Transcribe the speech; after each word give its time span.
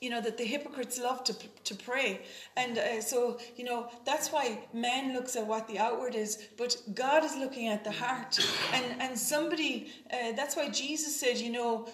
you 0.00 0.08
know 0.08 0.20
that 0.20 0.38
the 0.38 0.44
hypocrites 0.44 0.98
love 0.98 1.22
to 1.24 1.34
to 1.64 1.74
pray. 1.74 2.22
And 2.56 2.78
uh, 2.78 3.00
so 3.02 3.38
you 3.56 3.64
know 3.64 3.88
that's 4.04 4.32
why 4.32 4.58
man 4.72 5.12
looks 5.12 5.36
at 5.36 5.46
what 5.46 5.68
the 5.68 5.78
outward 5.78 6.14
is 6.14 6.48
but 6.56 6.76
god 6.94 7.24
is 7.24 7.36
looking 7.36 7.68
at 7.68 7.84
the 7.84 7.92
heart. 7.92 8.38
And 8.72 9.00
and 9.00 9.18
somebody 9.18 9.92
uh, 10.12 10.32
that's 10.32 10.56
why 10.56 10.68
jesus 10.68 11.18
said 11.18 11.38
you 11.38 11.52
know 11.52 11.88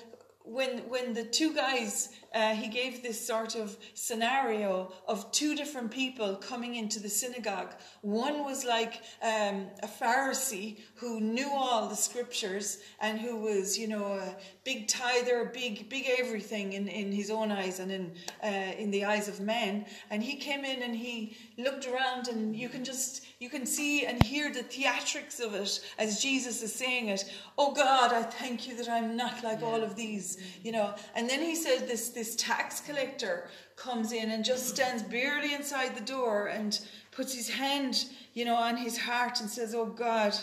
when 0.44 0.78
when 0.88 1.12
the 1.12 1.24
two 1.24 1.52
guys 1.54 2.10
uh, 2.36 2.54
he 2.54 2.68
gave 2.68 3.02
this 3.02 3.18
sort 3.26 3.54
of 3.54 3.78
scenario 3.94 4.92
of 5.08 5.32
two 5.32 5.56
different 5.56 5.90
people 5.90 6.36
coming 6.36 6.74
into 6.74 7.00
the 7.00 7.08
synagogue. 7.08 7.72
One 8.02 8.44
was 8.44 8.62
like 8.62 9.00
um, 9.22 9.68
a 9.82 9.88
Pharisee 10.00 10.76
who 10.96 11.18
knew 11.18 11.50
all 11.50 11.88
the 11.88 11.96
scriptures 11.96 12.78
and 13.00 13.18
who 13.18 13.36
was, 13.36 13.78
you 13.78 13.88
know, 13.88 14.04
a 14.04 14.36
big 14.64 14.86
tither, 14.86 15.50
big, 15.54 15.88
big 15.88 16.04
everything 16.18 16.74
in, 16.74 16.88
in 16.88 17.10
his 17.10 17.30
own 17.30 17.50
eyes 17.50 17.80
and 17.80 17.90
in 17.90 18.12
uh, 18.42 18.82
in 18.82 18.90
the 18.90 19.06
eyes 19.06 19.28
of 19.28 19.40
men. 19.40 19.86
And 20.10 20.22
he 20.22 20.36
came 20.36 20.62
in 20.66 20.82
and 20.82 20.94
he 20.94 21.38
looked 21.56 21.86
around, 21.88 22.28
and 22.28 22.54
you 22.54 22.68
can 22.68 22.84
just 22.84 23.26
you 23.38 23.48
can 23.48 23.64
see 23.64 24.04
and 24.04 24.22
hear 24.22 24.52
the 24.52 24.62
theatrics 24.62 25.40
of 25.40 25.54
it 25.54 25.80
as 25.98 26.20
Jesus 26.20 26.62
is 26.62 26.74
saying 26.74 27.08
it. 27.08 27.24
Oh 27.56 27.72
God, 27.72 28.12
I 28.12 28.22
thank 28.22 28.68
you 28.68 28.76
that 28.76 28.90
I'm 28.90 29.16
not 29.16 29.42
like 29.42 29.62
all 29.62 29.82
of 29.82 29.96
these, 29.96 30.38
you 30.62 30.72
know. 30.72 30.94
And 31.14 31.30
then 31.30 31.40
he 31.40 31.54
said 31.54 31.88
this 31.88 32.10
this 32.10 32.25
tax 32.34 32.80
collector 32.80 33.48
comes 33.76 34.10
in 34.10 34.30
and 34.30 34.44
just 34.44 34.68
stands 34.68 35.02
barely 35.02 35.54
inside 35.54 35.94
the 35.94 36.00
door 36.00 36.46
and 36.46 36.80
puts 37.12 37.34
his 37.34 37.48
hand, 37.48 38.06
you 38.34 38.44
know, 38.44 38.56
on 38.56 38.76
his 38.76 38.98
heart 38.98 39.40
and 39.40 39.48
says, 39.48 39.74
Oh 39.74 39.86
God, 39.86 40.34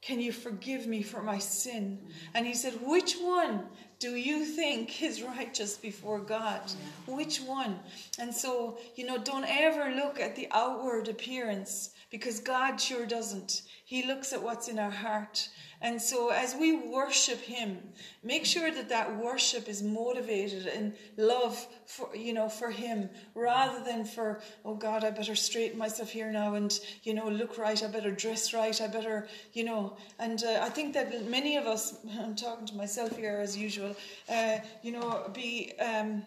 can 0.00 0.20
you 0.20 0.32
forgive 0.32 0.86
me 0.86 1.02
for 1.02 1.20
my 1.20 1.38
sin? 1.38 1.98
And 2.32 2.46
he 2.46 2.54
said, 2.54 2.74
Which 2.80 3.16
one 3.16 3.64
do 3.98 4.14
you 4.14 4.44
think 4.44 5.02
is 5.02 5.22
righteous 5.22 5.76
before 5.76 6.20
God? 6.20 6.60
Which 7.06 7.40
one? 7.40 7.80
And 8.18 8.32
so, 8.32 8.78
you 8.94 9.04
know, 9.04 9.18
don't 9.18 9.46
ever 9.48 9.90
look 9.94 10.20
at 10.20 10.36
the 10.36 10.48
outward 10.52 11.08
appearance 11.08 11.90
because 12.10 12.40
God 12.40 12.80
sure 12.80 13.06
doesn't. 13.06 13.62
He 13.84 14.06
looks 14.06 14.32
at 14.32 14.42
what's 14.42 14.68
in 14.68 14.78
our 14.78 14.90
heart. 14.90 15.48
And 15.82 16.00
so, 16.00 16.30
as 16.30 16.54
we 16.54 16.76
worship 16.76 17.40
Him, 17.40 17.78
make 18.22 18.46
sure 18.46 18.70
that 18.70 18.88
that 18.88 19.16
worship 19.16 19.68
is 19.68 19.82
motivated 19.82 20.66
in 20.66 20.94
love 21.16 21.66
for 21.84 22.14
you 22.16 22.32
know 22.32 22.48
for 22.48 22.70
Him, 22.70 23.10
rather 23.34 23.84
than 23.84 24.04
for 24.04 24.40
oh 24.64 24.74
God, 24.74 25.04
I 25.04 25.10
better 25.10 25.34
straighten 25.34 25.78
myself 25.78 26.10
here 26.10 26.30
now 26.32 26.54
and 26.54 26.78
you 27.02 27.14
know 27.14 27.28
look 27.28 27.58
right. 27.58 27.82
I 27.82 27.88
better 27.88 28.10
dress 28.10 28.54
right. 28.54 28.80
I 28.80 28.86
better 28.86 29.28
you 29.52 29.64
know. 29.64 29.96
And 30.18 30.42
uh, 30.42 30.60
I 30.62 30.70
think 30.70 30.94
that 30.94 31.28
many 31.28 31.56
of 31.56 31.66
us, 31.66 31.96
I'm 32.20 32.34
talking 32.34 32.66
to 32.66 32.74
myself 32.74 33.16
here 33.16 33.38
as 33.42 33.56
usual, 33.56 33.94
uh, 34.28 34.58
you 34.82 34.92
know, 34.92 35.30
be. 35.32 35.72
Um, 35.78 36.26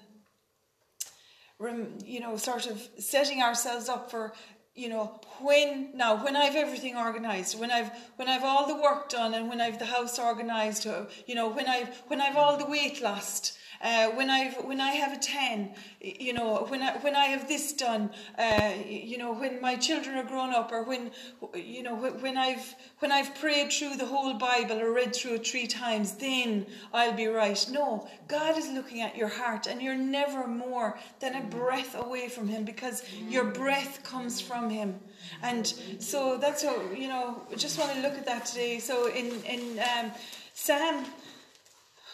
you 2.05 2.21
know, 2.21 2.37
sort 2.37 2.67
of 2.67 2.81
setting 2.99 3.41
ourselves 3.41 3.89
up 3.89 4.09
for 4.09 4.31
you 4.79 4.87
know 4.87 5.19
when 5.41 5.89
now 5.93 6.23
when 6.23 6.35
i've 6.35 6.55
everything 6.55 6.95
organized 6.95 7.59
when 7.59 7.69
i've 7.69 7.91
when 8.15 8.29
i've 8.29 8.43
all 8.43 8.65
the 8.65 8.81
work 8.81 9.09
done 9.09 9.33
and 9.33 9.49
when 9.49 9.59
i've 9.59 9.77
the 9.77 9.85
house 9.85 10.17
organized 10.17 10.87
you 11.27 11.35
know 11.35 11.49
when 11.49 11.67
i've 11.67 11.89
when 12.07 12.21
i've 12.21 12.37
all 12.37 12.57
the 12.57 12.65
weight 12.65 13.01
lost 13.01 13.58
uh, 13.81 14.09
when 14.09 14.29
I've 14.29 14.55
when 14.65 14.81
I 14.81 14.91
have 14.91 15.13
a 15.13 15.19
ten, 15.19 15.73
you 16.01 16.33
know, 16.33 16.65
when 16.67 16.81
I 16.81 16.97
when 16.97 17.15
I 17.15 17.25
have 17.25 17.47
this 17.47 17.71
done, 17.71 18.09
uh, 18.37 18.73
you 18.85 19.17
know, 19.17 19.31
when 19.33 19.61
my 19.61 19.75
children 19.75 20.17
are 20.17 20.23
grown 20.23 20.53
up, 20.53 20.71
or 20.71 20.83
when 20.83 21.11
you 21.53 21.83
know 21.83 21.95
when 21.95 22.37
I've 22.37 22.75
when 22.99 23.11
I've 23.11 23.33
prayed 23.35 23.71
through 23.71 23.95
the 23.95 24.05
whole 24.05 24.33
Bible 24.33 24.81
or 24.81 24.91
read 24.91 25.15
through 25.15 25.35
it 25.35 25.47
three 25.47 25.67
times, 25.67 26.13
then 26.15 26.65
I'll 26.93 27.13
be 27.13 27.27
right. 27.27 27.65
No, 27.71 28.07
God 28.27 28.57
is 28.57 28.69
looking 28.69 29.01
at 29.01 29.15
your 29.15 29.29
heart, 29.29 29.67
and 29.67 29.81
you're 29.81 29.95
never 29.95 30.45
more 30.45 30.99
than 31.19 31.35
a 31.35 31.41
breath 31.41 31.95
away 31.95 32.27
from 32.27 32.49
Him 32.49 32.65
because 32.65 33.03
your 33.29 33.45
breath 33.45 34.03
comes 34.03 34.41
from 34.41 34.69
Him. 34.69 34.99
And 35.41 35.67
so 35.99 36.37
that's 36.37 36.63
how 36.63 36.81
you 36.91 37.07
know. 37.07 37.43
Just 37.55 37.79
want 37.79 37.93
to 37.93 38.01
look 38.01 38.13
at 38.13 38.25
that 38.25 38.45
today. 38.45 38.79
So 38.79 39.07
in 39.07 39.41
in 39.43 39.79
um, 39.79 40.11
Psalm 40.53 41.05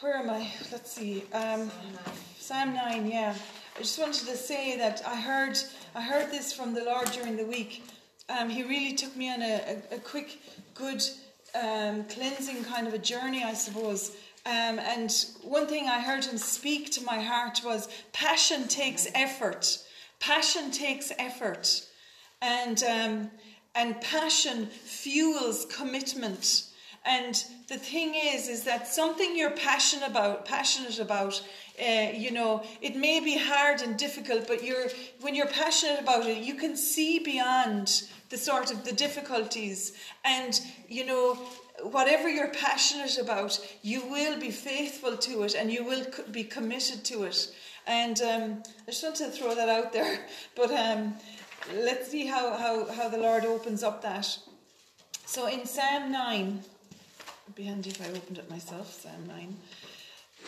where 0.02 0.18
am 0.18 0.30
I? 0.30 0.52
Let's 0.72 0.92
see. 0.92 1.24
Um, 1.32 1.72
Psalm 2.38 2.74
nine. 2.74 3.08
Yeah. 3.08 3.34
I 3.76 3.80
just 3.80 3.98
wanted 3.98 4.26
to 4.28 4.36
say 4.36 4.78
that 4.78 5.02
I 5.06 5.16
heard 5.16 5.58
I 5.94 6.02
heard 6.02 6.32
this 6.32 6.52
from 6.52 6.74
the 6.74 6.84
Lord 6.84 7.12
during 7.12 7.38
the 7.38 7.46
week. 7.46 7.84
Um, 8.28 8.50
he 8.50 8.64
really 8.64 8.94
took 8.94 9.16
me 9.16 9.32
on 9.32 9.42
a, 9.42 9.82
a, 9.92 9.96
a 9.96 10.00
quick, 10.00 10.40
good 10.74 11.02
um, 11.54 12.04
cleansing 12.06 12.64
kind 12.66 12.88
of 12.88 12.94
a 12.94 12.98
journey, 12.98 13.44
I 13.44 13.54
suppose. 13.54 14.16
Um, 14.46 14.80
and 14.80 15.12
one 15.44 15.68
thing 15.68 15.88
I 15.88 16.02
heard 16.02 16.26
him 16.26 16.38
speak 16.38 16.92
to 16.92 17.04
my 17.04 17.22
heart 17.22 17.62
was 17.64 17.88
passion 18.14 18.68
takes 18.68 19.08
effort. 19.16 19.80
Passion 20.20 20.72
takes 20.72 21.12
effort, 21.18 21.86
and 22.42 22.84
um, 22.84 23.32
and 23.76 24.00
passion 24.02 24.68
fuels 24.68 25.66
commitment. 25.66 26.64
And 27.06 27.36
the 27.68 27.78
thing 27.78 28.16
is, 28.16 28.48
is 28.48 28.64
that 28.64 28.88
something 28.88 29.38
you're 29.38 29.52
passionate 29.52 30.10
about, 30.10 30.46
passionate 30.46 31.00
about, 31.00 31.40
uh, 31.80 32.10
you 32.14 32.32
know, 32.32 32.64
it 32.82 32.96
may 32.96 33.20
be 33.20 33.38
hard 33.38 33.82
and 33.82 33.96
difficult, 33.96 34.48
but 34.48 34.64
you're 34.64 34.88
when 35.22 35.36
you're 35.36 35.48
passionate 35.48 36.00
about 36.02 36.26
it, 36.26 36.40
you 36.40 36.56
can 36.56 36.76
see 36.76 37.20
beyond 37.20 38.04
the 38.30 38.38
sort 38.38 38.72
of 38.72 38.84
the 38.84 38.92
difficulties, 38.92 39.94
and 40.24 40.60
you 40.88 41.06
know, 41.06 41.36
whatever 41.84 42.28
you're 42.28 42.52
passionate 42.52 43.20
about, 43.20 43.60
you 43.84 44.04
will 44.10 44.40
be 44.40 44.50
faithful 44.50 45.16
to 45.18 45.44
it, 45.44 45.54
and 45.54 45.72
you 45.72 45.84
will 45.86 46.06
be 46.32 46.44
committed 46.44 47.04
to 47.06 47.24
it. 47.24 47.54
And 47.86 48.20
um, 48.22 48.64
I 48.88 48.92
just 48.92 49.04
want 49.04 49.16
to 49.18 49.30
throw 49.30 49.54
that 49.54 49.70
out 49.70 49.94
there, 49.94 50.26
but 50.56 50.72
um, 50.72 51.16
let's 51.76 52.10
see 52.10 52.26
how, 52.26 52.58
how, 52.58 52.92
how 52.92 53.10
the 53.10 53.18
Lord 53.18 53.46
opens 53.46 53.84
up 53.84 54.02
that. 54.02 54.38
So 55.26 55.48
in 55.48 55.66
Psalm 55.66 56.12
9, 56.12 56.64
It'd 57.46 57.56
be 57.56 57.64
handy 57.66 57.92
if 57.92 58.02
I 58.02 58.10
opened 58.10 58.40
it 58.40 58.50
myself, 58.50 58.92
Psalm 58.92 59.28
9. 59.28 59.56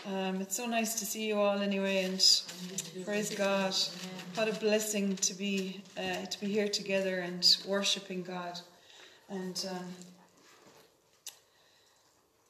Um, 0.08 0.41
it's 0.41 0.56
so 0.56 0.66
nice 0.66 0.96
to 1.00 1.06
see 1.06 1.28
you 1.28 1.40
all 1.40 1.59
anyway, 1.59 2.06
and 2.06 3.06
praise 3.06 3.34
God. 3.35 3.75
What 4.34 4.47
a 4.47 4.53
blessing 4.53 5.16
to 5.18 5.36
be 5.36 5.81
uh, 5.96 6.25
to 6.25 6.40
be 6.40 6.47
here 6.47 6.68
together 6.68 7.19
and 7.19 7.57
worshiping 7.68 8.24
God. 8.24 8.59
And 9.30 9.63
um, 9.69 9.86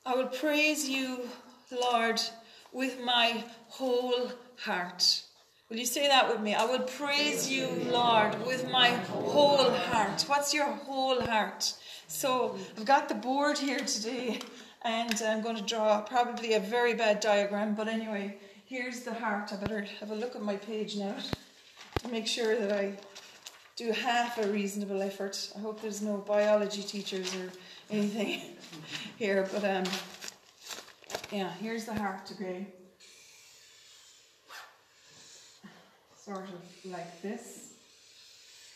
I 0.05 0.15
will 0.15 0.27
praise 0.27 0.87
you, 0.87 1.27
Lord, 1.69 2.21
with 2.71 3.01
my 3.03 3.43
whole 3.67 4.31
heart. 4.59 5.23
Will 5.69 5.77
you 5.77 5.85
say 5.85 6.07
that 6.07 6.29
with 6.29 6.39
me? 6.39 6.55
I 6.55 6.63
will 6.63 6.85
praise 6.85 7.51
you, 7.51 7.67
Lord, 7.89 8.45
with 8.45 8.71
my 8.71 8.91
whole 8.91 9.69
heart. 9.71 10.23
What's 10.27 10.53
your 10.53 10.67
whole 10.67 11.19
heart? 11.19 11.73
So 12.07 12.57
I've 12.77 12.85
got 12.85 13.09
the 13.09 13.15
board 13.15 13.57
here 13.57 13.79
today, 13.79 14.39
and 14.83 15.21
I'm 15.21 15.41
going 15.41 15.57
to 15.57 15.61
draw 15.61 15.99
probably 16.01 16.53
a 16.53 16.59
very 16.59 16.93
bad 16.93 17.19
diagram, 17.19 17.75
but 17.75 17.89
anyway, 17.89 18.37
here's 18.65 19.01
the 19.01 19.13
heart. 19.13 19.51
I 19.51 19.57
better 19.57 19.81
have 19.99 20.11
a 20.11 20.15
look 20.15 20.33
at 20.33 20.41
my 20.41 20.55
page 20.55 20.95
now 20.95 21.15
to 21.99 22.07
make 22.07 22.25
sure 22.25 22.57
that 22.57 22.71
I 22.71 22.93
do 23.75 23.91
half 23.91 24.37
a 24.37 24.47
reasonable 24.47 25.01
effort. 25.01 25.51
I 25.57 25.59
hope 25.59 25.81
there's 25.81 26.01
no 26.01 26.17
biology 26.17 26.81
teachers 26.81 27.35
or 27.35 27.51
anything 27.91 28.55
here, 29.17 29.47
but 29.51 29.65
um, 29.65 29.83
yeah, 31.29 31.51
here's 31.59 31.83
the 31.85 31.93
heart, 31.93 32.31
okay? 32.31 32.67
Sort 36.15 36.45
of 36.45 36.91
like 36.91 37.21
this. 37.21 37.76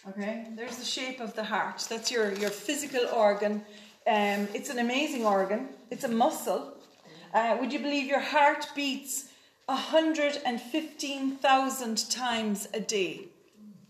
Okay, 0.10 0.48
there's 0.56 0.78
the 0.78 0.86
shape 0.86 1.20
of 1.20 1.36
the 1.36 1.44
heart. 1.44 1.86
That's 1.88 2.10
your, 2.10 2.34
your 2.34 2.50
physical 2.50 3.06
organ. 3.14 3.64
Um, 4.08 4.48
it's 4.52 4.72
an 4.72 4.80
amazing 4.80 5.28
organ, 5.28 5.70
it's 5.92 6.04
a 6.04 6.08
muscle. 6.08 6.74
Uh, 7.36 7.56
would 7.60 7.72
you 7.72 7.78
believe 7.78 8.08
your 8.08 8.20
heart 8.20 8.66
beats 8.76 9.26
115,000 9.68 12.10
times 12.10 12.68
a 12.74 12.80
day? 12.80 13.28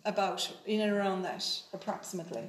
About 0.04 0.52
in 0.66 0.82
and 0.82 0.92
around 0.92 1.22
that, 1.22 1.48
approximately. 1.74 2.44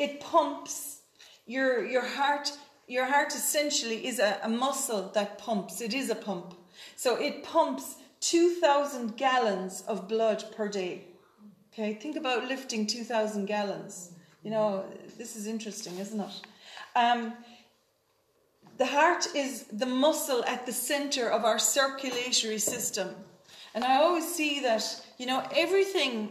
It 0.00 0.18
pumps 0.18 1.02
your, 1.46 1.86
your 1.86 2.04
heart. 2.04 2.50
Your 2.88 3.04
heart 3.04 3.32
essentially 3.34 4.04
is 4.06 4.18
a, 4.18 4.40
a 4.42 4.48
muscle 4.48 5.12
that 5.14 5.38
pumps. 5.38 5.80
It 5.80 5.94
is 5.94 6.10
a 6.10 6.16
pump. 6.16 6.54
So 6.96 7.14
it 7.16 7.44
pumps 7.44 7.94
2,000 8.20 9.16
gallons 9.16 9.84
of 9.86 10.08
blood 10.08 10.42
per 10.56 10.68
day. 10.68 11.05
Okay, 11.78 11.92
think 11.92 12.16
about 12.16 12.48
lifting 12.48 12.86
2,000 12.86 13.44
gallons. 13.44 14.12
You 14.42 14.50
know, 14.50 14.86
this 15.18 15.36
is 15.36 15.46
interesting, 15.46 15.98
isn't 15.98 16.18
it? 16.18 16.40
Um, 16.94 17.34
the 18.78 18.86
heart 18.86 19.26
is 19.34 19.64
the 19.64 19.84
muscle 19.84 20.42
at 20.46 20.64
the 20.64 20.72
center 20.72 21.28
of 21.28 21.44
our 21.44 21.58
circulatory 21.58 22.56
system. 22.56 23.10
And 23.74 23.84
I 23.84 23.96
always 23.96 24.26
see 24.26 24.60
that, 24.60 25.04
you 25.18 25.26
know, 25.26 25.46
everything 25.54 26.30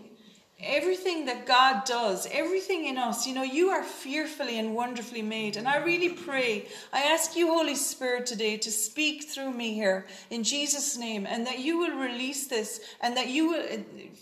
everything 0.62 1.26
that 1.26 1.46
God 1.46 1.84
does, 1.86 2.28
everything 2.32 2.86
in 2.86 2.98
us, 2.98 3.28
you 3.28 3.36
know, 3.36 3.44
you 3.44 3.70
are 3.70 3.84
fearfully 3.84 4.58
and 4.58 4.74
wonderfully 4.74 5.22
made. 5.22 5.58
And 5.58 5.68
I 5.68 5.78
really 5.78 6.10
pray, 6.10 6.68
I 6.94 7.02
ask 7.02 7.36
you, 7.36 7.48
Holy 7.48 7.76
Spirit, 7.76 8.26
today 8.26 8.56
to 8.58 8.72
speak 8.72 9.26
through 9.26 9.52
me 9.52 9.74
here 9.74 10.06
in 10.30 10.44
Jesus' 10.44 10.98
name, 10.98 11.28
and 11.28 11.46
that 11.46 11.60
you 11.60 11.78
will 11.78 11.98
release 11.98 12.48
this, 12.48 12.80
and 13.02 13.18
that 13.18 13.28
you 13.28 13.50
will, 13.50 13.64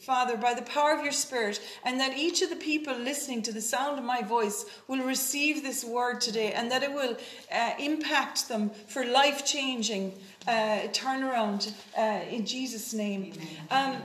Father, 0.02 0.36
by 0.36 0.56
the 0.56 0.64
power 0.64 0.94
of 0.98 1.04
your 1.04 1.14
Spirit, 1.14 1.62
and 1.86 2.00
that 2.00 2.18
each 2.18 2.42
of 2.42 2.50
the 2.50 2.56
people 2.56 2.98
listening 2.98 3.44
to 3.44 3.54
the 3.54 3.62
sound 3.62 4.00
of 4.00 4.06
my 4.06 4.24
voice 4.24 4.66
will 4.88 5.04
receive 5.04 5.62
this 5.62 5.84
word 5.84 6.20
today, 6.20 6.52
and 6.54 6.72
that 6.72 6.82
it 6.82 6.92
will 6.92 7.16
uh, 7.52 7.72
impact 7.80 8.50
them 8.50 8.72
for 8.88 9.06
life 9.06 9.46
changing 9.46 10.18
uh, 10.48 10.80
turnaround 10.92 11.74
uh, 11.98 12.26
in 12.30 12.46
Jesus' 12.46 12.94
name. 12.94 13.34
Um, 13.70 13.98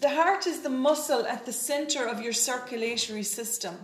the 0.00 0.10
heart 0.10 0.46
is 0.46 0.60
the 0.60 0.70
muscle 0.70 1.26
at 1.26 1.46
the 1.46 1.52
center 1.52 2.06
of 2.06 2.20
your 2.20 2.32
circulatory 2.32 3.22
system. 3.22 3.76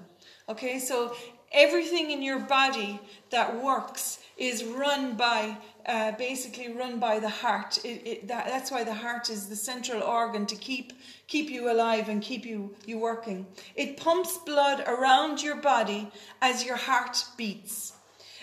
Okay, 0.49 0.79
so 0.79 1.15
everything 1.53 2.11
in 2.11 2.23
your 2.23 2.39
body 2.39 3.01
that 3.31 3.63
works 3.63 4.19
is 4.37 4.65
run 4.65 5.17
by, 5.17 5.57
uh, 5.87 6.13
basically 6.13 6.73
run 6.73 6.99
by 6.99 7.19
the 7.21 7.29
heart. 7.29 7.79
It, 7.85 8.07
it, 8.07 8.29
that, 8.29 8.47
that's 8.47 8.71
why 8.71 8.85
the 8.85 8.95
heart 8.95 9.31
is 9.31 9.49
the 9.49 9.57
central 9.57 10.03
organ 10.03 10.47
to 10.47 10.57
keep 10.57 10.93
keep 11.27 11.49
you 11.49 11.71
alive 11.71 12.09
and 12.09 12.21
keep 12.21 12.45
you, 12.45 12.75
you 12.87 12.99
working. 12.99 13.47
It 13.77 13.97
pumps 13.97 14.39
blood 14.39 14.83
around 14.89 15.41
your 15.43 15.57
body 15.57 16.11
as 16.43 16.65
your 16.65 16.77
heart 16.77 17.25
beats. 17.37 17.93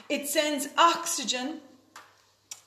It 0.07 0.27
sends 0.27 0.69
oxygen 0.77 1.59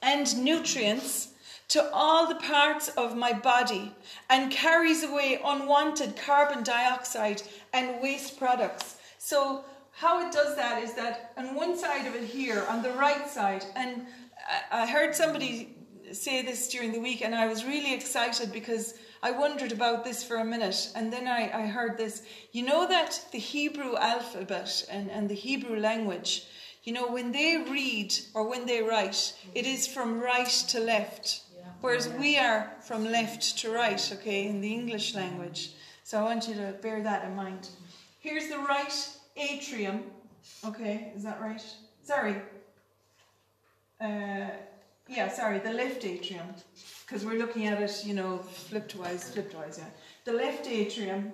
and 0.03 0.45
nutrients 0.45 1.30
to 1.71 1.91
all 1.93 2.29
the 2.29 2.35
parts 2.35 2.89
of 2.91 3.17
my 3.17 3.33
body 3.33 3.95
and 4.29 4.51
carries 4.53 5.03
away 5.05 5.41
unwanted 5.45 6.17
carbon 6.17 6.63
dioxide 6.63 7.43
and 7.73 8.03
waste 8.03 8.39
products. 8.39 8.97
So, 9.19 9.65
how 9.93 10.27
it 10.27 10.33
does 10.33 10.57
that 10.57 10.83
is 10.83 10.95
that 10.95 11.33
on 11.37 11.55
one 11.55 11.77
side 11.77 12.07
of 12.07 12.15
it 12.15 12.25
here, 12.25 12.65
on 12.69 12.83
the 12.83 12.93
right 12.93 13.29
side, 13.29 13.65
and 13.77 14.07
I 14.71 14.87
heard 14.87 15.15
somebody 15.15 15.77
say 16.13 16.43
this 16.43 16.69
during 16.69 16.93
the 16.93 17.01
week, 17.01 17.23
and 17.23 17.35
I 17.35 17.47
was 17.47 17.65
really 17.65 17.95
excited 17.95 18.53
because 18.53 18.95
I 19.23 19.31
wondered 19.31 19.73
about 19.73 20.05
this 20.05 20.25
for 20.25 20.37
a 20.37 20.45
minute, 20.45 20.91
and 20.95 21.13
then 21.13 21.29
I, 21.29 21.51
I 21.63 21.67
heard 21.67 21.99
this. 21.99 22.23
You 22.53 22.65
know 22.65 22.89
that 22.89 23.23
the 23.33 23.39
Hebrew 23.39 23.97
alphabet 23.97 24.87
and, 24.91 25.11
and 25.11 25.29
the 25.29 25.35
Hebrew 25.35 25.79
language, 25.79 26.47
you 26.83 26.93
know, 26.93 27.09
when 27.09 27.31
they 27.33 27.59
read 27.69 28.15
or 28.35 28.49
when 28.49 28.67
they 28.67 28.83
write, 28.83 29.35
it 29.55 29.67
is 29.67 29.87
from 29.87 30.21
right 30.21 30.49
to 30.69 30.81
left. 30.81 31.43
Whereas 31.81 32.11
we 32.11 32.37
are 32.37 32.71
from 32.83 33.05
left 33.05 33.59
to 33.59 33.73
right, 33.73 34.13
okay, 34.19 34.47
in 34.47 34.61
the 34.61 34.71
English 34.71 35.15
language. 35.15 35.73
So 36.05 36.19
I 36.19 36.23
want 36.23 36.47
you 36.47 36.55
to 36.55 36.75
bear 36.83 37.03
that 37.03 37.25
in 37.25 37.35
mind. 37.35 37.69
Here's 38.19 38.49
the 38.49 38.59
right 38.59 39.09
atrium. 39.37 40.05
Okay, 40.67 41.11
is 41.17 41.23
that 41.23 41.41
right? 41.41 41.63
Sorry. 42.03 42.37
Uh, 43.99 44.51
yeah, 45.09 45.29
sorry, 45.29 45.59
the 45.59 45.73
left 45.73 46.05
atrium. 46.05 46.49
Because 47.07 47.25
we're 47.25 47.39
looking 47.39 47.67
at 47.67 47.81
it, 47.81 48.05
you 48.05 48.13
know, 48.13 48.39
flipped 48.39 48.95
wise, 48.95 49.31
flipped 49.31 49.55
wise, 49.55 49.79
yeah. 49.79 49.89
The 50.27 50.33
left 50.33 50.67
atrium. 50.67 51.33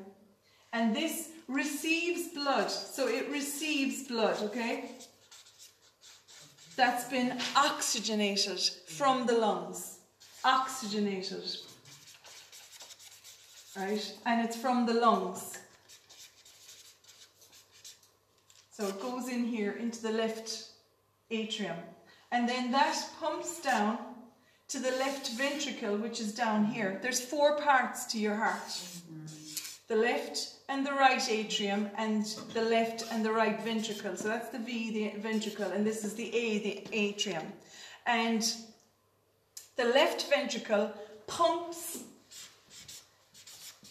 And 0.73 0.95
this 0.95 1.31
receives 1.49 2.29
blood. 2.29 2.71
So 2.71 3.09
it 3.09 3.29
receives 3.31 4.07
blood, 4.07 4.41
okay? 4.43 4.93
That's 6.77 7.09
been 7.09 7.37
oxygenated 7.57 8.61
from 8.87 9.27
the 9.27 9.39
lungs 9.39 9.96
oxygenated. 10.47 11.45
Right? 13.77 14.15
And 14.25 14.45
it's 14.45 14.57
from 14.57 14.87
the 14.87 14.95
lungs. 14.95 15.59
So 18.73 18.87
it 18.87 19.01
goes 19.01 19.29
in 19.29 19.45
here 19.45 19.73
into 19.73 20.01
the 20.03 20.13
left 20.13 20.71
atrium. 21.31 21.77
And 22.33 22.49
then 22.49 22.71
that 22.73 22.97
pumps 23.21 23.61
down 23.61 23.99
to 24.69 24.79
the 24.79 24.91
left 24.93 25.31
ventricle, 25.33 25.97
which 25.97 26.21
is 26.21 26.35
down 26.35 26.65
here. 26.65 26.99
There's 27.03 27.21
four 27.21 27.59
parts 27.59 28.07
to 28.07 28.19
your 28.19 28.37
heart 28.37 28.63
the 29.89 29.97
left 29.97 30.55
and 30.69 30.85
the 30.85 30.93
right 30.93 31.31
atrium, 31.31 31.89
and 31.97 32.25
the 32.55 32.63
left 32.63 33.05
and 33.13 33.25
the 33.25 33.33
right 33.33 33.63
ventricle. 33.63 34.17
So 34.17 34.29
that's 34.29 34.49
the 34.49 34.59
V, 34.59 34.91
the 34.91 35.21
ventricle, 35.21 35.71
and 35.71 35.87
this 35.87 36.05
is 36.05 36.15
the 36.15 36.35
A, 36.35 36.59
the 36.59 36.87
atrium. 36.93 37.45
And 38.05 38.45
the 39.77 39.85
left 39.85 40.29
ventricle 40.29 40.93
pumps. 41.27 42.05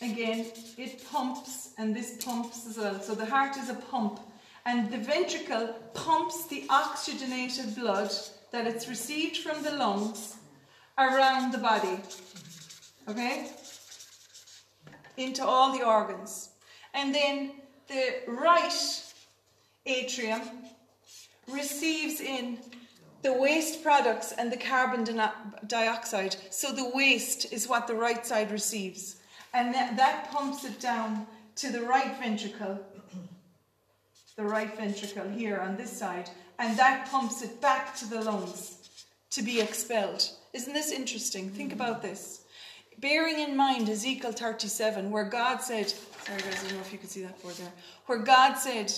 Again 0.01 0.45
it 0.77 1.03
pumps 1.11 1.69
and 1.77 1.95
this 1.95 2.23
pumps 2.23 2.67
as 2.67 2.77
well. 2.77 2.99
So 2.99 3.15
the 3.15 3.25
heart 3.25 3.57
is 3.57 3.69
a 3.69 3.75
pump. 3.75 4.19
And 4.65 4.91
the 4.91 4.97
ventricle 4.97 5.67
pumps 5.93 6.47
the 6.47 6.65
oxygenated 6.69 7.75
blood 7.75 8.11
that 8.51 8.65
it's 8.65 8.87
received 8.87 9.37
from 9.37 9.61
the 9.61 9.71
lungs 9.71 10.37
around 10.97 11.51
the 11.51 11.59
body. 11.59 11.99
Okay? 13.07 13.51
Into 15.17 15.45
all 15.45 15.77
the 15.77 15.85
organs. 15.85 16.49
And 16.93 17.13
then 17.13 17.51
the 17.87 18.23
right 18.27 19.03
atrium 19.85 20.41
receives 21.47 22.19
in 22.21 22.57
the 23.25 23.33
waste 23.33 23.81
products 23.81 24.33
and 24.33 24.51
the 24.51 24.57
carbon 24.57 25.03
dioxide. 25.65 26.35
So 26.51 26.71
the 26.71 26.91
waste 26.93 27.51
is 27.51 27.67
what 27.67 27.87
the 27.87 27.95
right 27.95 28.23
side 28.23 28.51
receives. 28.51 29.15
And 29.51 29.73
that, 29.73 29.97
that 29.97 30.31
pumps 30.31 30.63
it 30.63 30.79
down 30.79 31.25
to 31.55 31.71
the 31.71 31.81
right 31.81 32.15
ventricle, 32.19 32.79
the 34.35 34.43
right 34.43 34.77
ventricle 34.77 35.27
here 35.27 35.57
on 35.57 35.75
this 35.75 35.91
side, 35.91 36.29
and 36.59 36.77
that 36.77 37.09
pumps 37.09 37.41
it 37.41 37.59
back 37.59 37.95
to 37.95 38.05
the 38.07 38.21
lungs 38.21 38.89
to 39.31 39.41
be 39.41 39.59
expelled. 39.59 40.29
Isn't 40.53 40.73
this 40.73 40.91
interesting? 40.91 41.49
Think 41.49 41.71
mm. 41.71 41.75
about 41.75 42.03
this. 42.03 42.43
Bearing 42.99 43.39
in 43.39 43.57
mind 43.57 43.89
Ezekiel 43.89 44.33
37, 44.33 45.09
where 45.09 45.25
God 45.25 45.61
said, 45.61 45.89
sorry 45.89 46.41
guys, 46.41 46.63
I 46.63 46.67
don't 46.67 46.75
know 46.75 46.81
if 46.81 46.93
you 46.93 46.99
can 46.99 47.09
see 47.09 47.23
that 47.23 47.41
board 47.41 47.55
there, 47.55 47.73
where 48.05 48.19
God 48.19 48.53
said, 48.53 48.93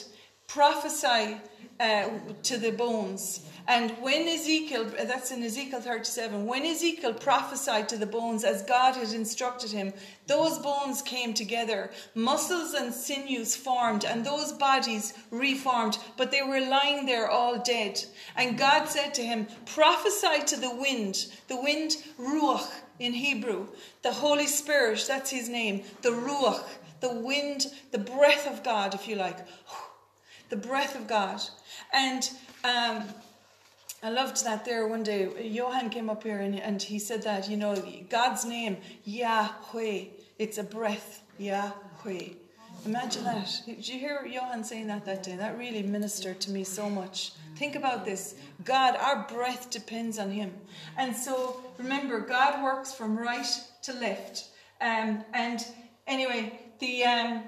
prophesy 0.47 1.37
uh, 1.79 2.09
to 2.43 2.57
the 2.57 2.71
bones. 2.71 3.41
And 3.67 3.91
when 3.99 4.29
Ezekiel, 4.29 4.85
that's 4.97 5.31
in 5.31 5.43
Ezekiel 5.43 5.81
37, 5.81 6.45
when 6.45 6.65
Ezekiel 6.65 7.13
prophesied 7.13 7.89
to 7.89 7.97
the 7.97 8.05
bones 8.05 8.45
as 8.45 8.63
God 8.63 8.95
had 8.95 9.11
instructed 9.11 9.71
him, 9.71 9.91
those 10.25 10.57
bones 10.57 11.01
came 11.01 11.33
together, 11.33 11.91
muscles 12.15 12.73
and 12.73 12.93
sinews 12.93 13.57
formed, 13.57 14.05
and 14.05 14.25
those 14.25 14.53
bodies 14.53 15.13
reformed, 15.31 15.97
but 16.15 16.31
they 16.31 16.41
were 16.41 16.61
lying 16.61 17.05
there 17.05 17.29
all 17.29 17.59
dead. 17.59 18.03
And 18.37 18.57
God 18.57 18.85
said 18.87 19.13
to 19.15 19.21
him, 19.21 19.47
Prophesy 19.65 20.45
to 20.45 20.59
the 20.59 20.73
wind, 20.73 21.27
the 21.49 21.61
wind, 21.61 21.97
Ruach 22.17 22.71
in 22.99 23.11
Hebrew, 23.11 23.67
the 24.01 24.13
Holy 24.13 24.47
Spirit, 24.47 25.03
that's 25.05 25.29
his 25.29 25.49
name, 25.49 25.83
the 26.03 26.09
Ruach, 26.09 26.63
the 27.01 27.13
wind, 27.13 27.67
the 27.91 27.99
breath 27.99 28.47
of 28.47 28.63
God, 28.63 28.95
if 28.95 29.09
you 29.09 29.17
like 29.17 29.45
the 30.49 30.55
breath 30.55 30.95
of 30.95 31.07
God. 31.07 31.41
And 31.93 32.29
um, 32.63 33.03
I 34.03 34.09
loved 34.09 34.43
that 34.45 34.65
there 34.65 34.87
one 34.87 35.03
day. 35.03 35.29
Johan 35.49 35.89
came 35.89 36.09
up 36.09 36.23
here 36.23 36.39
and, 36.39 36.59
and 36.59 36.81
he 36.81 36.99
said 36.99 37.23
that, 37.23 37.49
you 37.49 37.57
know, 37.57 37.75
God's 38.09 38.45
name, 38.45 38.77
Yahweh, 39.05 40.05
it's 40.37 40.57
a 40.57 40.63
breath, 40.63 41.23
Yahweh. 41.37 42.29
Imagine 42.85 43.23
that. 43.23 43.61
Did 43.65 43.87
you 43.87 43.99
hear 43.99 44.25
Johan 44.25 44.63
saying 44.63 44.87
that 44.87 45.03
that 45.05 45.23
day? 45.23 45.35
That 45.35 45.57
really 45.57 45.83
ministered 45.83 46.39
to 46.41 46.51
me 46.51 46.63
so 46.63 46.89
much. 46.89 47.31
Think 47.55 47.75
about 47.75 48.05
this. 48.05 48.35
God, 48.63 48.95
our 48.95 49.27
breath 49.27 49.71
depends 49.71 50.19
on 50.19 50.29
Him. 50.29 50.53
And 50.95 51.15
so 51.15 51.61
remember, 51.77 52.19
God 52.19 52.63
works 52.63 52.93
from 52.93 53.17
right 53.17 53.47
to 53.83 53.93
left. 53.93 54.49
Um, 54.79 55.23
and 55.33 55.65
anyway, 56.05 56.59
the 56.79 57.03
um, 57.03 57.43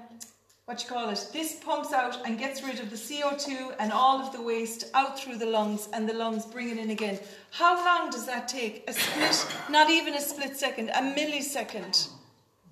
what 0.70 0.84
you 0.84 0.88
call 0.88 1.08
it, 1.10 1.26
this 1.32 1.56
pumps 1.56 1.92
out 1.92 2.24
and 2.24 2.38
gets 2.38 2.62
rid 2.62 2.78
of 2.78 2.90
the 2.90 2.96
CO2 2.96 3.74
and 3.80 3.90
all 3.92 4.20
of 4.20 4.32
the 4.32 4.40
waste 4.40 4.84
out 4.94 5.18
through 5.18 5.36
the 5.36 5.44
lungs, 5.44 5.88
and 5.92 6.08
the 6.08 6.12
lungs 6.12 6.46
bring 6.46 6.70
it 6.70 6.78
in 6.78 6.90
again. 6.90 7.18
How 7.50 7.74
long 7.84 8.08
does 8.08 8.24
that 8.26 8.46
take? 8.46 8.84
A 8.88 8.92
split, 8.92 9.46
not 9.68 9.90
even 9.90 10.14
a 10.14 10.20
split 10.20 10.56
second, 10.56 10.90
a 10.90 11.02
millisecond. 11.02 12.10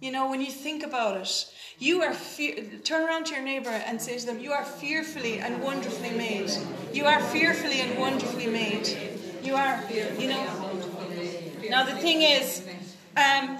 You 0.01 0.13
know, 0.13 0.31
when 0.31 0.41
you 0.41 0.53
think 0.53 0.85
about 0.85 1.17
it, 1.17 1.53
you 1.81 2.03
are 2.03 2.15
fe- 2.15 2.79
turn 2.85 3.03
around 3.05 3.27
to 3.27 3.35
your 3.35 3.43
neighbor 3.43 3.71
and 3.71 4.01
say 4.01 4.17
to 4.17 4.27
them, 4.27 4.39
"You 4.39 4.53
are 4.53 4.65
fearfully 4.65 5.41
and 5.41 5.61
wonderfully 5.61 6.11
made. 6.11 6.53
You 6.93 7.05
are 7.07 7.21
fearfully 7.21 7.81
and 7.81 7.99
wonderfully 7.99 8.47
made. 8.47 8.87
You 9.43 9.57
are, 9.57 9.83
you 9.91 10.29
know." 10.29 10.45
Now 11.69 11.83
the 11.83 11.97
thing 11.97 12.23
is, 12.23 12.63
um, 13.17 13.59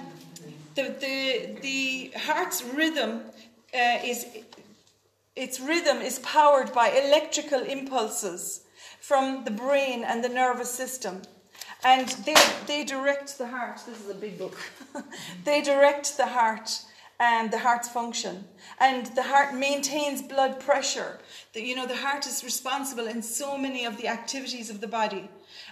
the 0.75 0.95
the 1.05 1.59
the 1.59 2.11
heart's 2.17 2.63
rhythm 2.63 3.23
uh, 3.73 3.99
is 4.03 4.25
its 5.35 5.59
rhythm 5.59 5.97
is 5.97 6.19
powered 6.19 6.73
by 6.73 6.89
electrical 6.89 7.61
impulses 7.61 8.61
from 8.99 9.45
the 9.45 9.51
brain 9.51 10.03
and 10.03 10.23
the 10.23 10.29
nervous 10.29 10.69
system. 10.69 11.21
And 11.83 12.09
they, 12.25 12.35
they 12.67 12.83
direct 12.83 13.37
the 13.37 13.47
heart. 13.47 13.79
This 13.87 14.01
is 14.01 14.09
a 14.09 14.15
big 14.15 14.37
book. 14.37 14.57
they 15.45 15.61
direct 15.61 16.17
the 16.17 16.27
heart 16.27 16.81
and 17.19 17.51
the 17.51 17.59
heart's 17.59 17.87
function. 17.87 18.45
And 18.79 19.05
the 19.07 19.23
heart 19.23 19.55
maintains 19.55 20.21
blood 20.21 20.59
pressure. 20.59 21.19
The, 21.53 21.61
you 21.61 21.75
know, 21.75 21.85
the 21.85 21.95
heart 21.95 22.27
is 22.27 22.43
responsible 22.43 23.07
in 23.07 23.21
so 23.21 23.57
many 23.57 23.85
of 23.85 23.95
the 23.97 24.07
activities 24.07 24.69
of 24.69 24.81
the 24.81 24.87
body. 24.87 25.29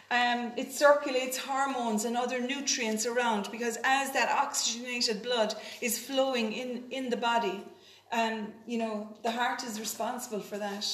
Um, 0.10 0.54
it 0.56 0.72
circulates 0.72 1.38
hormones 1.38 2.06
and 2.06 2.16
other 2.16 2.40
nutrients 2.40 3.06
around 3.06 3.50
because 3.52 3.78
as 3.84 4.14
that 4.14 4.30
oxygenated 4.30 5.24
blood 5.24 5.56
is 5.82 6.00
flowing 6.00 6.54
in, 6.54 6.84
in 6.90 7.10
the 7.10 7.18
body, 7.18 7.66
um, 8.12 8.54
you 8.66 8.78
know, 8.78 9.16
the 9.24 9.32
heart 9.32 9.64
is 9.64 9.80
responsible 9.80 10.40
for 10.40 10.58
that. 10.58 10.88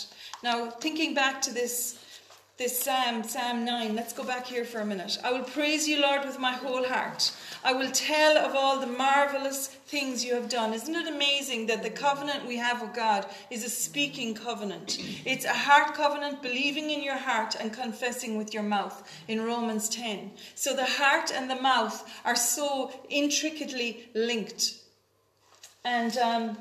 Now, 0.44 0.70
thinking 0.70 1.14
back 1.14 1.42
to 1.44 1.54
this 1.54 2.00
this 2.56 2.80
Psalm, 2.84 3.24
Psalm 3.24 3.66
9. 3.66 3.96
Let's 3.96 4.14
go 4.14 4.24
back 4.24 4.46
here 4.46 4.64
for 4.64 4.80
a 4.80 4.86
minute. 4.86 5.18
I 5.24 5.32
will 5.32 5.44
praise 5.44 5.88
you, 5.88 6.00
Lord, 6.00 6.24
with 6.24 6.38
my 6.38 6.52
whole 6.52 6.86
heart. 6.86 7.36
I 7.64 7.74
will 7.74 7.90
tell 7.90 8.38
of 8.38 8.56
all 8.56 8.80
the 8.80 8.86
marvelous 8.86 9.68
things 9.68 10.24
you 10.24 10.36
have 10.36 10.50
done. 10.50 10.72
Isn't 10.72 10.94
it 10.94 11.08
amazing 11.08 11.66
that 11.68 11.82
the 11.82 11.90
covenant 11.90 12.46
we 12.46 12.58
have 12.58 12.80
with 12.80 12.94
God 12.94 13.26
is 13.50 13.66
a 13.66 13.70
speaking 13.70 14.36
covenant? 14.36 15.00
It's 15.26 15.46
a 15.46 15.54
heart 15.54 15.96
covenant, 15.96 16.44
believing 16.44 16.92
in 16.92 17.02
your 17.02 17.18
heart 17.18 17.56
and 17.60 17.74
confessing 17.74 18.38
with 18.38 18.54
your 18.54 18.64
mouth 18.64 19.12
in 19.28 19.44
Romans 19.44 19.90
10. 19.90 20.30
So 20.54 20.76
the 20.76 20.86
heart 20.86 21.32
and 21.34 21.50
the 21.50 21.60
mouth 21.60 22.08
are 22.24 22.36
so 22.36 22.92
intricately 23.10 24.10
linked. 24.14 24.76
And 25.84 26.16
um, 26.18 26.58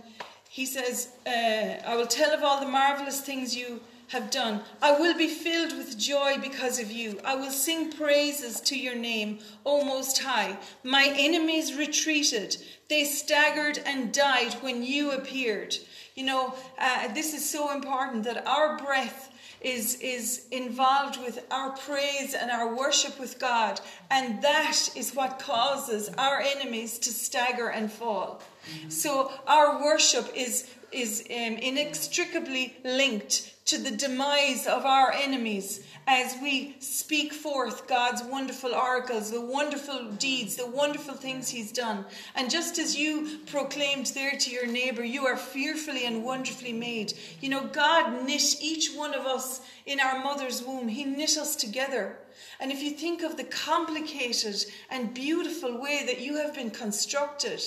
he 0.52 0.66
says, 0.66 1.08
uh, 1.26 1.80
I 1.86 1.96
will 1.96 2.06
tell 2.06 2.34
of 2.34 2.42
all 2.44 2.60
the 2.60 2.68
marvelous 2.68 3.22
things 3.22 3.56
you 3.56 3.80
have 4.08 4.30
done. 4.30 4.60
I 4.82 4.92
will 5.00 5.16
be 5.16 5.26
filled 5.28 5.74
with 5.78 5.98
joy 5.98 6.36
because 6.42 6.78
of 6.78 6.92
you. 6.92 7.18
I 7.24 7.36
will 7.36 7.50
sing 7.50 7.90
praises 7.90 8.60
to 8.60 8.78
your 8.78 8.94
name, 8.94 9.38
O 9.64 9.82
Most 9.82 10.18
High. 10.18 10.58
My 10.84 11.10
enemies 11.16 11.74
retreated. 11.74 12.58
They 12.90 13.04
staggered 13.04 13.78
and 13.86 14.12
died 14.12 14.52
when 14.60 14.82
you 14.82 15.12
appeared. 15.12 15.74
You 16.16 16.26
know, 16.26 16.54
uh, 16.78 17.08
this 17.14 17.32
is 17.32 17.48
so 17.48 17.74
important 17.74 18.24
that 18.24 18.46
our 18.46 18.76
breath 18.76 19.32
is, 19.62 19.98
is 20.02 20.48
involved 20.50 21.18
with 21.18 21.46
our 21.50 21.70
praise 21.70 22.34
and 22.34 22.50
our 22.50 22.76
worship 22.76 23.18
with 23.18 23.38
God. 23.38 23.80
And 24.10 24.42
that 24.42 24.90
is 24.94 25.14
what 25.14 25.38
causes 25.38 26.10
our 26.18 26.42
enemies 26.42 26.98
to 26.98 27.10
stagger 27.10 27.68
and 27.70 27.90
fall. 27.90 28.42
So 28.88 29.32
our 29.46 29.82
worship 29.82 30.30
is, 30.34 30.68
is 30.90 31.22
um, 31.30 31.54
inextricably 31.56 32.76
linked 32.84 33.52
to 33.66 33.78
the 33.78 33.90
demise 33.90 34.66
of 34.66 34.84
our 34.84 35.12
enemies 35.12 35.84
as 36.06 36.36
we 36.42 36.74
speak 36.80 37.32
forth 37.32 37.86
God's 37.86 38.22
wonderful 38.24 38.74
oracles, 38.74 39.30
the 39.30 39.40
wonderful 39.40 40.10
deeds, 40.18 40.56
the 40.56 40.66
wonderful 40.66 41.14
things 41.14 41.48
He's 41.48 41.70
done. 41.70 42.04
And 42.34 42.50
just 42.50 42.78
as 42.78 42.96
you 42.96 43.38
proclaimed 43.46 44.06
there 44.06 44.36
to 44.36 44.50
your 44.50 44.66
neighbor, 44.66 45.04
you 45.04 45.26
are 45.26 45.36
fearfully 45.36 46.04
and 46.06 46.24
wonderfully 46.24 46.72
made. 46.72 47.14
You 47.40 47.50
know, 47.50 47.66
God 47.68 48.26
knit 48.26 48.56
each 48.60 48.92
one 48.92 49.14
of 49.14 49.26
us 49.26 49.60
in 49.86 50.00
our 50.00 50.22
mother's 50.22 50.62
womb, 50.62 50.88
He 50.88 51.04
knit 51.04 51.38
us 51.38 51.54
together. 51.54 52.18
And 52.58 52.72
if 52.72 52.82
you 52.82 52.90
think 52.90 53.22
of 53.22 53.36
the 53.36 53.44
complicated 53.44 54.64
and 54.90 55.14
beautiful 55.14 55.80
way 55.80 56.04
that 56.06 56.20
you 56.20 56.36
have 56.38 56.54
been 56.54 56.70
constructed, 56.70 57.62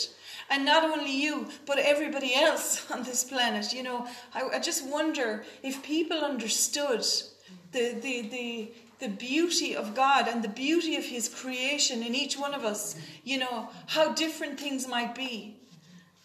and 0.49 0.65
not 0.65 0.83
only 0.83 1.11
you, 1.11 1.47
but 1.65 1.79
everybody 1.79 2.35
else 2.35 2.89
on 2.91 3.03
this 3.03 3.23
planet. 3.23 3.73
You 3.73 3.83
know, 3.83 4.07
I, 4.33 4.43
I 4.55 4.59
just 4.59 4.85
wonder 4.87 5.43
if 5.63 5.83
people 5.83 6.17
understood 6.17 7.05
the, 7.71 7.93
the, 7.93 8.21
the, 8.29 8.71
the 8.99 9.09
beauty 9.09 9.75
of 9.75 9.95
God 9.95 10.27
and 10.27 10.43
the 10.43 10.49
beauty 10.49 10.95
of 10.95 11.05
His 11.05 11.29
creation 11.29 12.03
in 12.03 12.15
each 12.15 12.37
one 12.37 12.53
of 12.53 12.63
us, 12.63 12.95
you 13.23 13.37
know, 13.37 13.69
how 13.87 14.13
different 14.13 14.59
things 14.59 14.87
might 14.87 15.15
be. 15.15 15.55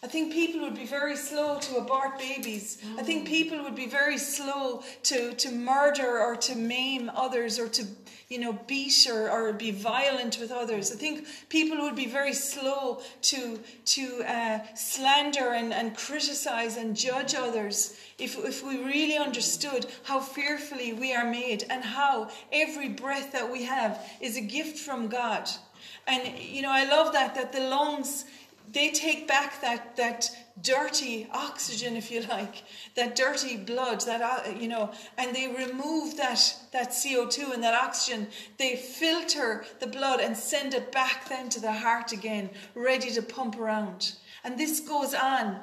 I 0.03 0.07
think 0.07 0.33
people 0.33 0.61
would 0.61 0.73
be 0.73 0.87
very 0.87 1.15
slow 1.15 1.59
to 1.59 1.75
abort 1.77 2.17
babies. 2.17 2.79
I 2.97 3.03
think 3.03 3.27
people 3.27 3.61
would 3.61 3.75
be 3.75 3.85
very 3.85 4.17
slow 4.17 4.81
to, 5.03 5.33
to 5.33 5.51
murder 5.51 6.19
or 6.19 6.35
to 6.37 6.55
maim 6.55 7.11
others 7.13 7.59
or 7.59 7.67
to, 7.67 7.85
you 8.27 8.39
know, 8.39 8.53
beat 8.65 9.07
or, 9.07 9.29
or 9.29 9.53
be 9.53 9.69
violent 9.69 10.39
with 10.39 10.51
others. 10.51 10.91
I 10.91 10.95
think 10.95 11.27
people 11.49 11.77
would 11.81 11.95
be 11.95 12.07
very 12.07 12.33
slow 12.33 13.01
to, 13.21 13.59
to 13.85 14.23
uh, 14.23 14.59
slander 14.73 15.53
and, 15.53 15.71
and 15.71 15.95
criticize 15.95 16.77
and 16.77 16.97
judge 16.97 17.35
others 17.35 17.95
if, 18.17 18.35
if 18.43 18.65
we 18.65 18.83
really 18.83 19.17
understood 19.17 19.85
how 20.01 20.19
fearfully 20.19 20.93
we 20.93 21.13
are 21.13 21.29
made 21.29 21.65
and 21.69 21.83
how 21.83 22.31
every 22.51 22.89
breath 22.89 23.33
that 23.33 23.51
we 23.51 23.65
have 23.65 24.03
is 24.19 24.35
a 24.35 24.41
gift 24.41 24.79
from 24.79 25.09
God. 25.09 25.47
And, 26.07 26.39
you 26.39 26.63
know, 26.63 26.71
I 26.71 26.85
love 26.85 27.13
that, 27.13 27.35
that 27.35 27.51
the 27.51 27.59
lungs 27.59 28.25
they 28.71 28.91
take 28.91 29.27
back 29.27 29.61
that 29.61 29.95
that 29.97 30.29
dirty 30.61 31.27
oxygen 31.33 31.95
if 31.95 32.11
you 32.11 32.21
like 32.23 32.63
that 32.95 33.15
dirty 33.15 33.57
blood 33.57 34.01
that 34.01 34.21
uh, 34.21 34.49
you 34.51 34.67
know 34.67 34.91
and 35.17 35.35
they 35.35 35.47
remove 35.47 36.17
that 36.17 36.55
that 36.71 36.89
CO2 36.89 37.53
and 37.53 37.63
that 37.63 37.73
oxygen. 37.73 38.27
They 38.57 38.75
filter 38.75 39.65
the 39.79 39.87
blood 39.87 40.19
and 40.19 40.35
send 40.35 40.73
it 40.73 40.91
back 40.91 41.27
then 41.29 41.49
to 41.49 41.59
the 41.59 41.73
heart 41.73 42.11
again 42.11 42.49
ready 42.75 43.11
to 43.11 43.21
pump 43.21 43.59
around. 43.59 44.13
And 44.43 44.57
this 44.57 44.79
goes 44.79 45.13
on 45.13 45.59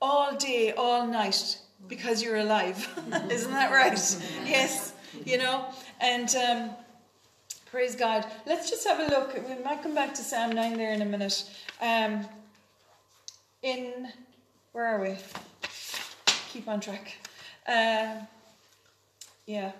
all 0.00 0.36
day 0.36 0.72
all 0.72 1.06
night 1.06 1.58
because 1.88 2.22
you're 2.22 2.38
alive. 2.38 2.88
Isn't 3.30 3.52
that 3.52 3.72
right? 3.72 3.98
Yes 4.46 4.92
you 5.24 5.38
know? 5.38 5.66
And 6.00 6.34
um, 6.36 6.70
praise 7.70 7.96
God. 7.96 8.26
Let's 8.46 8.70
just 8.70 8.86
have 8.86 9.00
a 9.00 9.06
look. 9.10 9.34
We 9.34 9.62
might 9.62 9.82
come 9.82 9.94
back 9.94 10.14
to 10.14 10.22
Psalm 10.22 10.52
9 10.52 10.76
there 10.76 10.92
in 10.92 11.02
a 11.02 11.06
minute. 11.06 11.44
Um, 11.80 12.26
in 13.62 14.08
where 14.72 14.86
are 14.86 15.00
we? 15.00 15.16
Keep 16.52 16.68
on 16.68 16.80
track. 16.80 17.16
Uh, 17.66 18.16
yeah. 19.46 19.72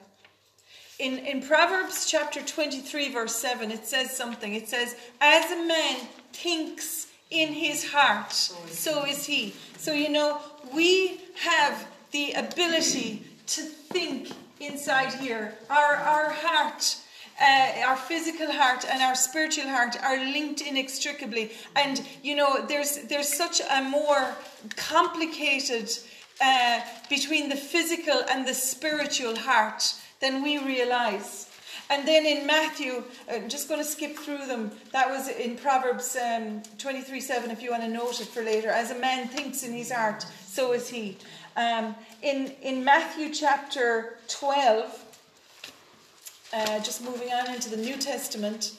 In, 0.99 1.19
in 1.19 1.43
Proverbs 1.43 2.07
chapter 2.09 2.43
23, 2.43 3.11
verse 3.13 3.35
7, 3.35 3.71
it 3.71 3.87
says 3.87 4.15
something. 4.15 4.55
It 4.55 4.69
says, 4.69 4.97
As 5.21 5.51
a 5.51 5.67
man 5.67 5.97
thinks 6.33 7.09
in 7.31 7.53
his 7.53 7.91
heart, 7.91 8.33
so 8.33 9.05
is 9.07 9.25
he. 9.25 9.55
So, 9.79 9.93
you 9.93 10.11
know, 10.11 10.39
we 10.75 11.21
have 11.41 11.89
the 12.11 12.33
ability 12.33 13.25
to 13.49 13.63
think 13.63 14.31
inside 14.61 15.15
here. 15.15 15.55
Our, 15.71 15.97
our 15.97 16.31
heart 16.31 16.97
uh, 17.43 17.87
our 17.87 17.97
physical 17.97 18.53
heart 18.53 18.85
and 18.89 19.03
our 19.03 19.15
spiritual 19.15 19.69
heart 19.69 19.97
are 20.03 20.17
linked 20.17 20.61
inextricably. 20.61 21.53
And 21.77 22.07
you 22.23 22.37
know, 22.37 22.65
there's 22.67 23.03
there's 23.09 23.33
such 23.33 23.61
a 23.61 23.83
more 23.83 24.35
complicated 24.77 25.91
uh, 26.41 26.81
between 27.11 27.49
the 27.49 27.57
physical 27.57 28.23
and 28.31 28.47
the 28.47 28.55
spiritual 28.55 29.37
heart 29.37 29.95
than 30.21 30.43
we 30.43 30.59
realize. 30.59 31.49
And 31.91 32.09
then 32.09 32.25
in 32.25 32.47
Matthew, 32.47 33.05
I'm 33.31 33.49
just 33.49 33.69
going 33.69 33.81
to 33.81 33.87
skip 33.87 34.17
through 34.17 34.47
them. 34.47 34.71
That 34.93 35.11
was 35.11 35.29
in 35.29 35.57
Proverbs 35.57 36.17
um, 36.17 36.63
23 36.79 37.21
7, 37.21 37.51
if 37.51 37.63
you 37.63 37.71
want 37.71 37.83
to 37.83 37.89
note 37.89 38.21
it 38.21 38.29
for 38.29 38.43
later. 38.43 38.71
As 38.71 38.91
a 38.91 38.99
man 38.99 39.29
thinks 39.29 39.63
in 39.63 39.73
his 39.73 39.91
heart, 39.93 40.25
so 40.47 40.73
is 40.73 40.89
he. 40.89 41.19
Um, 41.57 41.95
in, 42.23 42.55
in 42.63 42.83
Matthew 42.83 43.33
chapter 43.35 44.17
12, 44.29 45.12
uh, 46.53 46.79
just 46.81 47.03
moving 47.03 47.33
on 47.33 47.55
into 47.55 47.71
the 47.71 47.77
New 47.77 47.97
Testament, 47.97 48.73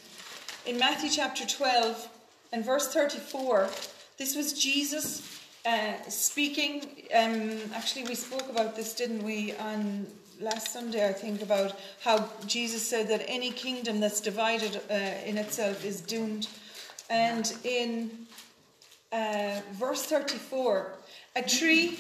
in 0.66 0.78
Matthew 0.78 1.10
chapter 1.10 1.46
12 1.46 2.08
and 2.52 2.64
verse 2.64 2.94
34, 2.94 3.70
this 4.18 4.36
was 4.36 4.54
Jesus 4.54 5.42
uh, 5.66 5.94
speaking. 6.08 7.04
Um, 7.16 7.58
actually, 7.74 8.04
we 8.04 8.16
spoke 8.16 8.50
about 8.50 8.76
this, 8.76 8.94
didn't 8.94 9.24
we, 9.24 9.54
on 9.54 10.08
last 10.40 10.72
Sunday, 10.72 11.08
I 11.08 11.14
think, 11.14 11.42
about 11.42 11.78
how 12.02 12.30
Jesus 12.46 12.88
said 12.88 13.08
that 13.10 13.24
any 13.28 13.52
kingdom 13.52 14.00
that's 14.00 14.22
divided 14.22 14.82
uh, 14.90 14.94
in 15.26 15.38
itself 15.38 15.84
is 15.84 16.02
doomed. 16.02 16.48
And 17.10 17.54
in 17.64 18.12
uh, 19.12 19.62
verse 19.74 20.04
34, 20.04 20.94
a 21.36 21.42
tree 21.42 22.00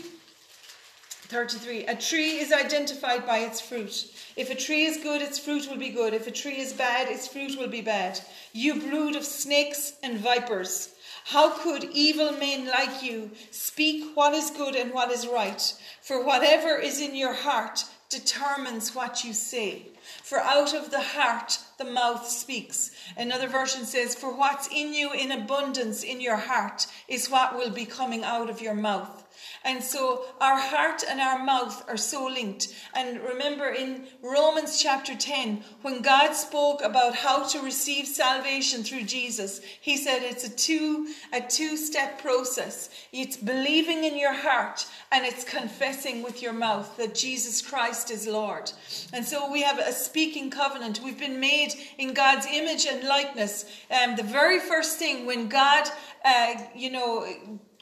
33. 1.34 1.86
A 1.88 1.96
tree 1.96 2.38
is 2.38 2.52
identified 2.52 3.26
by 3.26 3.40
its 3.40 3.60
fruit. 3.60 4.13
If 4.36 4.50
a 4.50 4.56
tree 4.56 4.86
is 4.86 4.98
good, 4.98 5.22
its 5.22 5.38
fruit 5.38 5.70
will 5.70 5.78
be 5.78 5.90
good. 5.90 6.14
If 6.14 6.26
a 6.28 6.32
tree 6.32 6.58
is 6.58 6.74
bad, 6.74 7.08
its 7.08 7.28
fruit 7.28 7.58
will 7.58 7.68
be 7.68 7.82
bad. 7.82 8.20
You 8.52 8.80
brood 8.80 9.16
of 9.16 9.26
snakes 9.26 9.94
and 10.02 10.18
vipers. 10.18 10.96
How 11.26 11.52
could 11.52 11.84
evil 11.86 12.32
men 12.32 12.68
like 12.68 13.04
you 13.04 13.32
speak 13.52 14.16
what 14.16 14.34
is 14.34 14.50
good 14.50 14.76
and 14.76 14.92
what 14.92 15.12
is 15.12 15.28
right? 15.28 15.62
For 16.02 16.24
whatever 16.24 16.76
is 16.76 17.00
in 17.00 17.16
your 17.16 17.34
heart 17.34 17.86
determines 18.10 18.94
what 18.94 19.24
you 19.24 19.34
say. 19.34 19.88
For 20.22 20.40
out 20.40 20.74
of 20.74 20.92
the 20.92 21.02
heart 21.02 21.60
the 21.78 21.86
mouth 21.86 22.28
speaks. 22.28 22.92
Another 23.16 23.48
version 23.48 23.86
says, 23.86 24.16
For 24.16 24.36
what's 24.36 24.68
in 24.68 24.94
you 24.94 25.14
in 25.14 25.32
abundance 25.32 26.04
in 26.04 26.20
your 26.20 26.38
heart 26.38 26.88
is 27.08 27.30
what 27.30 27.56
will 27.56 27.72
be 27.72 27.86
coming 27.86 28.24
out 28.24 28.50
of 28.50 28.62
your 28.62 28.76
mouth. 28.76 29.23
And 29.66 29.82
so 29.82 30.26
our 30.42 30.60
heart 30.60 31.04
and 31.08 31.22
our 31.22 31.44
mouth 31.44 31.88
are 31.88 31.98
so 31.98 32.26
linked. 32.26 32.74
And 32.94 33.22
remember 33.22 33.70
in 33.70 34.08
Romans 34.22 34.82
chapter 34.82 35.16
10, 35.16 35.64
when 35.82 36.02
God 36.02 36.34
spoke 36.34 36.82
about 36.84 37.16
how 37.16 37.48
to 37.48 37.62
receive 37.62 38.06
salvation 38.06 38.84
through 38.84 39.04
Jesus, 39.04 39.62
he 39.80 39.96
said 39.96 40.22
it's 40.22 40.44
a 40.44 40.50
two, 40.50 41.08
a 41.32 41.40
two 41.40 41.78
step 41.78 42.22
process. 42.22 42.90
It's 43.14 43.38
believing 43.38 44.04
in 44.04 44.18
your 44.18 44.34
heart 44.34 44.86
and 45.12 45.26
it's 45.26 45.46
confessing 45.46 46.24
with 46.24 46.42
your 46.42 46.54
mouth 46.54 46.98
that 46.98 47.16
Jesus 47.16 47.62
Christ 47.62 48.12
is 48.12 48.28
Lord. 48.28 48.72
And 49.14 49.26
so 49.26 49.50
we 49.50 49.62
have 49.62 49.80
a 49.80 49.94
speaking 49.94 50.50
covenant. 50.50 51.00
We've 51.04 51.20
been 51.20 51.40
made 51.40 51.74
in 51.98 52.14
God's 52.14 52.48
image 52.48 52.86
and 52.86 53.08
likeness. 53.08 53.66
Um, 53.90 54.18
the 54.18 54.24
very 54.24 54.60
first 54.60 55.00
thing 55.00 55.26
when 55.26 55.48
God, 55.48 55.88
uh, 56.26 56.56
you 56.76 56.92
know, 56.92 57.26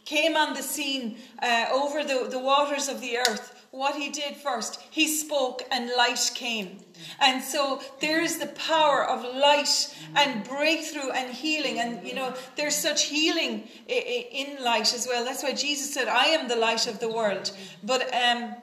came 0.06 0.36
on 0.36 0.54
the 0.54 0.64
scene 0.64 1.18
uh, 1.42 1.68
over 1.72 2.04
the, 2.04 2.28
the 2.30 2.40
waters 2.40 2.88
of 2.88 3.02
the 3.02 3.18
earth, 3.18 3.66
what 3.72 3.96
he 3.96 4.10
did 4.10 4.36
first, 4.36 4.82
he 4.90 5.08
spoke 5.08 5.64
and 5.72 5.92
light 5.96 6.32
came. 6.36 6.80
And 7.20 7.42
so 7.42 7.82
there's 8.00 8.38
the 8.38 8.48
power 8.48 9.08
of 9.08 9.24
light 9.36 9.96
and 10.16 10.44
breakthrough 10.44 11.12
and 11.12 11.34
healing. 11.34 11.80
And, 11.80 12.06
you 12.06 12.14
know, 12.14 12.34
there's 12.58 12.76
such 12.76 13.06
healing 13.06 13.68
in 13.88 14.64
light 14.64 14.94
as 14.94 15.08
well. 15.08 15.24
That's 15.24 15.42
why 15.42 15.54
Jesus 15.54 15.94
said, 15.94 16.08
I 16.08 16.26
am 16.26 16.48
the 16.48 16.58
light 16.58 16.86
of 16.86 17.00
the 17.00 17.10
world. 17.10 17.52
But, 17.84 18.14
um, 18.14 18.56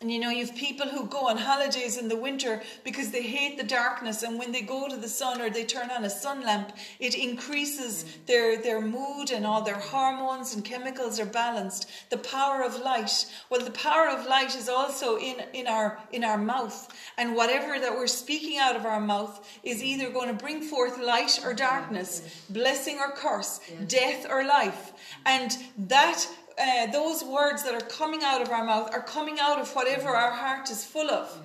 and 0.00 0.12
you 0.12 0.20
know, 0.20 0.30
you 0.30 0.46
have 0.46 0.54
people 0.54 0.86
who 0.86 1.06
go 1.06 1.26
on 1.26 1.36
holidays 1.36 1.98
in 1.98 2.06
the 2.06 2.14
winter 2.14 2.62
because 2.84 3.10
they 3.10 3.24
hate 3.24 3.58
the 3.58 3.64
darkness, 3.64 4.22
and 4.22 4.38
when 4.38 4.52
they 4.52 4.60
go 4.60 4.88
to 4.88 4.96
the 4.96 5.08
sun 5.08 5.40
or 5.40 5.50
they 5.50 5.64
turn 5.64 5.90
on 5.90 6.04
a 6.04 6.10
sun 6.10 6.44
lamp, 6.44 6.72
it 7.00 7.16
increases 7.16 8.04
mm. 8.04 8.26
their, 8.26 8.62
their 8.62 8.80
mood 8.80 9.32
and 9.32 9.44
all 9.44 9.60
their 9.60 9.74
hormones 9.74 10.54
and 10.54 10.64
chemicals 10.64 11.18
are 11.18 11.26
balanced. 11.26 11.90
The 12.10 12.18
power 12.18 12.62
of 12.62 12.80
light. 12.80 13.26
Well, 13.50 13.64
the 13.64 13.72
power 13.72 14.08
of 14.08 14.24
light 14.24 14.54
is 14.54 14.68
also 14.68 15.18
in, 15.18 15.42
in 15.52 15.66
our 15.66 15.98
in 16.12 16.22
our 16.22 16.38
mouth. 16.38 16.94
And 17.16 17.34
whatever 17.34 17.80
that 17.80 17.92
we're 17.92 18.06
speaking 18.06 18.56
out 18.56 18.76
of 18.76 18.84
our 18.84 19.00
mouth 19.00 19.44
is 19.64 19.82
either 19.82 20.10
going 20.10 20.28
to 20.28 20.44
bring 20.44 20.62
forth 20.62 21.00
light 21.00 21.40
or 21.44 21.54
darkness, 21.54 22.20
mm. 22.20 22.54
blessing 22.54 23.00
or 23.00 23.10
curse, 23.16 23.58
death 23.88 24.26
or 24.30 24.44
life. 24.44 24.92
And 25.26 25.58
that 25.76 26.24
uh, 26.60 26.86
those 26.86 27.22
words 27.24 27.62
that 27.62 27.74
are 27.74 27.86
coming 27.86 28.20
out 28.24 28.42
of 28.42 28.50
our 28.50 28.64
mouth 28.64 28.90
are 28.92 29.02
coming 29.02 29.38
out 29.40 29.58
of 29.58 29.72
whatever 29.74 30.08
our 30.08 30.30
heart 30.30 30.70
is 30.70 30.84
full 30.84 31.10
of. 31.10 31.40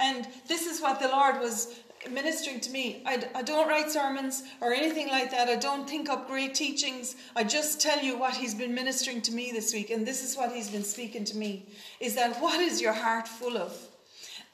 And 0.00 0.28
this 0.46 0.66
is 0.66 0.80
what 0.80 1.00
the 1.00 1.08
Lord 1.08 1.40
was 1.40 1.80
ministering 2.10 2.60
to 2.60 2.70
me. 2.70 3.02
I, 3.06 3.24
I 3.34 3.42
don't 3.42 3.68
write 3.68 3.90
sermons 3.90 4.44
or 4.60 4.72
anything 4.72 5.08
like 5.08 5.30
that. 5.30 5.48
I 5.48 5.56
don't 5.56 5.88
think 5.88 6.08
up 6.08 6.28
great 6.28 6.54
teachings. 6.54 7.16
I 7.34 7.44
just 7.44 7.80
tell 7.80 8.02
you 8.02 8.18
what 8.18 8.34
He's 8.34 8.54
been 8.54 8.74
ministering 8.74 9.22
to 9.22 9.32
me 9.32 9.50
this 9.52 9.72
week. 9.72 9.90
And 9.90 10.06
this 10.06 10.22
is 10.22 10.36
what 10.36 10.52
He's 10.52 10.70
been 10.70 10.84
speaking 10.84 11.24
to 11.24 11.36
me 11.36 11.66
is 12.00 12.14
that 12.14 12.36
what 12.40 12.60
is 12.60 12.80
your 12.80 12.92
heart 12.92 13.26
full 13.26 13.56
of? 13.56 13.76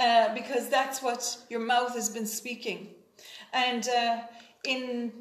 Uh, 0.00 0.34
because 0.34 0.68
that's 0.68 1.02
what 1.02 1.38
your 1.50 1.60
mouth 1.60 1.94
has 1.94 2.08
been 2.08 2.26
speaking. 2.26 2.88
And 3.52 3.88
uh, 3.88 4.22
in 4.64 5.12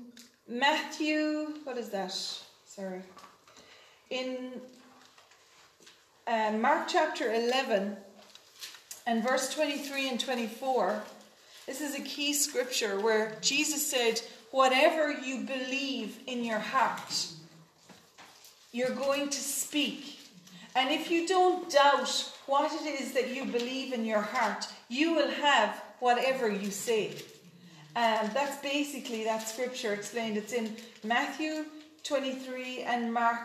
Matthew, 0.48 1.54
what 1.64 1.78
is 1.78 1.90
that? 1.90 2.12
Sorry. 2.66 3.02
In 4.10 4.62
uh, 6.28 6.52
Mark 6.52 6.88
chapter 6.88 7.34
11 7.34 7.98
and 9.06 9.24
verse 9.24 9.54
23 9.54 10.10
and 10.10 10.20
24, 10.20 11.04
this 11.68 11.82
is 11.82 11.96
a 11.96 12.02
key 12.02 12.34
scripture 12.34 13.00
where 13.00 13.38
Jesus 13.42 13.86
said, 13.86 14.22
Whatever 14.52 15.12
you 15.12 15.46
believe 15.46 16.20
in 16.28 16.44
your 16.44 16.60
heart, 16.60 17.28
you're 18.72 18.94
going 18.94 19.30
to 19.30 19.40
speak. 19.40 20.20
And 20.76 20.92
if 20.92 21.10
you 21.10 21.28
don't 21.28 21.72
doubt 21.72 22.32
what 22.46 22.72
it 22.72 23.02
is 23.02 23.14
that 23.14 23.34
you 23.34 23.46
believe 23.46 23.94
in 23.94 24.06
your 24.06 24.22
heart, 24.22 24.68
you 24.90 25.14
will 25.16 25.30
have 25.30 25.82
whatever 26.00 26.50
you 26.50 26.70
say. 26.70 27.14
And 27.96 28.32
that's 28.32 28.62
basically 28.62 29.24
that 29.24 29.48
scripture 29.48 29.94
explained. 29.94 30.38
It's 30.38 30.54
in 30.54 30.76
Matthew 31.04 31.66
23 32.04 32.84
and 32.84 33.12
Mark, 33.12 33.40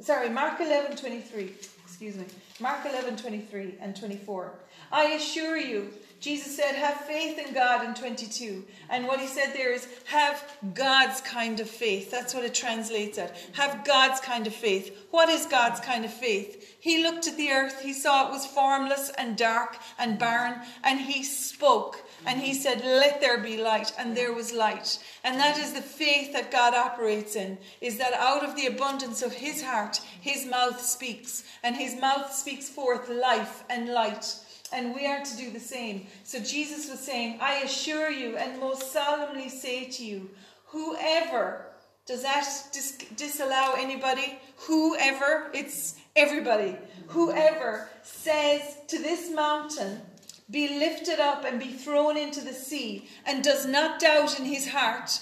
sorry, 0.00 0.28
Mark 0.28 0.60
11 0.60 0.96
23 0.96 1.54
excuse 2.00 2.16
me, 2.16 2.24
Mark 2.60 2.86
11, 2.86 3.18
23 3.18 3.74
and 3.78 3.94
24. 3.94 4.54
I 4.90 5.04
assure 5.12 5.58
you, 5.58 5.90
Jesus 6.18 6.56
said, 6.56 6.74
have 6.74 6.94
faith 7.02 7.38
in 7.38 7.52
God 7.52 7.84
in 7.84 7.92
22. 7.92 8.64
And 8.88 9.06
what 9.06 9.20
he 9.20 9.26
said 9.26 9.52
there 9.52 9.70
is, 9.70 9.86
have 10.06 10.42
God's 10.72 11.20
kind 11.20 11.60
of 11.60 11.68
faith. 11.68 12.10
That's 12.10 12.32
what 12.32 12.46
it 12.46 12.54
translates 12.54 13.18
at. 13.18 13.36
Have 13.52 13.84
God's 13.84 14.18
kind 14.18 14.46
of 14.46 14.54
faith. 14.54 15.08
What 15.10 15.28
is 15.28 15.44
God's 15.44 15.80
kind 15.80 16.06
of 16.06 16.10
faith? 16.10 16.78
He 16.80 17.02
looked 17.02 17.28
at 17.28 17.36
the 17.36 17.50
earth, 17.50 17.82
he 17.82 17.92
saw 17.92 18.28
it 18.28 18.32
was 18.32 18.46
formless 18.46 19.10
and 19.18 19.36
dark 19.36 19.76
and 19.98 20.18
barren, 20.18 20.54
and 20.82 21.00
he 21.00 21.22
spoke. 21.22 22.02
And 22.26 22.40
he 22.40 22.54
said, 22.54 22.84
Let 22.84 23.20
there 23.20 23.38
be 23.38 23.56
light, 23.56 23.92
and 23.98 24.16
there 24.16 24.32
was 24.32 24.52
light. 24.52 24.98
And 25.24 25.38
that 25.38 25.58
is 25.58 25.72
the 25.72 25.82
faith 25.82 26.32
that 26.32 26.50
God 26.50 26.74
operates 26.74 27.36
in, 27.36 27.58
is 27.80 27.98
that 27.98 28.12
out 28.14 28.44
of 28.44 28.56
the 28.56 28.66
abundance 28.66 29.22
of 29.22 29.32
his 29.32 29.62
heart, 29.62 30.00
his 30.20 30.46
mouth 30.46 30.80
speaks, 30.80 31.44
and 31.62 31.76
his 31.76 32.00
mouth 32.00 32.32
speaks 32.32 32.68
forth 32.68 33.08
life 33.08 33.64
and 33.70 33.88
light. 33.88 34.34
And 34.72 34.94
we 34.94 35.06
are 35.06 35.24
to 35.24 35.36
do 35.36 35.50
the 35.50 35.60
same. 35.60 36.06
So 36.24 36.38
Jesus 36.38 36.88
was 36.90 37.00
saying, 37.00 37.38
I 37.40 37.56
assure 37.62 38.10
you 38.10 38.36
and 38.36 38.60
most 38.60 38.92
solemnly 38.92 39.48
say 39.48 39.86
to 39.86 40.04
you, 40.04 40.30
whoever, 40.66 41.66
does 42.06 42.22
that 42.22 42.46
dis- 42.72 42.98
disallow 43.16 43.74
anybody? 43.76 44.38
Whoever, 44.68 45.50
it's 45.52 45.96
everybody. 46.14 46.76
Whoever 47.08 47.88
says 48.02 48.76
to 48.88 48.98
this 48.98 49.30
mountain, 49.30 50.02
be 50.50 50.78
lifted 50.78 51.20
up 51.20 51.44
and 51.44 51.60
be 51.60 51.72
thrown 51.72 52.16
into 52.16 52.40
the 52.40 52.52
sea, 52.52 53.08
and 53.24 53.44
does 53.44 53.66
not 53.66 54.00
doubt 54.00 54.38
in 54.38 54.44
his 54.44 54.68
heart, 54.68 55.20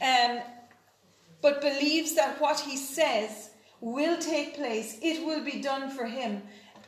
um, 0.00 0.40
but 1.42 1.60
believes 1.60 2.14
that 2.14 2.40
what 2.40 2.60
he 2.60 2.76
says 2.76 3.50
will 3.80 4.18
take 4.18 4.54
place, 4.54 4.98
it 5.02 5.24
will 5.24 5.42
be 5.42 5.60
done 5.60 5.90
for 5.90 6.04
him. 6.04 6.42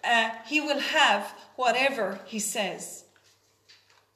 Uh, 0.04 0.30
he 0.46 0.60
will 0.60 0.78
have 0.78 1.32
whatever 1.56 2.20
he 2.26 2.38
says. 2.38 3.04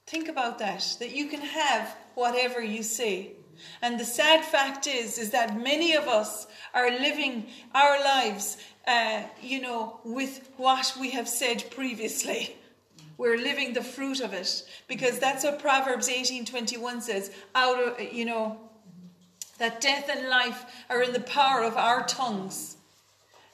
Think 0.06 0.28
about 0.28 0.58
that, 0.58 0.96
that 1.00 1.14
you 1.14 1.26
can 1.26 1.40
have 1.40 1.96
whatever 2.14 2.62
you 2.62 2.82
say. 2.82 3.32
And 3.82 3.98
the 3.98 4.04
sad 4.04 4.44
fact 4.44 4.86
is, 4.86 5.18
is 5.18 5.30
that 5.30 5.60
many 5.60 5.94
of 5.94 6.06
us 6.06 6.46
are 6.74 6.90
living 6.90 7.46
our 7.74 7.98
lives, 8.00 8.58
uh, 8.86 9.22
you 9.42 9.60
know, 9.60 10.00
with 10.04 10.50
what 10.56 10.94
we 11.00 11.10
have 11.10 11.28
said 11.28 11.64
previously. 11.70 12.56
We're 13.18 13.38
living 13.38 13.72
the 13.72 13.82
fruit 13.82 14.20
of 14.20 14.32
it 14.32 14.62
because 14.88 15.18
that's 15.18 15.44
what 15.44 15.58
Proverbs 15.58 16.08
18:21 16.08 17.00
says. 17.00 17.30
Out 17.54 17.82
of 17.82 18.12
you 18.12 18.24
know 18.24 18.58
that 19.58 19.80
death 19.80 20.08
and 20.10 20.28
life 20.28 20.64
are 20.90 21.02
in 21.02 21.12
the 21.12 21.20
power 21.20 21.62
of 21.62 21.76
our 21.76 22.06
tongues. 22.06 22.76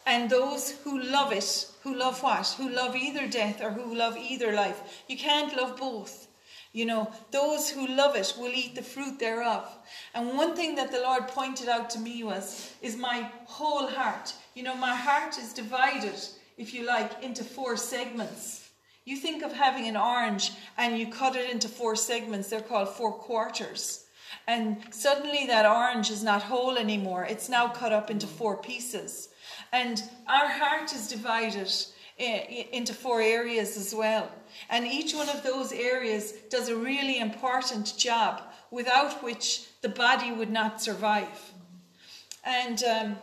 And 0.05 0.29
those 0.29 0.73
who 0.83 1.01
love 1.01 1.33
it, 1.33 1.69
who 1.83 1.95
love 1.95 2.23
what? 2.23 2.49
Who 2.59 2.69
love 2.69 2.97
either 2.97 3.29
death 3.29 3.63
or 3.63 3.71
who 3.71 3.95
love 3.95 4.17
either 4.17 4.53
life. 4.53 5.05
You 5.09 5.17
can't 5.17 5.57
love 5.57 5.77
both. 5.77 6.27
You 6.73 6.87
know, 6.87 7.13
those 7.31 7.69
who 7.69 7.87
love 7.87 8.17
it 8.17 8.35
will 8.39 8.51
eat 8.51 8.75
the 8.75 8.83
fruit 8.83 9.19
thereof. 9.19 9.69
And 10.15 10.37
one 10.37 10.57
thing 10.57 10.75
that 10.77 10.91
the 10.91 11.01
Lord 11.01 11.29
pointed 11.29 11.69
out 11.69 11.91
to 11.91 11.99
me 11.99 12.25
was, 12.25 12.73
is 12.81 12.97
my 12.97 13.31
whole 13.45 13.87
heart. 13.87 14.33
You 14.55 14.63
know, 14.63 14.75
my 14.75 14.95
heart 14.95 15.39
is 15.39 15.53
divided, 15.53 16.19
if 16.57 16.73
you 16.73 16.85
like, 16.85 17.23
into 17.23 17.45
four 17.45 17.77
segments. 17.77 18.62
You 19.05 19.17
think 19.17 19.43
of 19.43 19.53
having 19.53 19.89
an 19.89 19.97
orange 19.97 20.53
and 20.79 20.99
you 20.99 21.09
cut 21.09 21.37
it 21.37 21.51
into 21.51 21.69
four 21.69 21.97
segments, 21.97 22.49
they're 22.49 22.61
called 22.61 22.89
four 22.89 23.13
quarters. 23.13 24.05
And 24.47 24.79
suddenly 24.91 25.47
that 25.47 25.67
orange 25.67 26.11
is 26.11 26.23
not 26.23 26.43
whole 26.43 26.79
anymore, 26.79 27.25
it's 27.25 27.49
now 27.49 27.69
cut 27.69 27.93
up 27.93 28.11
into 28.11 28.27
four 28.27 28.57
pieces. 28.57 29.29
And 29.73 30.03
our 30.29 30.49
heart 30.49 30.93
is 30.93 31.09
divided 31.09 31.71
into 32.19 32.95
four 32.95 33.21
areas 33.21 33.77
as 33.77 33.95
well. 33.95 34.31
And 34.71 34.87
each 34.87 35.15
one 35.15 35.29
of 35.29 35.43
those 35.43 35.73
areas 35.73 36.33
does 36.51 36.69
a 36.69 36.77
really 36.77 37.19
important 37.19 37.97
job 37.97 38.43
without 38.71 39.23
which 39.23 39.67
the 39.81 39.89
body 39.89 40.33
would 40.33 40.51
not 40.51 40.81
survive. 40.81 41.53
And 42.45 42.83
um, 42.85 43.17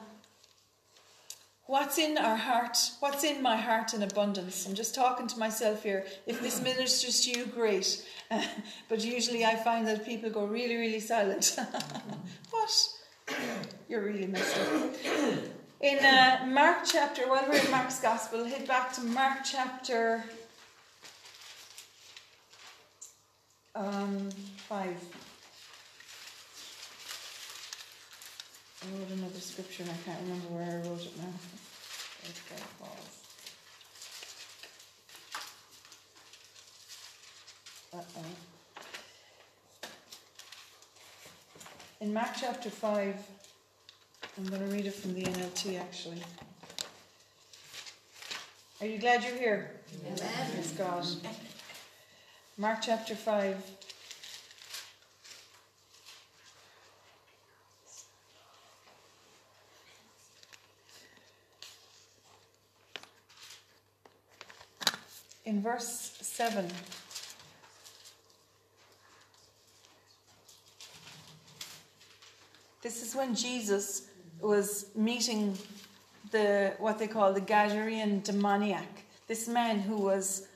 What's 1.69 1.99
in 1.99 2.17
our 2.17 2.35
heart? 2.35 2.79
What's 2.99 3.23
in 3.23 3.43
my 3.43 3.55
heart 3.55 3.93
in 3.93 4.01
abundance? 4.01 4.65
I'm 4.65 4.73
just 4.73 4.95
talking 4.95 5.27
to 5.27 5.37
myself 5.37 5.83
here. 5.83 6.03
If 6.25 6.41
this 6.41 6.59
ministers 6.63 7.21
to 7.25 7.29
you, 7.29 7.45
great. 7.45 8.03
Uh, 8.31 8.43
but 8.89 9.05
usually 9.05 9.45
I 9.45 9.55
find 9.55 9.85
that 9.85 10.03
people 10.03 10.31
go 10.31 10.45
really, 10.45 10.77
really 10.77 10.99
silent. 10.99 11.55
what? 12.49 12.71
You're 13.87 14.01
really 14.01 14.25
messed 14.25 14.57
up. 14.57 14.95
In 15.81 15.99
uh, 15.99 16.47
Mark 16.47 16.79
chapter, 16.85 17.29
while 17.29 17.45
we're 17.47 17.63
in 17.63 17.69
Mark's 17.69 17.99
Gospel, 17.99 18.45
head 18.45 18.67
back 18.67 18.91
to 18.93 19.01
Mark 19.01 19.41
chapter 19.45 20.23
Um, 23.75 24.29
five. 24.67 24.97
I 28.81 28.85
wrote 28.97 29.09
another 29.11 29.39
scripture 29.39 29.83
and 29.83 29.91
I 29.91 29.95
can't 30.05 30.21
remember 30.21 30.47
where 30.47 30.63
I 30.63 30.87
wrote 30.87 31.01
it 31.01 31.17
now. 31.17 31.33
Let's 32.23 32.41
go, 32.41 32.55
pause. 32.79 33.19
Uh-oh. 37.93 38.25
In 42.01 42.13
Mark 42.13 42.29
chapter 42.39 42.69
5, 42.69 43.15
I'm 44.37 44.45
going 44.45 44.61
to 44.61 44.67
read 44.73 44.85
it 44.85 44.93
from 44.93 45.13
the 45.13 45.23
NLT 45.23 45.77
actually. 45.79 46.21
Are 48.79 48.87
you 48.87 48.97
glad 48.97 49.23
you're 49.23 49.35
here? 49.35 49.71
Amen. 50.05 50.17
Praise 50.53 50.71
God. 50.71 51.05
Mark 52.57 52.79
chapter 52.81 53.15
5. 53.15 53.57
In 65.49 65.63
verse 65.63 66.13
7. 66.21 66.67
This 72.83 73.01
is 73.01 73.15
when 73.15 73.33
Jesus 73.33 74.09
was 74.39 74.91
meeting 74.93 75.57
the 76.29 76.75
what 76.77 76.99
they 76.99 77.07
call 77.07 77.33
the 77.33 77.41
Gadarene 77.41 78.21
demoniac. 78.23 79.05
This 79.27 79.47
man 79.47 79.79
who 79.79 79.97
was 79.97 80.47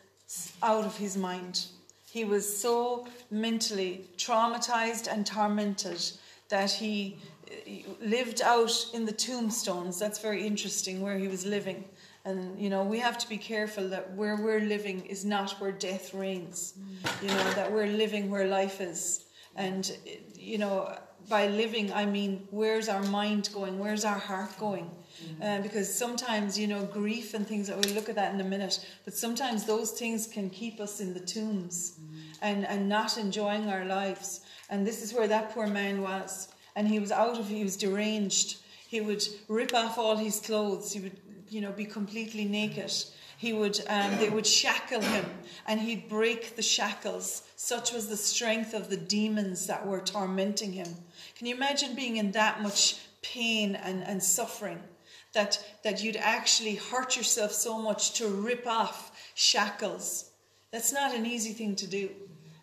out 0.62 0.86
of 0.86 0.96
his 0.96 1.18
mind. 1.18 1.66
He 2.12 2.24
was 2.24 2.46
so 2.46 3.08
mentally 3.32 4.06
traumatized 4.18 5.12
and 5.12 5.26
tormented 5.26 6.04
that 6.50 6.70
he 6.70 7.18
lived 8.00 8.44
out 8.44 8.86
in 8.94 9.06
the 9.06 9.12
tombstones. 9.12 9.98
That's 9.98 10.20
very 10.20 10.46
interesting 10.46 11.02
where 11.02 11.18
he 11.18 11.28
was 11.28 11.48
living. 11.48 11.84
And 12.26 12.60
you 12.60 12.70
know, 12.70 12.84
we 12.84 13.00
have 13.00 13.18
to 13.18 13.28
be 13.28 13.38
careful 13.38 13.90
that 13.90 14.14
where 14.14 14.38
we're 14.38 14.62
living 14.62 15.06
is 15.06 15.26
not 15.26 15.52
where 15.60 15.72
death 15.72 16.14
reigns. 16.14 16.76
You 17.22 17.28
know, 17.28 17.54
that 17.54 17.72
we're 17.72 17.88
living 17.88 18.30
where 18.30 18.48
life 18.48 18.80
is. 18.80 19.26
And 19.56 19.92
you 20.36 20.58
know, 20.58 20.98
by 21.30 21.48
living, 21.48 21.92
I 21.94 22.06
mean, 22.06 22.48
where's 22.52 22.90
our 22.90 23.04
mind 23.04 23.50
going? 23.54 23.80
Where's 23.80 24.06
our 24.06 24.18
heart 24.18 24.58
going? 24.60 24.90
Uh, 25.42 25.62
because 25.62 25.94
sometimes, 25.94 26.58
you 26.58 26.68
know, 26.68 26.84
grief 26.86 27.34
and 27.34 27.48
things, 27.48 27.68
that 27.68 27.78
we'll 27.78 27.94
look 27.94 28.10
at 28.10 28.16
that 28.16 28.34
in 28.34 28.42
a 28.42 28.44
minute, 28.44 28.86
but 29.06 29.14
sometimes 29.14 29.66
those 29.66 29.92
things 29.92 30.28
can 30.28 30.50
keep 30.50 30.80
us 30.80 31.00
in 31.00 31.14
the 31.14 31.20
tombs 31.20 32.00
and, 32.42 32.66
and 32.66 32.90
not 32.90 33.18
enjoying 33.18 33.70
our 33.70 33.86
lives. 33.86 34.42
And 34.70 34.86
this 34.86 35.02
is 35.04 35.14
where 35.14 35.28
that 35.28 35.52
poor 35.52 35.68
man 35.68 36.02
was. 36.02 36.50
And 36.76 36.88
he 36.88 37.00
was 37.00 37.12
out 37.12 37.40
of, 37.40 37.48
he 37.48 37.64
was 37.64 37.78
deranged. 37.78 38.58
He 38.88 39.02
would 39.02 39.24
rip 39.48 39.74
off 39.74 39.98
all 39.98 40.18
his 40.18 40.40
clothes. 40.40 40.92
He 40.92 41.00
would, 41.00 41.18
you 41.54 41.62
know, 41.62 41.72
be 41.72 41.86
completely 41.86 42.46
naked. 42.46 42.92
He 43.38 43.54
would, 43.54 43.80
um, 43.88 44.18
they 44.18 44.30
would 44.30 44.48
shackle 44.48 45.02
him 45.02 45.26
and 45.68 45.80
he'd 45.80 46.10
break 46.10 46.56
the 46.56 46.62
shackles. 46.62 47.44
Such 47.56 47.94
was 47.94 48.08
the 48.08 48.18
strength 48.18 48.74
of 48.74 48.90
the 48.90 48.98
demons 48.98 49.68
that 49.68 49.86
were 49.86 50.00
tormenting 50.00 50.74
him. 50.74 50.88
Can 51.38 51.48
you 51.48 51.56
imagine 51.56 51.96
being 51.96 52.18
in 52.18 52.32
that 52.32 52.62
much 52.62 53.00
pain 53.22 53.76
and, 53.76 54.04
and 54.04 54.24
suffering? 54.24 54.80
That, 55.34 55.58
that 55.84 56.04
you'd 56.04 56.18
actually 56.18 56.76
hurt 56.76 57.18
yourself 57.18 57.52
so 57.52 57.82
much 57.82 58.14
to 58.14 58.28
rip 58.28 58.68
off 58.68 59.12
shackles. 59.34 60.30
That's 60.72 60.94
not 60.94 61.16
an 61.16 61.26
easy 61.26 61.54
thing 61.54 61.76
to 61.78 61.88
do. 61.88 62.10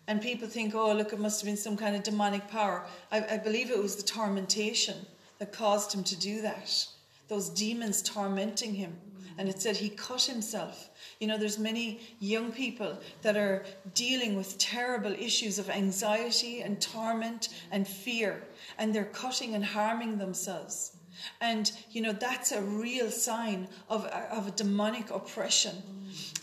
And 0.07 0.21
people 0.21 0.47
think, 0.47 0.73
oh, 0.73 0.93
look, 0.93 1.13
it 1.13 1.19
must 1.19 1.41
have 1.41 1.47
been 1.47 1.57
some 1.57 1.77
kind 1.77 1.95
of 1.95 2.03
demonic 2.03 2.47
power. 2.47 2.85
I, 3.11 3.35
I 3.35 3.37
believe 3.37 3.71
it 3.71 3.81
was 3.81 3.97
the 3.97 4.03
tormentation 4.03 4.95
that 5.39 5.51
caused 5.51 5.93
him 5.93 6.03
to 6.05 6.15
do 6.15 6.41
that. 6.41 6.87
Those 7.31 7.49
demons 7.49 8.01
tormenting 8.01 8.73
him. 8.75 8.93
And 9.37 9.47
it 9.47 9.61
said 9.61 9.77
he 9.77 9.87
cut 9.87 10.23
himself. 10.23 10.89
You 11.21 11.27
know, 11.27 11.37
there's 11.37 11.57
many 11.57 12.01
young 12.19 12.51
people 12.51 12.99
that 13.21 13.37
are 13.37 13.63
dealing 13.93 14.35
with 14.35 14.57
terrible 14.57 15.13
issues 15.13 15.57
of 15.57 15.69
anxiety 15.69 16.61
and 16.61 16.81
torment 16.81 17.47
and 17.71 17.87
fear, 17.87 18.43
and 18.77 18.93
they're 18.93 19.05
cutting 19.05 19.55
and 19.55 19.63
harming 19.63 20.17
themselves. 20.17 20.97
And, 21.39 21.71
you 21.91 22.01
know, 22.01 22.11
that's 22.11 22.51
a 22.51 22.61
real 22.61 23.09
sign 23.09 23.69
of, 23.87 24.03
of 24.07 24.49
a 24.49 24.51
demonic 24.51 25.09
oppression. 25.09 25.81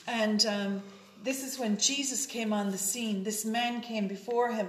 And 0.07 0.47
um, 0.47 0.83
this 1.23 1.45
is 1.47 1.59
when 1.59 1.77
Jesus 1.77 2.25
came 2.25 2.55
on 2.55 2.71
the 2.71 2.79
scene. 2.79 3.25
This 3.25 3.45
man 3.45 3.83
came 3.83 4.09
before 4.09 4.53
him. 4.53 4.69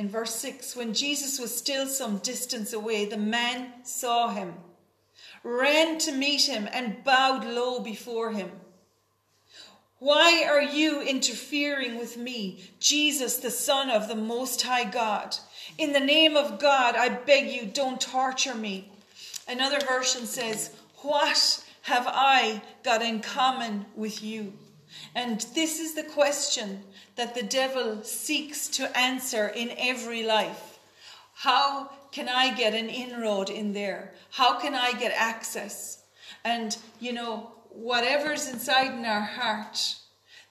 In 0.00 0.08
verse 0.08 0.34
6, 0.36 0.76
when 0.76 0.94
Jesus 0.94 1.38
was 1.38 1.54
still 1.54 1.86
some 1.86 2.16
distance 2.20 2.72
away, 2.72 3.04
the 3.04 3.18
man 3.18 3.84
saw 3.84 4.30
him, 4.30 4.54
ran 5.44 5.98
to 5.98 6.10
meet 6.10 6.48
him, 6.48 6.66
and 6.72 7.04
bowed 7.04 7.44
low 7.44 7.80
before 7.80 8.32
him. 8.32 8.50
Why 9.98 10.46
are 10.48 10.62
you 10.62 11.02
interfering 11.02 11.98
with 11.98 12.16
me, 12.16 12.70
Jesus, 12.80 13.36
the 13.36 13.50
Son 13.50 13.90
of 13.90 14.08
the 14.08 14.16
Most 14.16 14.62
High 14.62 14.90
God? 14.90 15.36
In 15.76 15.92
the 15.92 16.00
name 16.00 16.34
of 16.34 16.58
God, 16.58 16.96
I 16.96 17.10
beg 17.10 17.50
you, 17.50 17.66
don't 17.66 18.00
torture 18.00 18.54
me. 18.54 18.90
Another 19.46 19.80
version 19.80 20.24
says, 20.24 20.74
What 21.02 21.62
have 21.82 22.06
I 22.08 22.62
got 22.82 23.02
in 23.02 23.20
common 23.20 23.84
with 23.94 24.22
you? 24.22 24.54
And 25.14 25.40
this 25.54 25.80
is 25.80 25.94
the 25.94 26.02
question 26.02 26.82
that 27.16 27.34
the 27.34 27.42
devil 27.42 28.02
seeks 28.02 28.68
to 28.68 28.96
answer 28.96 29.48
in 29.48 29.72
every 29.78 30.24
life. 30.24 30.78
How 31.34 31.90
can 32.12 32.28
I 32.28 32.54
get 32.54 32.74
an 32.74 32.88
inroad 32.88 33.50
in 33.50 33.72
there? 33.72 34.14
How 34.30 34.58
can 34.58 34.74
I 34.74 34.92
get 34.92 35.12
access? 35.16 36.04
And, 36.44 36.76
you 36.98 37.12
know, 37.12 37.52
whatever's 37.70 38.48
inside 38.48 38.94
in 38.94 39.04
our 39.04 39.20
heart, 39.20 39.96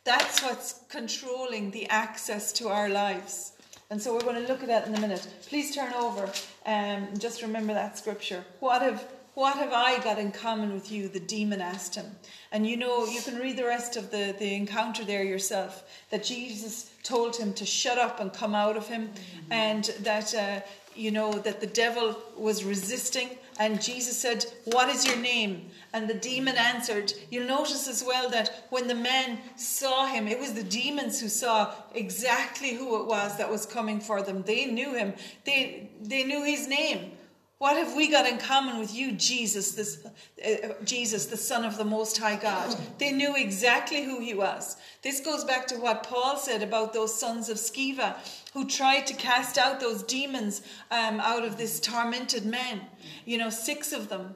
that's 0.03 0.41
what's 0.41 0.81
controlling 0.89 1.71
the 1.71 1.87
access 1.89 2.51
to 2.53 2.69
our 2.69 2.89
lives. 2.89 3.53
And 3.91 4.01
so 4.01 4.13
we're 4.13 4.21
going 4.21 4.41
to 4.41 4.47
look 4.47 4.61
at 4.61 4.67
that 4.67 4.87
in 4.87 4.95
a 4.95 4.99
minute. 4.99 5.27
Please 5.47 5.73
turn 5.73 5.93
over 5.93 6.31
and 6.65 7.07
um, 7.07 7.17
just 7.17 7.41
remember 7.41 7.73
that 7.73 7.97
scripture. 7.97 8.43
What 8.59 8.81
have 8.81 9.03
what 9.39 9.55
have 9.55 9.71
I 9.71 9.99
got 10.03 10.19
in 10.19 10.33
common 10.33 10.73
with 10.73 10.91
you? 10.91 11.07
The 11.07 11.21
demon 11.21 11.61
asked 11.61 11.95
him. 11.95 12.07
And 12.51 12.67
you 12.67 12.75
know, 12.75 13.05
you 13.05 13.21
can 13.21 13.37
read 13.37 13.55
the 13.55 13.63
rest 13.63 13.95
of 13.95 14.11
the, 14.11 14.35
the 14.37 14.53
encounter 14.53 15.05
there 15.05 15.23
yourself. 15.23 15.85
That 16.09 16.25
Jesus 16.25 16.91
told 17.03 17.37
him 17.37 17.53
to 17.53 17.65
shut 17.65 17.97
up 17.97 18.19
and 18.19 18.33
come 18.33 18.53
out 18.53 18.75
of 18.75 18.89
him. 18.89 19.07
Mm-hmm. 19.07 19.53
And 19.53 19.83
that, 20.01 20.35
uh, 20.35 20.59
you 20.93 21.11
know, 21.11 21.31
that 21.31 21.61
the 21.61 21.67
devil 21.67 22.17
was 22.37 22.65
resisting. 22.65 23.29
And 23.59 23.81
Jesus 23.81 24.17
said, 24.19 24.45
What 24.65 24.89
is 24.89 25.07
your 25.07 25.15
name? 25.15 25.69
And 25.93 26.09
the 26.09 26.15
demon 26.15 26.57
answered. 26.57 27.13
You'll 27.29 27.47
notice 27.47 27.87
as 27.87 28.03
well 28.05 28.29
that 28.31 28.65
when 28.71 28.89
the 28.89 28.95
men 28.95 29.39
saw 29.55 30.05
him, 30.05 30.27
it 30.27 30.37
was 30.37 30.51
the 30.51 30.63
demons 30.63 31.21
who 31.21 31.29
saw 31.29 31.73
exactly 31.95 32.73
who 32.73 32.99
it 32.99 33.07
was 33.07 33.37
that 33.37 33.49
was 33.49 33.65
coming 33.65 34.01
for 34.01 34.21
them. 34.21 34.41
They 34.41 34.65
knew 34.65 34.95
him, 34.95 35.13
they, 35.45 35.91
they 36.01 36.25
knew 36.25 36.43
his 36.43 36.67
name. 36.67 37.13
What 37.59 37.75
have 37.75 37.93
we 37.93 38.09
got 38.09 38.25
in 38.25 38.37
common 38.37 38.79
with 38.79 38.95
you, 38.95 39.11
Jesus, 39.11 39.73
this, 39.73 40.05
uh, 40.05 40.75
Jesus, 40.85 41.25
the 41.25 41.35
Son 41.35 41.65
of 41.65 41.75
the 41.75 41.83
Most 41.83 42.17
High 42.17 42.37
God? 42.37 42.73
They 42.99 43.11
knew 43.11 43.35
exactly 43.35 44.01
who 44.01 44.21
he 44.21 44.33
was. 44.33 44.77
This 45.01 45.19
goes 45.19 45.43
back 45.43 45.67
to 45.67 45.75
what 45.75 46.03
Paul 46.03 46.37
said 46.37 46.63
about 46.63 46.93
those 46.93 47.13
sons 47.13 47.49
of 47.49 47.57
Sceva 47.57 48.15
who 48.53 48.65
tried 48.65 49.07
to 49.07 49.13
cast 49.13 49.57
out 49.57 49.81
those 49.81 50.03
demons 50.03 50.61
um, 50.89 51.19
out 51.19 51.43
of 51.43 51.57
this 51.57 51.81
tormented 51.81 52.45
man. 52.45 52.79
You 53.25 53.37
know, 53.37 53.49
six 53.49 53.91
of 53.91 54.07
them 54.07 54.35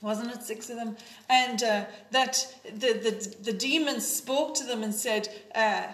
wasn't 0.00 0.32
it 0.32 0.42
six 0.42 0.68
of 0.68 0.76
them 0.76 0.96
and 1.30 1.62
uh, 1.62 1.84
that 2.10 2.44
the, 2.64 2.92
the 2.92 3.36
the 3.44 3.52
demons 3.52 4.04
spoke 4.04 4.52
to 4.52 4.64
them 4.64 4.82
and 4.82 4.92
said 4.92 5.28
uh, 5.54 5.84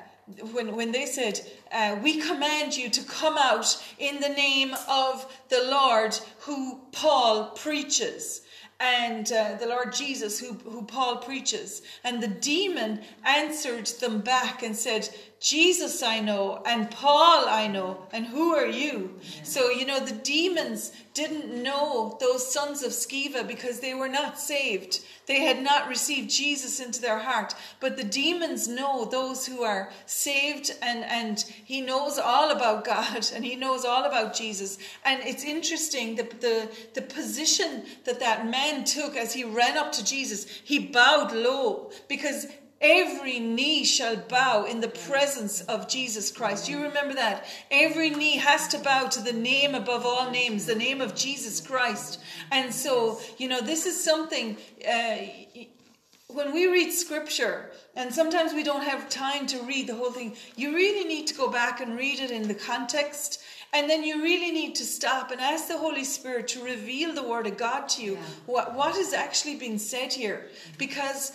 when, 0.53 0.75
when 0.77 0.93
they 0.93 1.07
said, 1.07 1.41
uh, 1.73 1.97
We 2.03 2.21
command 2.21 2.77
you 2.77 2.89
to 2.91 3.03
come 3.05 3.37
out 3.39 3.83
in 3.99 4.21
the 4.21 4.29
name 4.29 4.75
of 4.89 5.27
the 5.49 5.65
Lord 5.71 6.19
who 6.41 6.81
Paul 6.93 7.51
preaches 7.51 8.43
and 8.81 9.33
uh, 9.33 9.57
the 9.57 9.67
Lord 9.67 9.93
Jesus, 9.93 10.39
who, 10.39 10.53
who 10.53 10.83
Paul 10.83 11.17
preaches. 11.17 11.83
And 12.05 12.23
the 12.23 12.29
demon 12.29 13.01
answered 13.25 13.87
them 13.87 14.21
back 14.21 14.63
and 14.63 14.77
said, 14.77 15.09
Jesus 15.41 16.03
I 16.03 16.19
know, 16.21 16.63
and 16.67 16.91
Paul 16.91 17.49
I 17.49 17.69
know, 17.69 18.07
and 18.13 18.27
who 18.27 18.55
are 18.55 18.67
you? 18.67 19.15
Yeah. 19.23 19.43
So, 19.45 19.71
you 19.71 19.87
know, 19.87 20.01
the 20.01 20.15
demons 20.15 20.93
didn't 21.15 21.63
know 21.63 22.17
those 22.21 22.53
sons 22.53 22.83
of 22.83 22.93
Sceva 22.93 23.47
because 23.47 23.81
they 23.81 23.95
were 23.95 24.09
not 24.09 24.39
saved. 24.39 25.01
They 25.27 25.41
had 25.41 25.63
not 25.63 25.89
received 25.89 26.31
Jesus 26.31 26.81
into 26.81 27.01
their 27.01 27.19
heart. 27.19 27.55
But 27.81 27.97
the 27.97 28.05
demons 28.05 28.67
know 28.67 29.05
those 29.05 29.47
who 29.47 29.63
are 29.63 29.91
saved, 30.07 30.75
and, 30.81 31.05
and 31.05 31.41
he 31.65 31.81
knows 31.81 32.19
all 32.19 32.51
about 32.51 32.85
God 32.85 33.29
and 33.35 33.45
he 33.45 33.57
knows 33.57 33.85
all 33.85 34.05
about 34.05 34.35
Jesus. 34.35 34.79
And 35.05 35.21
it's 35.25 35.45
interesting 35.45 36.17
the, 36.17 36.23
the, 36.41 36.69
the 36.95 37.03
position 37.03 37.85
that 38.05 38.21
that 38.21 38.49
man 38.49 38.85
took 38.85 39.17
as 39.17 39.33
he 39.33 39.45
ran 39.45 39.77
up 39.77 39.93
to 39.93 40.05
Jesus. 40.05 40.47
He 40.65 40.79
bowed 40.79 41.33
low 41.33 41.91
because 42.09 42.47
Every 42.81 43.41
knee 43.41 43.85
shall 43.85 44.17
bow 44.17 44.65
in 44.65 44.81
the 44.81 44.89
presence 44.89 45.63
of 45.63 45.89
Jesus 45.89 46.31
Christ. 46.31 46.69
You 46.69 46.83
remember 46.83 47.15
that? 47.15 47.47
Every 47.73 48.11
knee 48.11 48.37
has 48.37 48.69
to 48.69 48.79
bow 48.79 49.09
to 49.09 49.21
the 49.21 49.33
name 49.33 49.75
above 49.75 50.07
all 50.07 50.31
names, 50.31 50.67
the 50.67 50.77
name 50.77 51.01
of 51.01 51.17
Jesus 51.17 51.61
Christ. 51.61 52.21
And 52.53 52.73
so, 52.73 53.21
you 53.37 53.49
know, 53.49 53.61
this 53.61 53.85
is 53.85 54.03
something. 54.03 54.57
Uh, 54.89 55.17
when 56.29 56.53
we 56.53 56.71
read 56.71 56.93
scripture, 56.93 57.71
and 57.97 58.15
sometimes 58.15 58.53
we 58.53 58.63
don't 58.63 58.85
have 58.85 59.09
time 59.09 59.47
to 59.47 59.63
read 59.63 59.89
the 59.89 59.95
whole 59.95 60.13
thing, 60.13 60.37
you 60.57 60.75
really 60.75 61.09
need 61.09 61.27
to 61.27 61.35
go 61.35 61.51
back 61.51 61.81
and 61.81 61.97
read 61.97 62.21
it 62.21 62.31
in 62.31 62.47
the 62.47 62.55
context. 62.55 63.43
And 63.73 63.89
then 63.89 64.05
you 64.05 64.23
really 64.23 64.51
need 64.51 64.75
to 64.77 64.85
stop 64.85 65.31
and 65.31 65.41
ask 65.41 65.69
the 65.69 65.79
Holy 65.79 66.05
Spirit 66.05 66.49
to 66.49 66.63
reveal 66.63 67.13
the 67.13 67.23
Word 67.23 67.47
of 67.47 67.57
God 67.57 67.89
to 67.91 68.03
you. 68.03 68.13
Yeah. 68.13 68.21
What, 68.47 68.75
what 68.75 68.97
is 68.97 69.13
actually 69.13 69.57
being 69.57 69.79
said 69.79 70.13
here? 70.13 70.49
Because 70.79 71.33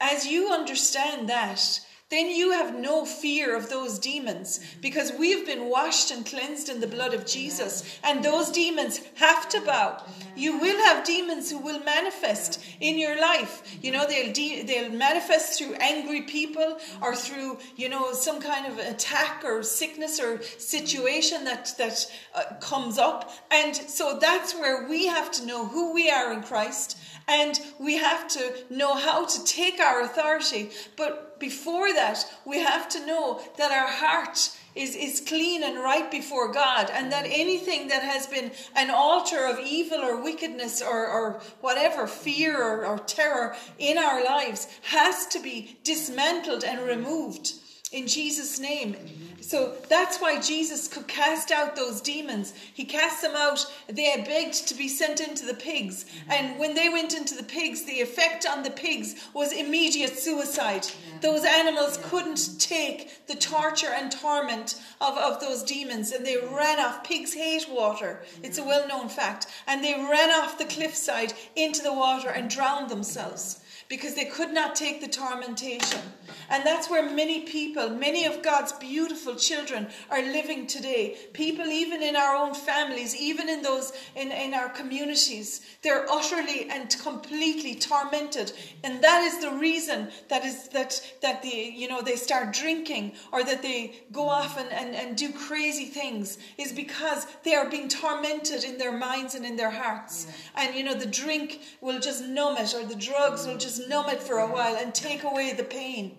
as 0.00 0.26
you 0.26 0.50
understand 0.52 1.28
that, 1.28 1.80
then 2.08 2.30
you 2.30 2.52
have 2.52 2.78
no 2.78 3.04
fear 3.04 3.56
of 3.56 3.68
those 3.68 3.98
demons 3.98 4.60
because 4.80 5.12
we've 5.18 5.44
been 5.44 5.68
washed 5.68 6.12
and 6.12 6.24
cleansed 6.24 6.68
in 6.68 6.78
the 6.78 6.86
blood 6.86 7.12
of 7.12 7.26
Jesus, 7.26 7.98
and 8.04 8.24
those 8.24 8.50
demons 8.50 9.00
have 9.16 9.48
to 9.48 9.60
bow. 9.62 10.04
You 10.36 10.56
will 10.58 10.76
have 10.84 11.04
demons 11.04 11.50
who 11.50 11.58
will 11.58 11.82
manifest 11.82 12.64
in 12.78 12.96
your 12.96 13.20
life. 13.20 13.76
You 13.82 13.90
know, 13.90 14.06
they'll 14.06 14.32
de- 14.32 14.62
they'll 14.62 14.92
manifest 14.92 15.58
through 15.58 15.74
angry 15.80 16.22
people 16.22 16.78
or 17.02 17.16
through 17.16 17.58
you 17.74 17.88
know 17.88 18.12
some 18.12 18.40
kind 18.40 18.66
of 18.66 18.78
attack 18.78 19.42
or 19.44 19.64
sickness 19.64 20.20
or 20.20 20.40
situation 20.58 21.42
that 21.44 21.74
that 21.76 22.06
uh, 22.36 22.54
comes 22.60 22.98
up, 22.98 23.32
and 23.50 23.74
so 23.74 24.16
that's 24.20 24.54
where 24.54 24.88
we 24.88 25.06
have 25.06 25.32
to 25.32 25.46
know 25.46 25.66
who 25.66 25.92
we 25.92 26.08
are 26.08 26.32
in 26.32 26.42
Christ 26.42 26.98
and 27.28 27.60
we 27.80 27.96
have 27.96 28.28
to 28.28 28.54
know 28.70 28.94
how 28.94 29.24
to 29.24 29.44
take 29.44 29.80
our 29.80 30.02
authority. 30.02 30.70
But 30.96 31.25
before 31.38 31.92
that, 31.92 32.24
we 32.44 32.60
have 32.60 32.88
to 32.90 33.06
know 33.06 33.40
that 33.58 33.70
our 33.70 33.86
heart 33.86 34.50
is, 34.74 34.94
is 34.94 35.22
clean 35.26 35.62
and 35.62 35.78
right 35.78 36.10
before 36.10 36.52
God, 36.52 36.90
and 36.92 37.10
that 37.12 37.26
anything 37.26 37.88
that 37.88 38.02
has 38.02 38.26
been 38.26 38.52
an 38.74 38.90
altar 38.90 39.46
of 39.46 39.58
evil 39.58 39.98
or 39.98 40.22
wickedness 40.22 40.82
or, 40.82 41.06
or 41.06 41.40
whatever, 41.60 42.06
fear 42.06 42.62
or, 42.62 42.86
or 42.86 42.98
terror 42.98 43.56
in 43.78 43.98
our 43.98 44.24
lives 44.24 44.68
has 44.82 45.26
to 45.28 45.40
be 45.40 45.78
dismantled 45.82 46.62
and 46.62 46.86
removed 46.86 47.54
in 47.96 48.06
Jesus' 48.06 48.60
name. 48.60 48.96
So 49.40 49.76
that's 49.88 50.18
why 50.18 50.40
Jesus 50.40 50.88
could 50.88 51.06
cast 51.06 51.52
out 51.52 51.76
those 51.76 52.00
demons. 52.00 52.52
He 52.74 52.84
cast 52.84 53.22
them 53.22 53.36
out. 53.36 53.64
They 53.86 54.12
begged 54.26 54.66
to 54.66 54.74
be 54.74 54.88
sent 54.88 55.20
into 55.20 55.46
the 55.46 55.54
pigs. 55.54 56.04
And 56.28 56.58
when 56.58 56.74
they 56.74 56.88
went 56.88 57.14
into 57.14 57.36
the 57.36 57.44
pigs, 57.44 57.84
the 57.84 58.00
effect 58.00 58.44
on 58.44 58.64
the 58.64 58.70
pigs 58.70 59.28
was 59.34 59.52
immediate 59.52 60.18
suicide. 60.18 60.88
Those 61.20 61.44
animals 61.44 62.00
couldn't 62.02 62.58
take 62.58 63.26
the 63.28 63.36
torture 63.36 63.94
and 63.94 64.10
torment 64.10 64.82
of, 65.00 65.16
of 65.16 65.40
those 65.40 65.62
demons 65.62 66.10
and 66.10 66.26
they 66.26 66.38
ran 66.38 66.80
off. 66.80 67.04
Pigs 67.04 67.34
hate 67.34 67.68
water. 67.70 68.24
It's 68.42 68.58
a 68.58 68.64
well 68.64 68.88
known 68.88 69.08
fact. 69.08 69.46
And 69.68 69.84
they 69.84 69.94
ran 69.94 70.30
off 70.30 70.58
the 70.58 70.64
cliffside 70.64 71.34
into 71.54 71.82
the 71.82 71.94
water 71.94 72.30
and 72.30 72.50
drowned 72.50 72.90
themselves 72.90 73.60
because 73.88 74.14
they 74.14 74.24
could 74.24 74.52
not 74.52 74.74
take 74.74 75.00
the 75.00 75.08
tormentation. 75.08 76.00
And 76.48 76.64
that's 76.64 76.90
where 76.90 77.08
many 77.08 77.40
people, 77.40 77.90
many 77.90 78.24
of 78.24 78.42
God's 78.42 78.72
beautiful 78.72 79.34
children 79.36 79.88
are 80.10 80.22
living 80.22 80.66
today. 80.66 81.16
People, 81.32 81.66
even 81.66 82.02
in 82.02 82.16
our 82.16 82.34
own 82.36 82.54
families, 82.54 83.14
even 83.16 83.48
in 83.48 83.62
those 83.62 83.92
in, 84.14 84.30
in 84.32 84.54
our 84.54 84.68
communities, 84.68 85.60
they're 85.82 86.06
utterly 86.10 86.68
and 86.70 86.94
completely 87.02 87.74
tormented. 87.74 88.52
And 88.84 89.02
that 89.02 89.22
is 89.22 89.40
the 89.40 89.56
reason 89.56 90.10
that 90.28 90.44
is 90.44 90.68
that 90.68 91.00
that 91.22 91.42
they, 91.42 91.72
you 91.76 91.88
know, 91.88 92.02
they 92.02 92.16
start 92.16 92.52
drinking 92.52 93.12
or 93.32 93.42
that 93.44 93.62
they 93.62 94.02
go 94.12 94.28
off 94.28 94.58
and, 94.58 94.70
and, 94.72 94.94
and 94.94 95.16
do 95.16 95.32
crazy 95.32 95.86
things, 95.86 96.38
is 96.58 96.72
because 96.72 97.26
they 97.44 97.54
are 97.54 97.68
being 97.68 97.88
tormented 97.88 98.64
in 98.64 98.78
their 98.78 98.96
minds 98.96 99.34
and 99.34 99.44
in 99.44 99.56
their 99.56 99.70
hearts. 99.70 100.26
Yeah. 100.26 100.62
And 100.62 100.76
you 100.76 100.84
know, 100.84 100.94
the 100.94 101.06
drink 101.06 101.60
will 101.80 102.00
just 102.00 102.24
numb 102.24 102.56
it, 102.58 102.74
or 102.74 102.84
the 102.84 102.94
drugs 102.94 103.46
will 103.46 103.58
just 103.58 103.75
just 103.76 103.88
numb 103.88 104.08
it 104.08 104.22
for 104.22 104.38
a 104.38 104.46
while 104.46 104.76
and 104.76 104.94
take 104.94 105.22
away 105.24 105.52
the 105.52 105.64
pain. 105.64 106.16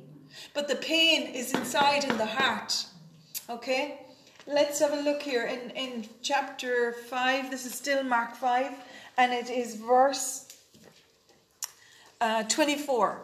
But 0.54 0.68
the 0.68 0.76
pain 0.76 1.34
is 1.34 1.54
inside 1.54 2.04
in 2.04 2.18
the 2.18 2.26
heart. 2.26 2.86
Okay? 3.50 4.02
Let's 4.46 4.80
have 4.80 4.94
a 4.94 5.02
look 5.02 5.22
here 5.22 5.46
in, 5.46 5.72
in 5.72 6.08
chapter 6.22 6.94
5. 6.94 7.52
This 7.52 7.66
is 7.66 7.74
still 7.74 8.04
Mark 8.04 8.36
5, 8.36 8.72
and 9.18 9.34
it 9.34 9.50
is 9.50 9.76
verse 9.76 10.48
uh, 12.22 12.44
24. 12.44 13.22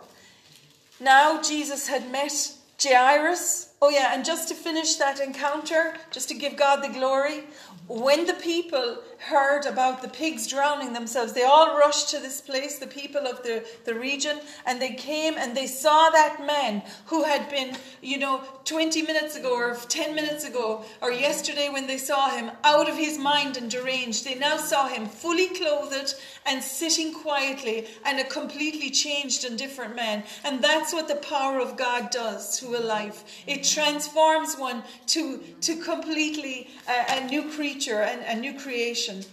Now 0.99 1.41
Jesus 1.41 1.87
had 1.87 2.11
met 2.11 2.53
Jairus. 2.81 3.73
Oh, 3.81 3.89
yeah, 3.89 4.13
and 4.13 4.25
just 4.25 4.47
to 4.49 4.55
finish 4.55 4.95
that 4.95 5.19
encounter, 5.19 5.93
just 6.11 6.29
to 6.29 6.35
give 6.35 6.55
God 6.55 6.83
the 6.83 6.89
glory, 6.89 7.43
when 7.87 8.25
the 8.25 8.33
people 8.35 8.99
heard 9.19 9.65
about 9.65 10.01
the 10.01 10.07
pigs 10.07 10.47
drowning 10.47 10.93
themselves, 10.93 11.33
they 11.33 11.43
all 11.43 11.77
rushed 11.77 12.09
to 12.09 12.19
this 12.19 12.41
place, 12.41 12.79
the 12.79 12.87
people 12.87 13.25
of 13.25 13.43
the, 13.43 13.65
the 13.85 13.93
region, 13.93 14.39
and 14.65 14.81
they 14.81 14.93
came 14.93 15.35
and 15.37 15.55
they 15.55 15.67
saw 15.67 16.09
that 16.09 16.45
man 16.45 16.81
who 17.05 17.23
had 17.23 17.49
been, 17.49 17.75
you 18.01 18.17
know, 18.17 18.41
20 18.65 19.01
minutes 19.03 19.35
ago 19.35 19.53
or 19.53 19.75
10 19.75 20.15
minutes 20.15 20.45
ago 20.45 20.83
or 21.01 21.11
yesterday 21.11 21.69
when 21.69 21.87
they 21.87 21.97
saw 21.97 22.29
him 22.29 22.51
out 22.63 22.89
of 22.89 22.97
his 22.97 23.17
mind 23.17 23.57
and 23.57 23.69
deranged. 23.69 24.25
They 24.25 24.35
now 24.35 24.57
saw 24.57 24.87
him 24.87 25.05
fully 25.05 25.47
clothed 25.49 26.15
and 26.45 26.61
sitting 26.61 27.13
quietly 27.13 27.87
and 28.05 28.19
a 28.19 28.25
completely 28.25 28.89
changed 28.89 29.45
and 29.45 29.57
different 29.57 29.95
man. 29.95 30.23
And 30.43 30.63
that's 30.63 30.93
what 30.93 31.07
the 31.07 31.15
power 31.15 31.59
of 31.59 31.77
God 31.77 32.11
does 32.11 32.59
to 32.59 32.75
a 32.77 32.79
life. 32.79 33.23
It 33.47 33.63
transforms 33.63 34.55
one 34.55 34.83
to, 35.07 35.39
to 35.61 35.75
completely 35.77 36.69
a, 36.87 37.17
a 37.17 37.27
new 37.27 37.49
creature 37.51 37.73
and 37.91 38.21
a 38.21 38.39
new 38.39 38.57
creation. 38.59 39.23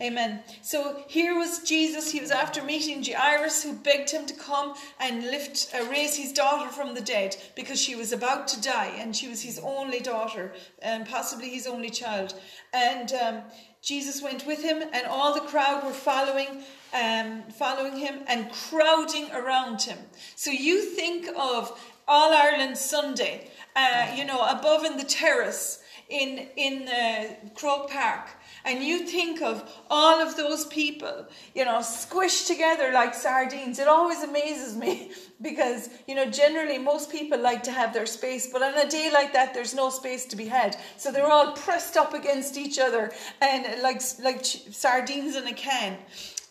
Amen. 0.00 0.40
So 0.62 1.02
here 1.08 1.36
was 1.36 1.58
Jesus. 1.64 2.12
He 2.12 2.20
was 2.20 2.30
after 2.30 2.62
meeting 2.62 3.02
Jairus, 3.02 3.64
who 3.64 3.72
begged 3.72 4.10
him 4.10 4.26
to 4.26 4.34
come 4.34 4.74
and 5.00 5.24
lift, 5.24 5.74
uh, 5.74 5.84
raise 5.90 6.14
his 6.14 6.32
daughter 6.32 6.70
from 6.70 6.94
the 6.94 7.00
dead 7.00 7.36
because 7.56 7.80
she 7.80 7.96
was 7.96 8.12
about 8.12 8.46
to 8.48 8.60
die, 8.60 8.92
and 8.96 9.16
she 9.16 9.26
was 9.26 9.42
his 9.42 9.58
only 9.58 9.98
daughter, 9.98 10.52
and 10.82 11.08
possibly 11.08 11.48
his 11.48 11.66
only 11.66 11.90
child. 11.90 12.34
And 12.72 13.12
um, 13.12 13.42
Jesus 13.82 14.22
went 14.22 14.46
with 14.46 14.62
him, 14.62 14.82
and 14.92 15.04
all 15.08 15.34
the 15.34 15.40
crowd 15.40 15.84
were 15.84 15.90
following, 15.90 16.62
um, 16.94 17.42
following 17.50 17.96
him 17.96 18.20
and 18.28 18.52
crowding 18.52 19.32
around 19.32 19.82
him. 19.82 19.98
So 20.36 20.52
you 20.52 20.80
think 20.82 21.26
of 21.36 21.76
All 22.06 22.32
Ireland 22.32 22.78
Sunday, 22.78 23.50
uh, 23.74 24.12
you 24.14 24.24
know, 24.24 24.46
above 24.46 24.84
in 24.84 24.96
the 24.96 25.04
terrace 25.04 25.82
in 26.08 26.48
in 26.56 26.88
uh, 26.88 27.34
Croke 27.54 27.90
Park 27.90 28.28
and 28.68 28.84
you 28.84 29.06
think 29.06 29.40
of 29.40 29.70
all 29.90 30.20
of 30.20 30.36
those 30.36 30.66
people, 30.66 31.26
you 31.54 31.64
know, 31.64 31.78
squished 31.78 32.46
together 32.46 32.92
like 32.92 33.14
sardines. 33.14 33.78
It 33.78 33.88
always 33.88 34.22
amazes 34.22 34.76
me 34.76 35.12
because, 35.40 35.88
you 36.06 36.14
know, 36.14 36.26
generally 36.26 36.78
most 36.78 37.10
people 37.10 37.40
like 37.40 37.62
to 37.62 37.72
have 37.72 37.94
their 37.94 38.06
space, 38.06 38.50
but 38.52 38.62
on 38.62 38.76
a 38.76 38.88
day 38.88 39.10
like 39.12 39.32
that, 39.32 39.54
there's 39.54 39.74
no 39.74 39.88
space 39.90 40.26
to 40.26 40.36
be 40.36 40.46
had. 40.46 40.76
So 40.96 41.10
they're 41.10 41.30
all 41.30 41.52
pressed 41.52 41.96
up 41.96 42.12
against 42.12 42.58
each 42.58 42.78
other 42.78 43.10
and 43.40 43.82
like, 43.82 44.02
like 44.22 44.44
sardines 44.44 45.36
in 45.36 45.46
a 45.46 45.54
can. 45.54 45.96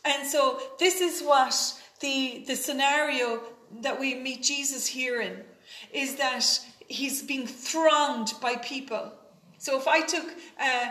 And 0.04 0.28
so 0.28 0.60
this 0.80 1.02
is 1.02 1.22
what 1.22 1.54
the, 2.00 2.44
the 2.48 2.56
scenario 2.56 3.42
that 3.82 4.00
we 4.00 4.16
meet 4.16 4.42
Jesus 4.42 4.88
here 4.88 5.22
in 5.22 5.44
is 5.94 6.16
that 6.16 6.46
he's 6.88 7.22
being 7.22 7.46
thronged 7.46 8.34
by 8.42 8.56
people. 8.56 9.12
So 9.58 9.78
if 9.78 9.88
I 9.88 10.02
took 10.02 10.26
uh, 10.60 10.90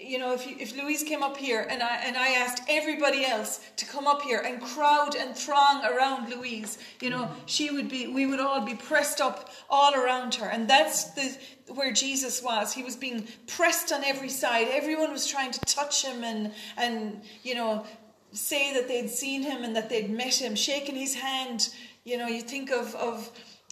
you 0.00 0.18
know, 0.18 0.32
if, 0.32 0.46
you, 0.46 0.56
if 0.58 0.76
Louise 0.76 1.02
came 1.02 1.22
up 1.22 1.36
here 1.36 1.66
and 1.68 1.82
I, 1.82 1.96
and 1.96 2.16
I 2.16 2.28
asked 2.30 2.62
everybody 2.68 3.24
else 3.24 3.60
to 3.76 3.86
come 3.86 4.06
up 4.06 4.22
here 4.22 4.40
and 4.44 4.60
crowd 4.60 5.14
and 5.16 5.34
throng 5.36 5.84
around 5.84 6.30
Louise, 6.30 6.78
you 7.00 7.10
know, 7.10 7.30
she 7.46 7.70
would 7.70 7.88
be, 7.88 8.06
we 8.06 8.26
would 8.26 8.40
all 8.40 8.64
be 8.64 8.74
pressed 8.74 9.20
up 9.20 9.50
all 9.68 9.94
around 9.94 10.34
her. 10.36 10.46
And 10.46 10.68
that's 10.68 11.04
the, 11.12 11.36
where 11.68 11.92
Jesus 11.92 12.42
was. 12.42 12.72
He 12.72 12.82
was 12.82 12.96
being 12.96 13.26
pressed 13.46 13.92
on 13.92 14.04
every 14.04 14.28
side. 14.28 14.68
Everyone 14.70 15.12
was 15.12 15.26
trying 15.26 15.52
to 15.52 15.60
touch 15.60 16.04
him 16.04 16.24
and, 16.24 16.52
and, 16.76 17.22
you 17.42 17.54
know, 17.54 17.84
say 18.32 18.74
that 18.74 18.88
they'd 18.88 19.10
seen 19.10 19.42
him 19.42 19.64
and 19.64 19.74
that 19.74 19.88
they'd 19.88 20.10
met 20.10 20.34
him, 20.34 20.54
shaking 20.54 20.96
his 20.96 21.14
hand. 21.14 21.70
You 22.04 22.18
know, 22.18 22.26
you 22.26 22.42
think 22.42 22.70
of, 22.70 22.94
of 22.94 23.30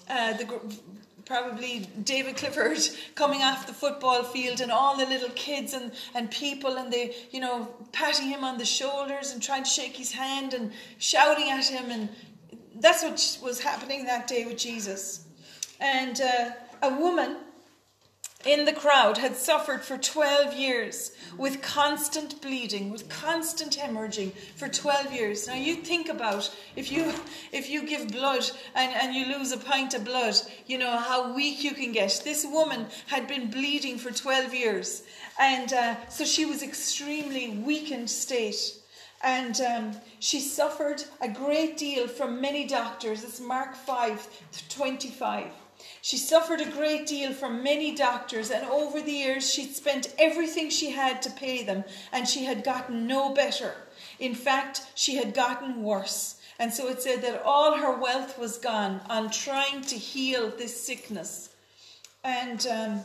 uh, 0.09 0.35
the 0.35 0.61
probably 1.27 1.81
David 2.05 2.37
Clifford 2.37 2.79
coming 3.17 3.43
off 3.43 3.67
the 3.67 3.73
football 3.73 4.23
field 4.23 4.61
and 4.61 4.71
all 4.71 4.97
the 4.97 5.05
little 5.05 5.29
kids 5.31 5.75
and, 5.75 5.93
and 6.15 6.31
people 6.31 6.77
and 6.77 6.91
they, 6.93 7.15
you 7.33 7.41
know, 7.41 7.69
patting 7.93 8.29
him 8.29 8.45
on 8.45 8.57
the 8.57 8.65
shoulders 8.65 9.33
and 9.33 9.43
trying 9.43 9.65
to 9.65 9.69
shake 9.69 9.97
his 9.97 10.13
hand 10.13 10.55
and 10.55 10.73
shouting 10.99 11.51
at 11.51 11.67
him. 11.67 11.91
And 11.91 12.09
that's 12.77 13.03
what 13.03 13.39
was 13.43 13.61
happening 13.61 14.07
that 14.07 14.29
day 14.29 14.45
with 14.47 14.57
Jesus. 14.57 15.27
And 15.81 16.21
uh, 16.21 16.51
a 16.83 16.95
woman 16.95 17.39
in 18.47 18.65
the 18.65 18.73
crowd 18.73 19.19
had 19.19 19.37
suffered 19.37 19.83
for 19.83 19.99
12 19.99 20.55
years 20.55 21.13
with 21.37 21.61
constant 21.63 22.41
bleeding, 22.41 22.91
with 22.91 23.09
constant 23.09 23.77
hemorrhaging 23.77 24.33
for 24.55 24.69
12 24.69 25.13
years. 25.13 25.47
Now 25.49 25.55
you 25.55 25.77
think 25.77 26.09
about 26.09 26.55
if 26.77 26.93
you 26.93 27.13
if 27.53 27.69
you 27.69 27.87
give 27.87 28.13
blood 28.13 28.49
and, 28.75 28.93
and 28.95 29.15
you 29.15 29.37
lose 29.37 29.53
a 29.53 29.59
pint 29.59 29.95
of 29.95 30.05
blood, 30.05 30.37
you 30.67 30.79
know 30.79 30.97
how 30.97 31.35
weak 31.35 31.65
you 31.65 31.73
can 31.73 31.93
get. 31.93 32.21
This 32.25 32.47
woman 32.47 32.87
had 33.07 33.27
been 33.27 33.51
bleeding 33.51 33.99
for 33.99 34.11
12 34.11 34.55
years. 34.55 35.03
And 35.39 35.73
uh, 35.73 36.09
so 36.09 36.25
she 36.25 36.45
was 36.45 36.63
extremely 36.63 37.49
weakened 37.49 38.09
state. 38.09 38.79
And 39.23 39.61
um, 39.61 39.93
she 40.21 40.41
suffered 40.41 41.03
a 41.21 41.29
great 41.29 41.77
deal 41.77 42.07
from 42.07 42.41
many 42.41 42.67
doctors. 42.67 43.25
It's 43.25 43.41
Mark 43.41 43.75
5 43.75 44.29
25. 44.69 45.47
She 46.07 46.19
suffered 46.19 46.61
a 46.61 46.71
great 46.71 47.05
deal 47.05 47.33
from 47.33 47.65
many 47.65 47.93
doctors, 47.93 48.53
and 48.53 48.65
over 48.69 49.03
the 49.03 49.11
years 49.11 49.53
she'd 49.53 49.75
spent 49.75 50.15
everything 50.21 50.71
she 50.71 50.93
had 50.93 51.21
to 51.23 51.31
pay 51.33 51.65
them, 51.65 51.83
and 52.13 52.29
she 52.29 52.45
had 52.45 52.63
gotten 52.63 53.09
no 53.09 53.35
better. 53.35 53.75
In 54.21 54.33
fact, 54.33 54.83
she 54.95 55.17
had 55.17 55.35
gotten 55.35 55.83
worse. 55.83 56.41
And 56.61 56.73
so 56.73 56.87
it 56.87 57.03
said 57.03 57.23
that 57.23 57.43
all 57.43 57.77
her 57.77 57.99
wealth 57.99 58.39
was 58.39 58.57
gone 58.57 59.01
on 59.11 59.33
trying 59.33 59.81
to 59.81 59.97
heal 59.97 60.49
this 60.49 60.81
sickness. 60.81 61.57
And 62.23 62.65
um, 62.69 63.01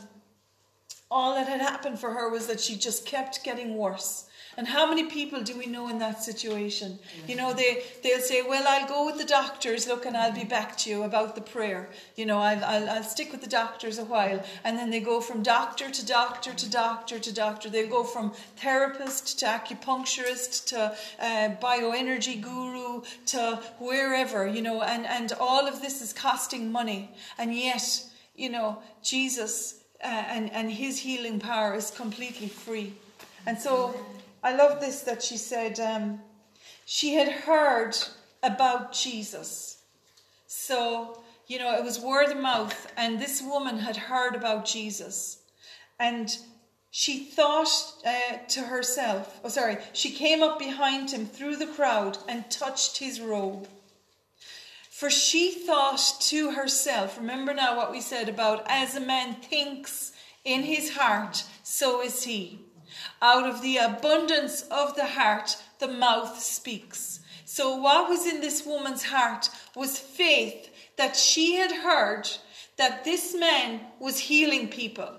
all 1.10 1.34
that 1.34 1.48
had 1.48 1.60
happened 1.60 1.98
for 1.98 2.12
her 2.12 2.30
was 2.30 2.46
that 2.46 2.60
she 2.60 2.76
just 2.76 3.04
kept 3.04 3.42
getting 3.42 3.76
worse. 3.76 4.28
And 4.56 4.66
how 4.66 4.86
many 4.86 5.04
people 5.04 5.42
do 5.42 5.56
we 5.56 5.66
know 5.66 5.88
in 5.88 5.98
that 6.00 6.22
situation? 6.22 6.98
You 7.26 7.36
know, 7.36 7.54
they, 7.54 7.84
they'll 8.02 8.20
say, 8.20 8.42
Well, 8.42 8.64
I'll 8.66 8.86
go 8.86 9.06
with 9.06 9.16
the 9.16 9.24
doctors, 9.24 9.88
look, 9.88 10.04
and 10.04 10.16
I'll 10.16 10.32
be 10.32 10.44
back 10.44 10.76
to 10.78 10.90
you 10.90 11.04
about 11.04 11.34
the 11.34 11.40
prayer. 11.40 11.88
You 12.16 12.26
know, 12.26 12.38
I'll, 12.38 12.62
I'll, 12.64 12.90
I'll 12.90 13.02
stick 13.02 13.32
with 13.32 13.40
the 13.40 13.48
doctors 13.48 13.98
a 13.98 14.04
while. 14.04 14.44
And 14.64 14.76
then 14.76 14.90
they 14.90 15.00
go 15.00 15.20
from 15.20 15.42
doctor 15.42 15.90
to 15.90 16.06
doctor 16.06 16.52
to 16.52 16.70
doctor 16.70 17.18
to 17.18 17.32
doctor. 17.32 17.70
They 17.70 17.86
go 17.86 18.04
from 18.04 18.32
therapist 18.56 19.38
to 19.40 19.46
acupuncturist 19.46 20.66
to 20.66 20.96
uh, 21.18 21.56
bioenergy 21.56 22.40
guru 22.40 23.02
to 23.26 23.60
wherever, 23.78 24.46
you 24.46 24.60
know, 24.60 24.82
and, 24.82 25.06
and 25.06 25.32
all 25.40 25.66
of 25.66 25.80
this 25.80 26.02
is 26.02 26.12
costing 26.12 26.70
money. 26.70 27.10
And 27.38 27.54
yet, 27.54 28.04
you 28.36 28.50
know, 28.50 28.82
Jesus 29.02 29.80
uh, 30.02 30.06
and, 30.06 30.52
and 30.52 30.70
his 30.70 30.98
healing 30.98 31.38
power 31.38 31.74
is 31.74 31.90
completely 31.90 32.48
free. 32.48 32.94
And 33.46 33.58
so 33.58 33.94
I 34.42 34.54
love 34.54 34.80
this 34.80 35.02
that 35.02 35.22
she 35.22 35.36
said 35.36 35.78
um, 35.78 36.20
she 36.84 37.14
had 37.14 37.28
heard 37.28 37.96
about 38.42 38.92
Jesus. 38.92 39.82
So, 40.46 41.22
you 41.46 41.58
know, 41.58 41.76
it 41.76 41.84
was 41.84 42.00
word 42.00 42.30
of 42.30 42.38
mouth, 42.38 42.92
and 42.96 43.20
this 43.20 43.40
woman 43.40 43.78
had 43.78 43.96
heard 43.96 44.34
about 44.34 44.64
Jesus. 44.64 45.42
And 46.00 46.36
she 46.90 47.24
thought 47.24 47.68
uh, 48.04 48.38
to 48.48 48.62
herself, 48.62 49.40
oh, 49.44 49.48
sorry, 49.48 49.78
she 49.92 50.10
came 50.10 50.42
up 50.42 50.58
behind 50.58 51.10
him 51.10 51.26
through 51.26 51.56
the 51.56 51.66
crowd 51.66 52.18
and 52.28 52.50
touched 52.50 52.98
his 52.98 53.20
robe. 53.20 53.68
For 54.90 55.08
she 55.08 55.52
thought 55.52 56.16
to 56.20 56.50
herself, 56.52 57.16
remember 57.16 57.54
now 57.54 57.76
what 57.76 57.90
we 57.90 58.00
said 58.00 58.28
about 58.28 58.64
as 58.68 58.94
a 58.94 59.00
man 59.00 59.34
thinks 59.34 60.12
in 60.44 60.62
his 60.62 60.94
heart, 60.96 61.44
so 61.62 62.02
is 62.02 62.24
he. 62.24 62.58
Out 63.20 63.48
of 63.48 63.62
the 63.62 63.76
abundance 63.76 64.62
of 64.70 64.94
the 64.94 65.06
heart, 65.06 65.56
the 65.78 65.88
mouth 65.88 66.38
speaks. 66.40 67.20
So, 67.44 67.76
what 67.76 68.08
was 68.08 68.26
in 68.26 68.40
this 68.40 68.64
woman's 68.64 69.04
heart 69.04 69.50
was 69.74 69.98
faith 69.98 70.70
that 70.96 71.16
she 71.16 71.56
had 71.56 71.72
heard 71.72 72.28
that 72.76 73.04
this 73.04 73.34
man 73.34 73.80
was 73.98 74.18
healing 74.18 74.68
people. 74.68 75.10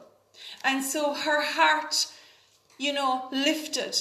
And 0.64 0.84
so 0.84 1.14
her 1.14 1.42
heart, 1.42 2.08
you 2.78 2.94
know, 2.94 3.28
lifted 3.32 3.96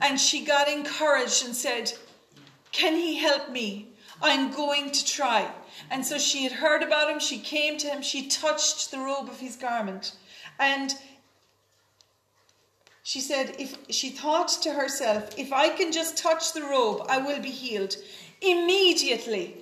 and 0.00 0.18
she 0.18 0.44
got 0.44 0.68
encouraged 0.68 1.44
and 1.44 1.54
said, 1.54 1.92
Can 2.72 2.94
he 2.94 3.18
help 3.18 3.50
me? 3.50 3.90
I'm 4.20 4.50
going 4.50 4.90
to 4.90 5.04
try. 5.04 5.50
And 5.90 6.04
so 6.04 6.18
she 6.18 6.42
had 6.42 6.52
heard 6.52 6.82
about 6.82 7.10
him, 7.10 7.20
she 7.20 7.38
came 7.38 7.78
to 7.78 7.86
him, 7.88 8.02
she 8.02 8.28
touched 8.28 8.90
the 8.90 8.98
robe 8.98 9.28
of 9.28 9.38
his 9.38 9.56
garment. 9.56 10.16
And 10.58 10.94
she 13.08 13.22
said, 13.22 13.56
if 13.58 13.74
she 13.88 14.10
thought 14.10 14.48
to 14.48 14.70
herself, 14.70 15.30
if 15.38 15.50
I 15.50 15.70
can 15.70 15.92
just 15.92 16.18
touch 16.18 16.52
the 16.52 16.60
robe, 16.60 17.06
I 17.08 17.16
will 17.16 17.40
be 17.40 17.48
healed. 17.48 17.96
Immediately, 18.42 19.56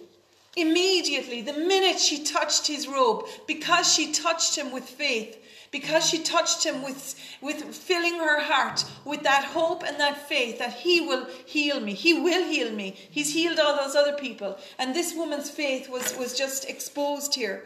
immediately, 0.56 1.42
the 1.42 1.52
minute 1.52 2.00
she 2.00 2.24
touched 2.24 2.66
his 2.66 2.88
robe, 2.88 3.24
because 3.46 3.87
she 3.94 4.11
touched 4.11 4.59
him 4.59 4.72
with 4.72 4.82
faith, 4.82 5.38
because 5.70 6.04
she 6.04 6.24
touched 6.24 6.66
him 6.66 6.82
with, 6.82 7.14
with 7.40 7.62
filling 7.72 8.18
her 8.18 8.40
heart 8.40 8.85
with 9.04 9.22
that 9.22 9.44
hope 9.44 9.85
and 9.87 10.00
that 10.00 10.28
faith 10.28 10.59
that 10.59 10.72
he 10.72 11.00
will 11.00 11.26
heal 11.46 11.78
me. 11.78 11.94
He 11.94 12.14
will 12.14 12.44
heal 12.48 12.72
me. 12.72 12.96
He's 13.09 13.32
healed 13.32 13.61
all 13.61 13.76
those 13.76 13.94
other 13.94 14.14
people. 14.14 14.59
And 14.76 14.92
this 14.92 15.14
woman's 15.14 15.50
faith 15.50 15.88
was, 15.88 16.16
was 16.16 16.37
just 16.37 16.68
exposed 16.68 17.37
here. 17.37 17.62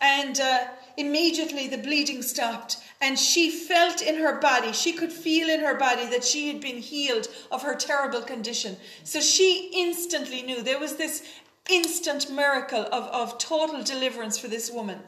And 0.00 0.40
uh, 0.40 0.64
immediately 0.96 1.68
the 1.68 1.78
bleeding 1.78 2.22
stopped 2.22 2.78
and 3.00 3.18
she 3.18 3.50
felt 3.50 4.02
in 4.02 4.16
her 4.16 4.38
body, 4.38 4.72
she 4.72 4.92
could 4.92 5.12
feel 5.12 5.48
in 5.48 5.60
her 5.60 5.74
body 5.74 6.06
that 6.06 6.24
she 6.24 6.48
had 6.48 6.60
been 6.60 6.78
healed 6.78 7.28
of 7.50 7.62
her 7.62 7.74
terrible 7.74 8.20
condition. 8.20 8.76
So 9.04 9.20
she 9.20 9.70
instantly 9.74 10.42
knew 10.42 10.62
there 10.62 10.78
was 10.78 10.96
this 10.96 11.22
instant 11.70 12.30
miracle 12.30 12.86
of, 12.92 13.04
of 13.04 13.38
total 13.38 13.82
deliverance 13.82 14.38
for 14.38 14.48
this 14.48 14.70
woman. 14.70 15.00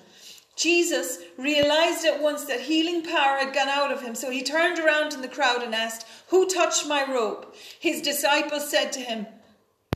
Jesus 0.57 1.19
realized 1.39 2.05
at 2.05 2.23
once 2.23 2.45
that 2.45 2.61
healing 2.61 3.03
power 3.03 3.39
had 3.39 3.55
gone 3.55 3.69
out 3.69 3.91
of 3.91 4.03
him, 4.03 4.15
so 4.15 4.31
he 4.31 4.43
turned 4.43 4.79
around 4.79 5.15
in 5.15 5.23
the 5.23 5.29
crowd 5.29 5.63
and 5.63 5.75
asked, 5.75 6.07
Who 6.29 6.47
touched 6.47 6.87
my 6.87 7.11
robe? 7.11 7.47
His 7.81 8.03
disciples 8.03 8.71
said 8.71 8.93
to 8.93 9.01
him, 9.01 9.27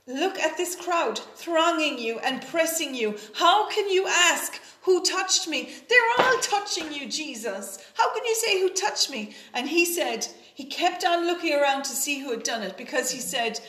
Look 0.06 0.38
at 0.38 0.56
this 0.56 0.76
crowd 0.76 1.18
thronging 1.18 1.98
you 1.98 2.20
and 2.20 2.40
pressing 2.40 2.94
you. 2.94 3.16
How 3.34 3.68
can 3.68 3.90
you 3.90 4.06
ask 4.06 4.60
who 4.86 5.02
touched 5.02 5.48
me? 5.48 5.68
They're 5.88 6.24
all 6.26 6.38
touching 6.40 6.92
you, 6.92 7.08
Jesus. 7.08 7.78
How 7.94 8.14
can 8.14 8.24
you 8.24 8.34
say 8.36 8.60
who 8.60 8.70
touched 8.70 9.10
me? 9.10 9.34
And 9.52 9.68
he 9.68 9.84
said, 9.84 10.26
he 10.54 10.64
kept 10.64 11.04
on 11.04 11.26
looking 11.26 11.52
around 11.52 11.82
to 11.82 11.90
see 11.90 12.20
who 12.20 12.30
had 12.30 12.44
done 12.44 12.62
it 12.62 12.76
because 12.78 13.10
he 13.10 13.18
said, 13.18 13.60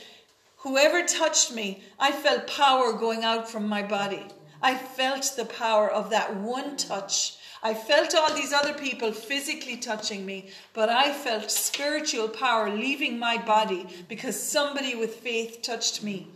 Whoever 0.58 1.04
touched 1.04 1.52
me, 1.52 1.82
I 2.00 2.12
felt 2.12 2.46
power 2.48 2.94
going 2.94 3.24
out 3.24 3.50
from 3.50 3.68
my 3.68 3.82
body. 3.82 4.28
I 4.62 4.76
felt 4.76 5.34
the 5.36 5.46
power 5.46 5.90
of 5.90 6.12
that 6.12 6.36
one 6.36 6.78
touch. 6.78 7.38
I 7.64 7.74
felt 7.74 8.14
all 8.14 8.34
these 8.36 8.54
other 8.54 8.74
people 8.76 9.12
physically 9.12 9.78
touching 9.78 10.24
me, 10.24 10.52
but 10.74 10.90
I 10.90 11.12
felt 11.12 11.50
spiritual 11.50 12.30
power 12.30 12.70
leaving 12.70 13.18
my 13.18 13.38
body 13.38 13.88
because 14.08 14.40
somebody 14.40 14.94
with 14.94 15.16
faith 15.16 15.64
touched 15.64 16.04
me. 16.04 16.28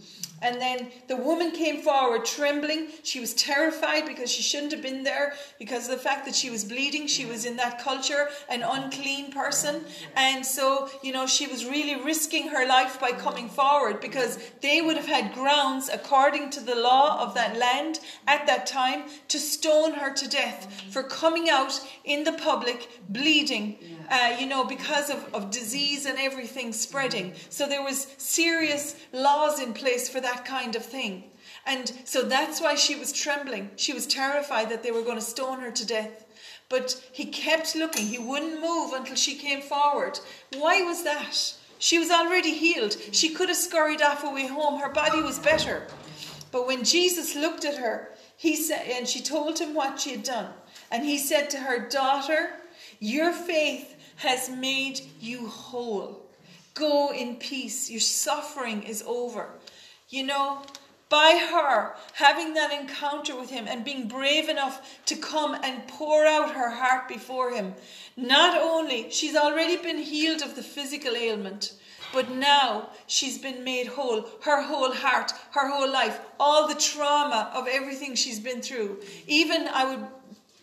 And 0.41 0.59
then 0.59 0.91
the 1.07 1.15
woman 1.15 1.51
came 1.51 1.81
forward 1.81 2.25
trembling. 2.25 2.87
She 3.03 3.19
was 3.19 3.33
terrified 3.33 4.05
because 4.07 4.31
she 4.31 4.41
shouldn't 4.41 4.71
have 4.71 4.81
been 4.81 5.03
there 5.03 5.33
because 5.59 5.85
of 5.85 5.91
the 5.91 6.03
fact 6.03 6.25
that 6.25 6.35
she 6.35 6.49
was 6.49 6.63
bleeding. 6.63 7.07
She 7.07 7.25
was 7.25 7.45
in 7.45 7.57
that 7.57 7.79
culture, 7.79 8.29
an 8.49 8.63
unclean 8.63 9.31
person. 9.31 9.85
And 10.15 10.45
so, 10.45 10.89
you 11.03 11.13
know, 11.13 11.27
she 11.27 11.47
was 11.47 11.65
really 11.65 12.03
risking 12.03 12.47
her 12.49 12.67
life 12.67 12.99
by 12.99 13.11
coming 13.11 13.49
forward 13.49 14.01
because 14.01 14.39
they 14.61 14.81
would 14.81 14.97
have 14.97 15.07
had 15.07 15.33
grounds, 15.33 15.89
according 15.91 16.49
to 16.51 16.59
the 16.59 16.75
law 16.75 17.21
of 17.21 17.35
that 17.35 17.57
land 17.57 17.99
at 18.27 18.47
that 18.47 18.65
time, 18.65 19.03
to 19.27 19.37
stone 19.37 19.93
her 19.93 20.13
to 20.13 20.27
death 20.27 20.83
for 20.89 21.03
coming 21.03 21.49
out 21.49 21.79
in 22.03 22.23
the 22.23 22.33
public 22.33 22.89
bleeding 23.09 23.77
uh, 24.11 24.35
you 24.37 24.45
know, 24.45 24.65
because 24.65 25.09
of, 25.09 25.33
of 25.33 25.49
disease 25.49 26.05
and 26.05 26.19
everything 26.19 26.73
spreading. 26.73 27.33
So 27.49 27.67
there 27.67 27.81
was 27.81 28.13
serious 28.17 28.97
laws 29.13 29.61
in 29.61 29.73
place 29.73 30.09
for 30.09 30.19
that 30.19 30.43
kind 30.43 30.75
of 30.75 30.85
thing. 30.85 31.23
And 31.65 31.91
so 32.03 32.23
that's 32.23 32.59
why 32.59 32.75
she 32.75 32.95
was 32.95 33.13
trembling. 33.13 33.71
She 33.77 33.93
was 33.93 34.05
terrified 34.05 34.69
that 34.69 34.83
they 34.83 34.91
were 34.91 35.01
going 35.03 35.15
to 35.15 35.21
stone 35.21 35.61
her 35.61 35.71
to 35.71 35.85
death. 35.85 36.25
But 36.67 37.01
he 37.13 37.25
kept 37.25 37.75
looking. 37.75 38.05
He 38.05 38.19
wouldn't 38.19 38.61
move 38.61 38.93
until 38.93 39.15
she 39.15 39.35
came 39.35 39.61
forward. 39.61 40.19
Why 40.57 40.81
was 40.81 41.03
that? 41.03 41.55
She 41.79 41.97
was 41.97 42.11
already 42.11 42.53
healed. 42.53 42.97
She 43.11 43.33
could 43.33 43.49
have 43.49 43.57
scurried 43.57 44.01
off 44.01 44.23
away 44.23 44.47
home. 44.47 44.79
Her 44.79 44.91
body 44.91 45.21
was 45.21 45.39
better. 45.39 45.87
But 46.51 46.67
when 46.67 46.83
Jesus 46.83 47.35
looked 47.35 47.63
at 47.63 47.77
her, 47.77 48.09
he 48.35 48.55
said, 48.55 48.85
and 48.87 49.07
she 49.07 49.21
told 49.21 49.59
him 49.59 49.73
what 49.73 50.01
she 50.01 50.11
had 50.11 50.23
done. 50.23 50.51
And 50.91 51.05
he 51.05 51.17
said 51.17 51.49
to 51.51 51.57
her, 51.59 51.87
Daughter, 51.87 52.51
your 52.99 53.31
faith 53.31 53.90
has 54.21 54.49
made 54.49 55.01
you 55.19 55.47
whole. 55.47 56.21
Go 56.75 57.11
in 57.11 57.37
peace. 57.37 57.89
Your 57.89 57.99
suffering 57.99 58.83
is 58.83 59.03
over. 59.07 59.49
You 60.09 60.23
know, 60.23 60.61
by 61.09 61.41
her 61.51 61.95
having 62.13 62.53
that 62.53 62.71
encounter 62.71 63.35
with 63.35 63.49
him 63.49 63.65
and 63.67 63.83
being 63.83 64.07
brave 64.07 64.47
enough 64.47 65.01
to 65.07 65.15
come 65.15 65.55
and 65.63 65.87
pour 65.87 66.25
out 66.25 66.53
her 66.53 66.69
heart 66.69 67.07
before 67.07 67.51
him, 67.51 67.73
not 68.15 68.61
only 68.61 69.09
she's 69.09 69.35
already 69.35 69.77
been 69.77 69.97
healed 69.97 70.41
of 70.41 70.55
the 70.55 70.63
physical 70.63 71.15
ailment, 71.15 71.73
but 72.13 72.29
now 72.29 72.89
she's 73.07 73.37
been 73.37 73.63
made 73.63 73.87
whole. 73.87 74.25
Her 74.41 74.61
whole 74.61 74.93
heart, 74.93 75.31
her 75.51 75.67
whole 75.67 75.91
life, 75.91 76.19
all 76.39 76.67
the 76.67 76.75
trauma 76.75 77.51
of 77.55 77.67
everything 77.67 78.15
she's 78.15 78.39
been 78.39 78.61
through. 78.61 78.99
Even 79.27 79.67
I 79.67 79.85
would 79.85 80.07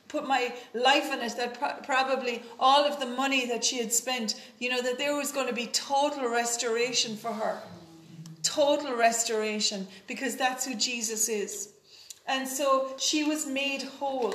put 0.08 0.26
my 0.26 0.52
life 0.74 1.12
in 1.12 1.20
it 1.20 1.36
that 1.36 1.58
pro- 1.58 1.80
probably 1.82 2.42
all 2.58 2.84
of 2.84 2.98
the 2.98 3.06
money 3.06 3.46
that 3.46 3.64
she 3.64 3.78
had 3.78 3.92
spent, 3.92 4.40
you 4.58 4.68
know, 4.70 4.82
that 4.82 4.98
there 4.98 5.16
was 5.16 5.32
going 5.32 5.46
to 5.46 5.54
be 5.54 5.66
total 5.66 6.28
restoration 6.28 7.16
for 7.16 7.32
her. 7.32 7.60
Total 8.42 8.96
restoration, 8.96 9.86
because 10.06 10.36
that's 10.36 10.64
who 10.64 10.74
Jesus 10.74 11.28
is. 11.28 11.70
And 12.26 12.48
so 12.48 12.94
she 12.98 13.24
was 13.24 13.46
made 13.46 13.82
whole. 13.82 14.34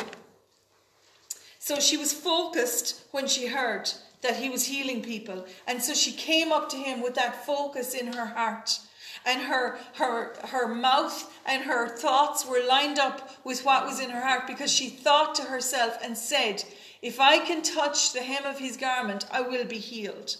So 1.59 1.79
she 1.79 1.97
was 1.97 2.13
focused 2.13 3.03
when 3.11 3.27
she 3.27 3.47
heard 3.47 3.89
that 4.21 4.35
he 4.37 4.49
was 4.49 4.65
healing 4.65 5.01
people. 5.01 5.45
And 5.67 5.81
so 5.81 5.93
she 5.93 6.11
came 6.11 6.51
up 6.51 6.69
to 6.69 6.77
him 6.77 7.01
with 7.01 7.15
that 7.15 7.45
focus 7.45 7.93
in 7.93 8.13
her 8.13 8.25
heart. 8.25 8.79
And 9.25 9.41
her, 9.43 9.77
her, 9.93 10.35
her 10.47 10.67
mouth 10.67 11.31
and 11.45 11.63
her 11.63 11.87
thoughts 11.87 12.45
were 12.45 12.61
lined 12.67 12.99
up 12.99 13.29
with 13.45 13.63
what 13.63 13.85
was 13.85 13.99
in 13.99 14.09
her 14.09 14.21
heart 14.21 14.47
because 14.47 14.71
she 14.71 14.89
thought 14.89 15.35
to 15.35 15.43
herself 15.43 15.97
and 16.03 16.17
said, 16.17 16.63
If 17.01 17.19
I 17.19 17.39
can 17.39 17.61
touch 17.61 18.11
the 18.11 18.21
hem 18.21 18.45
of 18.45 18.59
his 18.59 18.75
garment, 18.75 19.25
I 19.31 19.41
will 19.41 19.65
be 19.65 19.77
healed. 19.77 20.35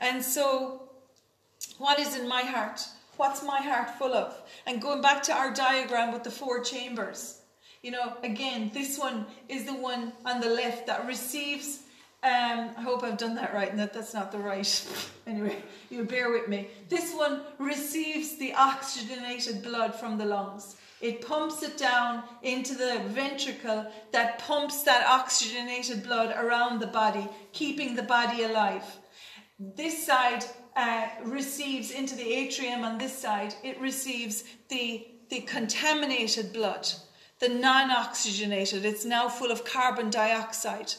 And 0.00 0.22
so, 0.22 0.88
what 1.78 1.98
is 1.98 2.16
in 2.16 2.28
my 2.28 2.42
heart? 2.42 2.80
What's 3.16 3.42
my 3.42 3.60
heart 3.60 3.98
full 3.98 4.14
of? 4.14 4.40
And 4.66 4.80
going 4.80 5.02
back 5.02 5.22
to 5.24 5.32
our 5.34 5.52
diagram 5.52 6.12
with 6.12 6.22
the 6.22 6.30
four 6.30 6.62
chambers, 6.62 7.40
you 7.82 7.90
know, 7.90 8.16
again, 8.22 8.70
this 8.72 8.98
one 8.98 9.26
is 9.48 9.64
the 9.64 9.74
one 9.74 10.12
on 10.24 10.40
the 10.40 10.48
left 10.48 10.86
that 10.86 11.06
receives. 11.06 11.80
Um, 12.22 12.70
I 12.76 12.82
hope 12.82 13.02
I've 13.02 13.16
done 13.16 13.34
that 13.36 13.54
right 13.54 13.70
and 13.70 13.78
that 13.78 13.94
that's 13.94 14.12
not 14.12 14.30
the 14.30 14.38
right. 14.38 14.86
anyway, 15.26 15.62
you 15.88 16.04
bear 16.04 16.30
with 16.30 16.48
me. 16.48 16.68
This 16.88 17.14
one 17.14 17.42
receives 17.58 18.36
the 18.36 18.52
oxygenated 18.54 19.62
blood 19.62 19.94
from 19.94 20.18
the 20.18 20.26
lungs. 20.26 20.76
It 21.00 21.26
pumps 21.26 21.62
it 21.62 21.78
down 21.78 22.24
into 22.42 22.74
the 22.74 23.00
ventricle 23.06 23.90
that 24.12 24.38
pumps 24.38 24.82
that 24.82 25.06
oxygenated 25.06 26.02
blood 26.02 26.34
around 26.36 26.78
the 26.78 26.88
body, 26.88 27.26
keeping 27.52 27.96
the 27.96 28.02
body 28.02 28.42
alive. 28.42 28.84
This 29.58 30.06
side 30.06 30.44
uh, 30.76 31.08
receives 31.24 31.90
into 31.90 32.14
the 32.14 32.34
atrium 32.34 32.84
on 32.84 32.98
this 32.98 33.16
side, 33.16 33.54
it 33.64 33.80
receives 33.80 34.44
the, 34.68 35.06
the 35.30 35.40
contaminated 35.40 36.52
blood 36.52 36.86
the 37.40 37.48
non 37.48 37.90
oxygenated. 37.90 38.84
It's 38.84 39.04
now 39.04 39.28
full 39.28 39.50
of 39.50 39.64
carbon 39.64 40.10
dioxide. 40.10 40.92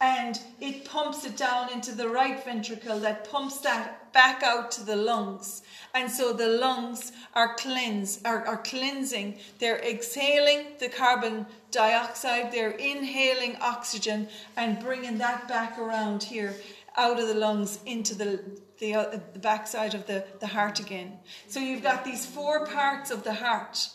And 0.00 0.40
it 0.60 0.84
pumps 0.86 1.26
it 1.26 1.36
down 1.36 1.72
into 1.72 1.92
the 1.92 2.08
right 2.08 2.42
ventricle 2.42 2.98
that 3.00 3.30
pumps 3.30 3.58
that 3.58 4.12
back 4.12 4.42
out 4.42 4.70
to 4.72 4.84
the 4.84 4.96
lungs. 4.96 5.62
And 5.94 6.10
so 6.10 6.32
the 6.32 6.48
lungs 6.48 7.12
are 7.34 7.54
cleansed, 7.56 8.26
are, 8.26 8.46
are 8.46 8.56
cleansing. 8.56 9.38
They're 9.58 9.78
exhaling 9.78 10.66
the 10.78 10.88
carbon 10.88 11.46
dioxide, 11.70 12.50
they're 12.50 12.70
inhaling 12.70 13.56
oxygen 13.60 14.28
and 14.56 14.80
bringing 14.80 15.18
that 15.18 15.46
back 15.46 15.78
around 15.78 16.22
here 16.22 16.54
out 16.96 17.20
of 17.20 17.28
the 17.28 17.34
lungs 17.34 17.78
into 17.86 18.14
the, 18.14 18.42
the, 18.78 18.94
uh, 18.94 19.18
the 19.32 19.38
backside 19.38 19.94
of 19.94 20.06
the, 20.06 20.24
the 20.40 20.46
heart 20.46 20.80
again. 20.80 21.18
So 21.48 21.60
you've 21.60 21.82
got 21.82 22.04
these 22.04 22.26
four 22.26 22.66
parts 22.66 23.10
of 23.10 23.22
the 23.22 23.34
heart 23.34 23.88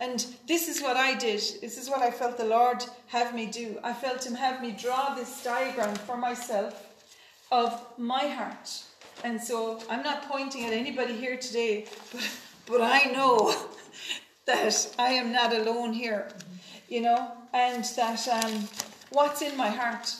and 0.00 0.24
this 0.48 0.66
is 0.66 0.80
what 0.80 0.96
I 0.96 1.14
did. 1.14 1.40
This 1.60 1.76
is 1.76 1.90
what 1.90 2.00
I 2.00 2.10
felt 2.10 2.38
the 2.38 2.44
Lord 2.44 2.82
have 3.08 3.34
me 3.34 3.46
do. 3.46 3.78
I 3.84 3.92
felt 3.92 4.26
Him 4.26 4.34
have 4.34 4.62
me 4.62 4.72
draw 4.72 5.14
this 5.14 5.44
diagram 5.44 5.94
for 5.94 6.16
myself 6.16 6.86
of 7.52 7.84
my 7.98 8.26
heart. 8.26 8.82
And 9.22 9.38
so 9.40 9.82
I'm 9.90 10.02
not 10.02 10.26
pointing 10.26 10.64
at 10.64 10.72
anybody 10.72 11.12
here 11.12 11.36
today, 11.36 11.86
but, 12.12 12.30
but 12.66 12.80
I 12.80 13.10
know 13.10 13.54
that 14.46 14.94
I 14.98 15.10
am 15.10 15.32
not 15.32 15.52
alone 15.52 15.92
here, 15.92 16.28
you 16.88 17.02
know, 17.02 17.32
and 17.52 17.84
that 17.96 18.26
um, 18.28 18.68
what's 19.10 19.42
in 19.42 19.54
my 19.54 19.68
heart. 19.68 20.14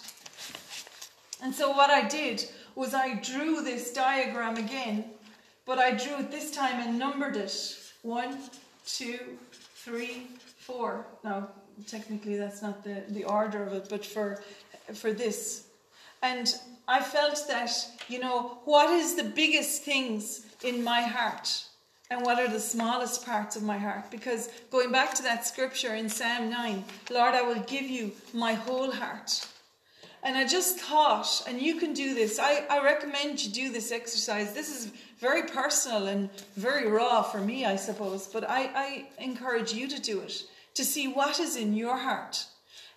And 1.42 1.54
so 1.54 1.70
what 1.70 1.88
I 1.88 2.06
did 2.06 2.44
was 2.74 2.92
I 2.92 3.14
drew 3.14 3.62
this 3.62 3.94
diagram 3.94 4.58
again, 4.58 5.04
but 5.64 5.78
I 5.78 5.92
drew 5.92 6.18
it 6.18 6.30
this 6.30 6.50
time 6.50 6.86
and 6.86 6.98
numbered 6.98 7.36
it. 7.36 7.76
One, 8.02 8.36
two, 8.86 9.38
three, 9.84 10.26
four. 10.58 11.06
Now, 11.24 11.48
technically, 11.86 12.36
that's 12.36 12.62
not 12.62 12.84
the, 12.84 13.02
the 13.08 13.24
order 13.24 13.64
of 13.64 13.72
it, 13.72 13.86
but 13.88 14.04
for, 14.04 14.42
for 14.94 15.12
this. 15.12 15.66
And 16.22 16.54
I 16.86 17.00
felt 17.00 17.46
that, 17.48 17.70
you 18.08 18.18
know, 18.18 18.58
what 18.64 18.90
is 18.90 19.14
the 19.14 19.24
biggest 19.24 19.82
things 19.82 20.46
in 20.62 20.84
my 20.84 21.00
heart? 21.00 21.64
And 22.10 22.22
what 22.22 22.38
are 22.38 22.48
the 22.48 22.60
smallest 22.60 23.24
parts 23.24 23.56
of 23.56 23.62
my 23.62 23.78
heart? 23.78 24.10
Because 24.10 24.50
going 24.70 24.90
back 24.90 25.14
to 25.14 25.22
that 25.22 25.46
scripture 25.46 25.94
in 25.94 26.08
Psalm 26.08 26.50
9, 26.50 26.84
Lord, 27.10 27.34
I 27.34 27.42
will 27.42 27.62
give 27.62 27.84
you 27.84 28.12
my 28.34 28.54
whole 28.54 28.90
heart. 28.90 29.46
And 30.22 30.36
I 30.36 30.46
just 30.46 30.78
thought, 30.78 31.42
and 31.48 31.60
you 31.60 31.76
can 31.76 31.94
do 31.94 32.14
this, 32.14 32.38
I, 32.38 32.64
I 32.68 32.82
recommend 32.82 33.42
you 33.42 33.50
do 33.50 33.72
this 33.72 33.90
exercise. 33.90 34.52
This 34.52 34.68
is 34.68 34.92
very 35.18 35.44
personal 35.44 36.08
and 36.08 36.28
very 36.56 36.90
raw 36.90 37.22
for 37.22 37.40
me, 37.40 37.64
I 37.64 37.76
suppose, 37.76 38.26
but 38.26 38.48
I, 38.48 38.70
I 38.74 39.06
encourage 39.18 39.72
you 39.72 39.88
to 39.88 40.00
do 40.00 40.20
it 40.20 40.42
to 40.74 40.84
see 40.84 41.08
what 41.08 41.40
is 41.40 41.56
in 41.56 41.74
your 41.74 41.96
heart. 41.96 42.44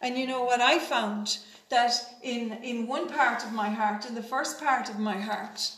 And 0.02 0.18
you 0.18 0.28
know 0.28 0.44
what 0.44 0.62
I 0.62 0.80
found? 0.80 1.38
That 1.70 1.94
in, 2.22 2.54
in 2.62 2.88
one 2.88 3.08
part 3.08 3.44
of 3.44 3.54
my 3.54 3.70
heart, 3.70 4.06
in 4.06 4.16
the 4.16 4.22
first 4.22 4.60
part 4.60 4.90
of 4.90 5.00
my 5.00 5.18
heart, 5.18 5.72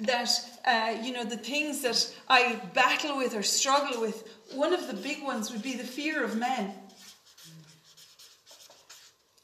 that, 0.00 0.30
uh, 0.64 0.96
you 1.02 1.12
know, 1.12 1.24
the 1.24 1.36
things 1.36 1.82
that 1.82 2.14
I 2.28 2.60
battle 2.72 3.16
with 3.16 3.34
or 3.34 3.42
struggle 3.42 4.00
with, 4.00 4.28
one 4.54 4.72
of 4.72 4.86
the 4.86 4.94
big 4.94 5.22
ones 5.22 5.52
would 5.52 5.62
be 5.62 5.74
the 5.74 5.84
fear 5.84 6.24
of 6.24 6.36
men. 6.36 6.72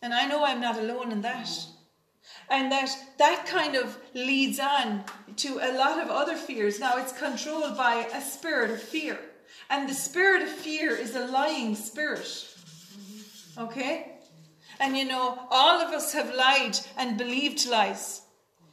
And 0.02 0.14
I 0.14 0.26
know 0.26 0.44
I'm 0.44 0.60
not 0.60 0.78
alone 0.78 1.12
in 1.12 1.20
that. 1.22 1.48
And 2.48 2.72
that 2.72 2.90
that 3.18 3.46
kind 3.46 3.76
of 3.76 3.98
leads 4.14 4.58
on 4.58 5.04
to 5.36 5.58
a 5.60 5.76
lot 5.76 6.00
of 6.00 6.08
other 6.08 6.36
fears. 6.36 6.80
Now 6.80 6.96
it's 6.96 7.12
controlled 7.12 7.76
by 7.76 8.06
a 8.12 8.20
spirit 8.20 8.70
of 8.70 8.82
fear. 8.82 9.18
And 9.68 9.88
the 9.88 9.94
spirit 9.94 10.42
of 10.42 10.48
fear 10.48 10.90
is 10.96 11.14
a 11.14 11.26
lying 11.26 11.74
spirit. 11.76 12.48
Okay? 13.58 14.12
And 14.80 14.96
you 14.96 15.04
know, 15.04 15.46
all 15.50 15.80
of 15.80 15.92
us 15.92 16.12
have 16.14 16.34
lied 16.34 16.78
and 16.96 17.18
believed 17.18 17.68
lies. 17.68 18.22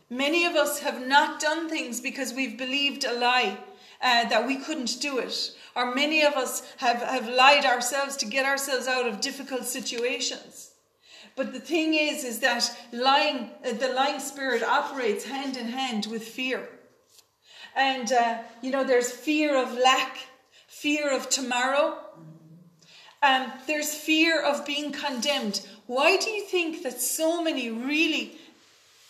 Many 0.09 0.45
of 0.45 0.55
us 0.55 0.79
have 0.79 1.05
not 1.05 1.41
done 1.41 1.67
things 1.69 1.99
because 1.99 2.33
we've 2.33 2.57
believed 2.57 3.03
a 3.03 3.19
lie 3.19 3.57
uh, 4.01 4.29
that 4.29 4.47
we 4.47 4.55
couldn't 4.55 5.01
do 5.01 5.17
it. 5.19 5.51
Or 5.75 5.93
many 5.93 6.23
of 6.23 6.33
us 6.33 6.63
have, 6.77 7.01
have 7.01 7.27
lied 7.27 7.65
ourselves 7.65 8.15
to 8.17 8.25
get 8.25 8.45
ourselves 8.45 8.87
out 8.87 9.07
of 9.07 9.19
difficult 9.19 9.65
situations. 9.65 10.66
But 11.37 11.53
the 11.53 11.59
thing 11.59 11.93
is, 11.93 12.23
is 12.23 12.39
that 12.39 12.75
lying, 12.91 13.51
uh, 13.63 13.73
the 13.73 13.89
lying 13.89 14.19
spirit 14.19 14.63
operates 14.63 15.23
hand 15.23 15.55
in 15.55 15.67
hand 15.67 16.07
with 16.07 16.23
fear. 16.23 16.67
And, 17.75 18.11
uh, 18.11 18.39
you 18.63 18.71
know, 18.71 18.83
there's 18.83 19.11
fear 19.11 19.55
of 19.55 19.71
lack, 19.77 20.17
fear 20.67 21.15
of 21.15 21.29
tomorrow. 21.29 21.99
Um, 23.21 23.53
there's 23.67 23.93
fear 23.93 24.41
of 24.41 24.65
being 24.65 24.91
condemned. 24.91 25.65
Why 25.85 26.17
do 26.17 26.31
you 26.31 26.41
think 26.41 26.81
that 26.81 26.99
so 26.99 27.43
many 27.43 27.69
really 27.69 28.31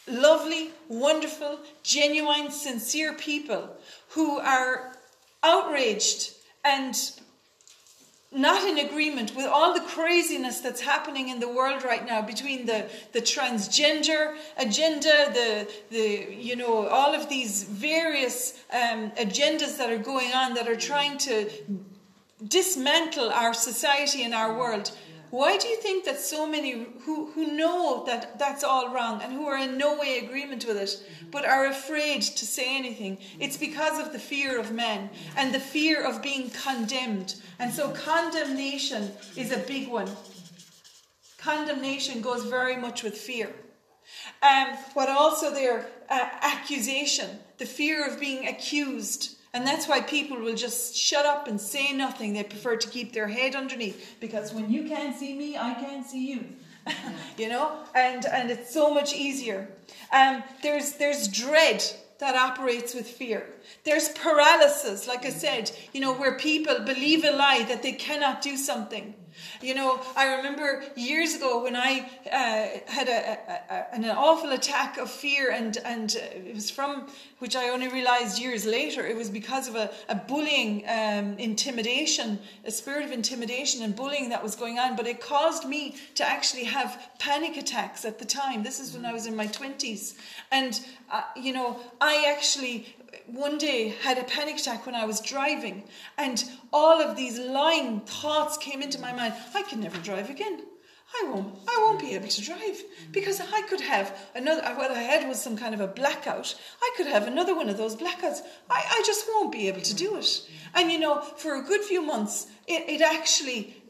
lovely, 0.06 0.72
wonderful, 0.90 1.60
genuine, 1.82 2.52
sincere 2.52 3.14
people 3.14 3.70
who 4.10 4.38
are 4.38 4.98
outraged 5.44 6.34
and 6.66 6.94
not 8.32 8.68
in 8.68 8.78
agreement 8.86 9.36
with 9.36 9.46
all 9.46 9.74
the 9.74 9.80
craziness 9.80 10.60
that's 10.60 10.82
happening 10.82 11.30
in 11.30 11.40
the 11.40 11.48
world 11.48 11.84
right 11.84 12.06
now 12.06 12.22
between 12.22 12.66
the, 12.66 12.90
the 13.14 13.22
transgender 13.22 14.36
agenda, 14.58 15.32
the, 15.34 15.72
the 15.90 16.36
you 16.36 16.56
know 16.56 16.88
all 16.88 17.16
of 17.16 17.30
these 17.30 17.64
various 17.64 18.62
um, 18.72 19.12
agendas 19.12 19.78
that 19.78 19.90
are 19.90 19.98
going 19.98 20.34
on 20.34 20.54
that 20.56 20.68
are 20.68 20.76
trying 20.76 21.18
to 21.18 21.50
dismantle 22.46 23.30
our 23.30 23.54
society 23.54 24.24
and 24.24 24.34
our 24.34 24.58
world. 24.58 24.92
Why 25.30 25.58
do 25.58 25.68
you 25.68 25.76
think 25.78 26.06
that 26.06 26.20
so 26.20 26.48
many 26.48 26.88
who, 27.02 27.32
who 27.32 27.52
know 27.52 28.06
that 28.06 28.40
that's 28.40 28.64
all 28.64 28.94
wrong 28.94 29.22
and 29.22 29.34
who 29.34 29.46
are 29.46 29.58
in 29.58 29.78
no 29.78 29.98
way 29.98 30.20
agreement 30.20 30.66
with 30.66 30.78
it, 30.78 31.04
but 31.32 31.46
are 31.46 31.66
afraid 31.66 32.22
to 32.22 32.46
say 32.46 32.78
anything? 32.78 33.18
It's 33.40 33.58
because 33.58 34.00
of 34.00 34.14
the 34.14 34.20
fear 34.20 34.58
of 34.58 34.72
men 34.72 35.10
and 35.36 35.54
the 35.54 35.60
fear 35.60 36.02
of 36.02 36.22
being 36.22 36.50
condemned. 36.50 37.36
And 37.60 37.74
so 37.74 37.90
condemnation 37.90 39.12
is 39.36 39.52
a 39.52 39.58
big 39.58 39.90
one. 39.90 40.10
Condemnation 41.38 42.22
goes 42.22 42.46
very 42.46 42.78
much 42.78 43.04
with 43.04 43.18
fear. 43.18 43.52
Um, 44.42 44.78
what 44.94 45.10
also 45.10 45.54
their 45.54 45.88
uh, 46.10 46.30
accusation, 46.42 47.40
the 47.58 47.66
fear 47.66 48.08
of 48.08 48.20
being 48.20 48.48
accused 48.48 49.37
and 49.54 49.66
that's 49.66 49.88
why 49.88 50.02
people 50.02 50.38
will 50.38 50.56
just 50.56 50.96
shut 50.96 51.26
up 51.26 51.48
and 51.48 51.60
say 51.60 51.94
nothing. 51.94 52.34
They 52.34 52.44
prefer 52.44 52.76
to 52.76 52.90
keep 52.90 53.14
their 53.14 53.28
head 53.28 53.56
underneath 53.56 54.16
because 54.20 54.54
when 54.54 54.70
you 54.70 54.88
can't 54.88 55.18
see 55.18 55.34
me, 55.38 55.58
I 55.58 55.74
can't 55.74 56.06
see 56.06 56.30
you. 56.30 56.46
you 57.38 57.50
know, 57.50 57.80
and 57.96 58.26
and 58.26 58.50
it's 58.50 58.74
so 58.74 58.94
much 58.94 59.14
easier. 59.14 59.70
Um, 60.12 60.44
there's 60.64 60.94
there's 60.94 61.28
dread 61.28 61.84
that 62.20 62.36
operates 62.36 62.94
with 62.94 63.08
fear. 63.08 63.48
There's 63.84 64.10
paralysis, 64.10 65.08
like 65.08 65.26
I 65.26 65.30
said, 65.30 65.72
you 65.94 66.02
know, 66.02 66.14
where 66.14 66.38
people 66.38 66.80
believe 66.80 67.24
a 67.24 67.32
lie 67.32 67.64
that 67.68 67.84
they 67.84 67.92
cannot 67.92 68.42
do 68.42 68.58
something. 68.58 69.14
You 69.62 69.76
know, 69.76 70.00
I 70.16 70.36
remember 70.36 70.84
years 70.96 71.36
ago 71.36 71.64
when 71.64 71.76
I 71.76 72.10
uh, 72.26 72.92
had 72.92 73.08
a, 73.08 73.38
a, 73.70 73.96
an 73.96 74.06
awful 74.06 74.52
attack 74.52 74.98
of 74.98 75.10
fear, 75.10 75.52
and, 75.52 75.78
and 75.78 76.16
it 76.16 76.56
was 76.56 76.70
from 76.70 77.08
which 77.40 77.56
I 77.56 77.70
only 77.70 77.88
realized 77.88 78.40
years 78.40 78.66
later 78.66 79.06
it 79.06 79.16
was 79.16 79.30
because 79.30 79.68
of 79.68 79.76
a, 79.76 79.92
a 80.10 80.16
bullying, 80.16 80.84
um, 80.88 81.38
intimidation, 81.38 82.40
a 82.66 82.72
spirit 82.72 83.06
of 83.06 83.12
intimidation 83.12 83.84
and 83.84 83.96
bullying 83.96 84.30
that 84.30 84.42
was 84.42 84.56
going 84.56 84.80
on. 84.80 84.96
But 84.96 85.08
it 85.08 85.22
caused 85.22 85.66
me 85.66 85.96
to 86.16 86.28
actually 86.28 86.64
have 86.66 87.10
panic 87.20 87.58
attacks 87.58 88.06
at 88.06 88.20
the 88.20 88.26
time. 88.26 88.64
This 88.64 88.80
is 88.80 88.94
when 88.94 89.06
I 89.06 89.14
was 89.14 89.28
in 89.28 89.36
my 89.36 89.48
20s. 89.48 90.16
And, 90.52 90.80
uh, 91.12 91.22
you 91.36 91.54
know, 91.54 91.80
I 92.02 92.34
actually 92.36 92.96
one 93.28 93.58
day 93.58 93.90
had 93.90 94.18
a 94.18 94.24
panic 94.24 94.58
attack 94.58 94.86
when 94.86 94.96
I 94.96 95.06
was 95.06 95.22
driving, 95.22 95.84
and 96.18 96.44
all 96.72 97.02
of 97.02 97.16
these 97.16 97.38
lying 97.38 98.02
thoughts 98.02 98.58
came 98.58 98.82
into 98.82 99.00
my 99.00 99.14
mind. 99.14 99.34
I 99.54 99.64
can 99.64 99.80
never 99.80 99.98
drive 100.00 100.30
again. 100.30 100.62
I 101.16 101.30
won't. 101.30 101.56
I 101.68 101.78
won't 101.80 102.02
be 102.02 102.16
able 102.16 102.28
to 102.28 102.42
drive 102.42 102.82
because 103.12 103.40
I 103.40 103.62
could 103.70 103.82
have 103.82 104.14
another. 104.36 104.62
What 104.76 104.92
I 104.92 105.02
had 105.02 105.28
was 105.28 105.42
some 105.42 105.58
kind 105.58 105.74
of 105.74 105.80
a 105.80 105.88
blackout. 105.88 106.56
I 106.82 106.94
could 106.98 107.08
have 107.08 107.28
another 107.28 107.56
one 107.56 107.70
of 107.70 107.78
those 107.78 107.96
blackouts. 107.96 108.42
I, 108.70 108.84
I 108.90 109.04
just 109.06 109.26
won't 109.28 109.52
be 109.52 109.68
able 109.68 109.82
to 109.82 109.96
do 109.96 110.18
it. 110.18 110.48
And 110.74 110.92
you 110.92 111.00
know, 111.00 111.22
for 111.22 111.56
a 111.56 111.64
good 111.64 111.82
few 111.82 112.02
months, 112.02 112.48
it, 112.68 112.90
it 112.90 113.02
actually 113.02 113.82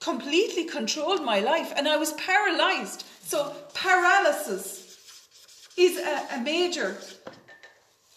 completely 0.00 0.64
controlled 0.64 1.22
my 1.24 1.40
life, 1.40 1.72
and 1.76 1.86
I 1.88 1.96
was 1.96 2.12
paralyzed. 2.14 3.04
So 3.22 3.54
paralysis 3.74 4.98
is 5.76 5.98
a, 5.98 6.36
a 6.36 6.40
major 6.40 6.96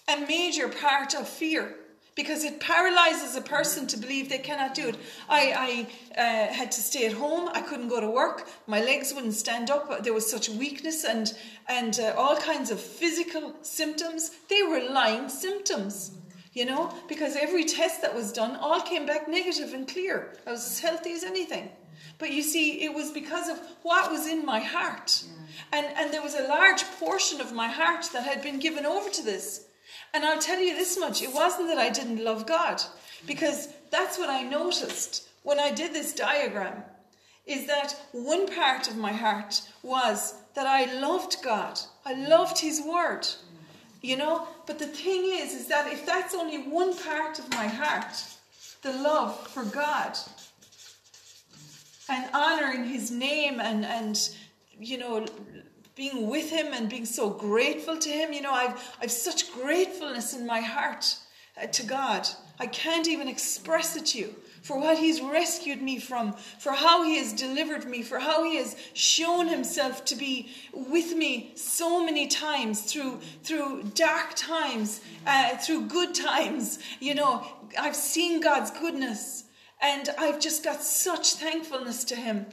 a 0.09 0.25
major 0.27 0.67
part 0.67 1.13
of 1.13 1.27
fear 1.27 1.75
because 2.15 2.43
it 2.43 2.59
paralyzes 2.59 3.37
a 3.37 3.41
person 3.41 3.87
to 3.87 3.97
believe 3.97 4.27
they 4.27 4.39
cannot 4.39 4.73
do 4.73 4.89
it. 4.89 4.97
I, 5.29 5.87
I 6.17 6.21
uh, 6.21 6.53
had 6.53 6.69
to 6.73 6.81
stay 6.81 7.05
at 7.05 7.13
home. 7.13 7.49
I 7.53 7.61
couldn't 7.61 7.87
go 7.87 8.01
to 8.01 8.09
work. 8.09 8.49
My 8.67 8.81
legs 8.81 9.13
wouldn't 9.13 9.35
stand 9.35 9.69
up. 9.69 10.03
There 10.03 10.13
was 10.13 10.29
such 10.29 10.49
weakness 10.49 11.05
and 11.05 11.33
and 11.69 11.97
uh, 11.99 12.15
all 12.17 12.35
kinds 12.35 12.71
of 12.71 12.81
physical 12.81 13.53
symptoms. 13.61 14.31
They 14.49 14.63
were 14.63 14.81
lying 14.89 15.29
symptoms, 15.29 16.11
you 16.53 16.65
know, 16.65 16.93
because 17.07 17.37
every 17.37 17.63
test 17.63 18.01
that 18.01 18.13
was 18.13 18.33
done 18.33 18.57
all 18.57 18.81
came 18.81 19.05
back 19.05 19.29
negative 19.29 19.73
and 19.73 19.87
clear. 19.87 20.35
I 20.45 20.51
was 20.51 20.65
as 20.65 20.79
healthy 20.79 21.13
as 21.13 21.23
anything. 21.23 21.69
But 22.17 22.31
you 22.31 22.41
see, 22.41 22.83
it 22.83 22.93
was 22.93 23.11
because 23.11 23.47
of 23.47 23.59
what 23.83 24.11
was 24.11 24.27
in 24.27 24.45
my 24.45 24.59
heart. 24.59 25.23
And, 25.71 25.85
and 25.95 26.13
there 26.13 26.21
was 26.21 26.35
a 26.35 26.47
large 26.47 26.83
portion 26.99 27.39
of 27.39 27.53
my 27.53 27.67
heart 27.67 28.09
that 28.11 28.23
had 28.23 28.41
been 28.41 28.59
given 28.59 28.85
over 28.85 29.09
to 29.09 29.23
this. 29.23 29.68
And 30.13 30.25
I'll 30.25 30.39
tell 30.39 30.59
you 30.59 30.75
this 30.75 30.97
much 30.99 31.21
it 31.21 31.33
wasn't 31.33 31.67
that 31.67 31.77
I 31.77 31.89
didn't 31.89 32.23
love 32.23 32.45
God, 32.45 32.81
because 33.27 33.69
that's 33.91 34.17
what 34.17 34.29
I 34.29 34.43
noticed 34.43 35.27
when 35.43 35.59
I 35.59 35.71
did 35.71 35.93
this 35.93 36.13
diagram. 36.13 36.83
Is 37.45 37.65
that 37.67 37.95
one 38.11 38.47
part 38.47 38.87
of 38.87 38.97
my 38.97 39.11
heart 39.11 39.61
was 39.81 40.35
that 40.53 40.67
I 40.67 40.99
loved 40.99 41.37
God, 41.43 41.79
I 42.05 42.13
loved 42.13 42.59
His 42.59 42.81
Word, 42.81 43.27
you 44.01 44.17
know. 44.17 44.47
But 44.65 44.79
the 44.79 44.87
thing 44.87 45.23
is, 45.25 45.53
is 45.53 45.67
that 45.67 45.91
if 45.91 46.05
that's 46.05 46.35
only 46.35 46.59
one 46.59 46.95
part 46.97 47.39
of 47.39 47.49
my 47.51 47.67
heart, 47.67 48.23
the 48.81 48.93
love 48.93 49.47
for 49.47 49.63
God 49.63 50.17
and 52.09 52.29
honoring 52.33 52.85
His 52.85 53.11
name 53.11 53.59
and 53.59 53.85
and 53.85 54.29
you 54.79 54.97
know 54.97 55.25
being 55.99 56.29
with 56.29 56.49
him 56.49 56.67
and 56.71 56.89
being 56.89 57.05
so 57.05 57.29
grateful 57.29 57.97
to 57.97 58.09
him. 58.09 58.31
You 58.31 58.41
know, 58.41 58.53
I've, 58.53 58.81
I've 59.01 59.11
such 59.11 59.51
gratefulness 59.51 60.33
in 60.33 60.45
my 60.45 60.61
heart 60.61 61.17
uh, 61.61 61.67
to 61.67 61.85
God. 61.85 62.25
I 62.57 62.67
can't 62.67 63.05
even 63.05 63.27
express 63.27 63.97
it 63.97 64.05
to 64.07 64.19
you 64.19 64.35
for 64.61 64.79
what 64.79 64.97
he's 64.97 65.19
rescued 65.19 65.81
me 65.81 65.99
from, 65.99 66.31
for 66.57 66.71
how 66.71 67.03
he 67.03 67.17
has 67.17 67.33
delivered 67.33 67.85
me, 67.85 68.01
for 68.01 68.17
how 68.17 68.45
he 68.45 68.55
has 68.55 68.77
shown 68.93 69.49
himself 69.49 70.05
to 70.05 70.15
be 70.15 70.53
with 70.73 71.17
me 71.17 71.51
so 71.55 72.03
many 72.05 72.27
times 72.27 72.81
through 72.81 73.19
through 73.43 73.83
dark 73.93 74.35
times, 74.35 75.01
uh, 75.27 75.57
through 75.57 75.87
good 75.87 76.15
times. 76.15 76.79
You 77.01 77.15
know, 77.15 77.45
I've 77.77 77.95
seen 77.95 78.39
God's 78.39 78.71
goodness, 78.71 79.43
and 79.81 80.07
I've 80.17 80.39
just 80.39 80.63
got 80.63 80.81
such 80.81 81.33
thankfulness 81.33 82.05
to 82.05 82.15
him. 82.15 82.45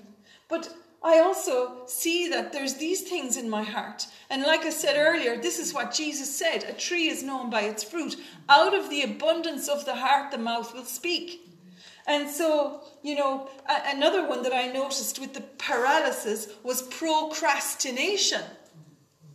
But 0.48 0.72
I 1.02 1.20
also 1.20 1.86
see 1.86 2.28
that 2.30 2.52
there's 2.52 2.74
these 2.74 3.02
things 3.02 3.36
in 3.36 3.48
my 3.48 3.62
heart. 3.62 4.06
And 4.28 4.42
like 4.42 4.64
I 4.64 4.70
said 4.70 4.96
earlier, 4.96 5.36
this 5.36 5.58
is 5.58 5.72
what 5.72 5.94
Jesus 5.94 6.34
said 6.34 6.64
a 6.64 6.72
tree 6.72 7.08
is 7.08 7.22
known 7.22 7.50
by 7.50 7.62
its 7.62 7.84
fruit. 7.84 8.16
Out 8.48 8.74
of 8.74 8.90
the 8.90 9.02
abundance 9.02 9.68
of 9.68 9.84
the 9.84 9.94
heart, 9.94 10.30
the 10.30 10.38
mouth 10.38 10.74
will 10.74 10.84
speak. 10.84 11.42
And 12.06 12.30
so, 12.30 12.82
you 13.02 13.16
know, 13.16 13.48
another 13.68 14.26
one 14.28 14.42
that 14.44 14.52
I 14.52 14.68
noticed 14.68 15.18
with 15.18 15.34
the 15.34 15.40
paralysis 15.58 16.48
was 16.62 16.82
procrastination, 16.82 18.42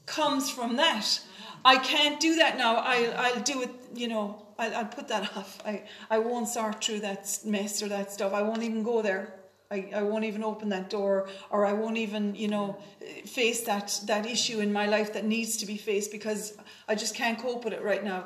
comes 0.06 0.50
from 0.50 0.78
that. 0.78 1.20
I 1.64 1.78
can't 1.78 2.20
do 2.20 2.36
that 2.38 2.58
now. 2.58 2.78
I'll, 2.78 3.14
I'll 3.18 3.42
do 3.42 3.62
it, 3.62 3.70
you 3.94 4.08
know, 4.08 4.46
I'll, 4.58 4.76
I'll 4.76 4.86
put 4.86 5.10
that 5.10 5.24
off. 5.38 5.62
I, 5.66 5.84
I 6.10 6.20
won't 6.20 6.48
sort 6.48 6.84
through 6.84 7.02
that 7.02 7.40
mess 7.46 7.84
or 7.84 7.90
that 7.90 8.12
stuff. 8.12 8.34
I 8.34 8.42
won't 8.42 8.64
even 8.64 8.84
go 8.84 9.02
there. 9.02 9.34
I, 9.72 9.90
I 9.96 10.02
won't 10.02 10.26
even 10.26 10.44
open 10.44 10.70
that 10.70 10.90
door 10.90 11.30
or 11.50 11.66
I 11.66 11.72
won't 11.72 11.98
even, 11.98 12.36
you 12.36 12.50
know, 12.50 12.78
face 13.26 13.62
that, 13.62 14.00
that 14.06 14.26
issue 14.26 14.60
in 14.60 14.74
my 14.74 14.86
life 14.86 15.14
that 15.14 15.26
needs 15.26 15.58
to 15.58 15.66
be 15.66 15.78
faced 15.78 16.12
because 16.12 16.58
I 16.90 16.96
just 16.96 17.16
can't 17.16 17.40
cope 17.40 17.64
with 17.64 17.74
it 17.74 17.82
right 17.82 18.04
now. 18.04 18.26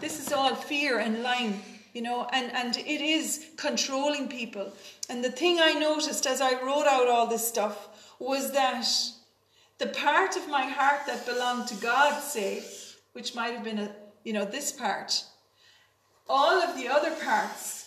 This 0.00 0.20
is 0.20 0.32
all 0.32 0.54
fear 0.54 0.98
and 0.98 1.22
lying, 1.22 1.62
you 1.92 2.02
know, 2.02 2.26
and, 2.32 2.52
and 2.52 2.76
it 2.76 3.00
is 3.00 3.46
controlling 3.56 4.28
people. 4.28 4.72
And 5.08 5.24
the 5.24 5.30
thing 5.30 5.60
I 5.60 5.72
noticed 5.74 6.26
as 6.26 6.40
I 6.40 6.60
wrote 6.60 6.86
out 6.86 7.08
all 7.08 7.28
this 7.28 7.46
stuff 7.46 8.14
was 8.18 8.52
that 8.52 8.84
the 9.78 9.86
part 9.86 10.36
of 10.36 10.48
my 10.48 10.64
heart 10.64 11.06
that 11.06 11.24
belonged 11.26 11.68
to 11.68 11.74
God, 11.76 12.20
say, 12.20 12.64
which 13.12 13.34
might 13.34 13.54
have 13.54 13.64
been 13.64 13.78
a, 13.78 13.94
you 14.24 14.32
know, 14.32 14.44
this 14.44 14.72
part, 14.72 15.24
all 16.28 16.60
of 16.60 16.76
the 16.76 16.88
other 16.88 17.12
parts 17.24 17.81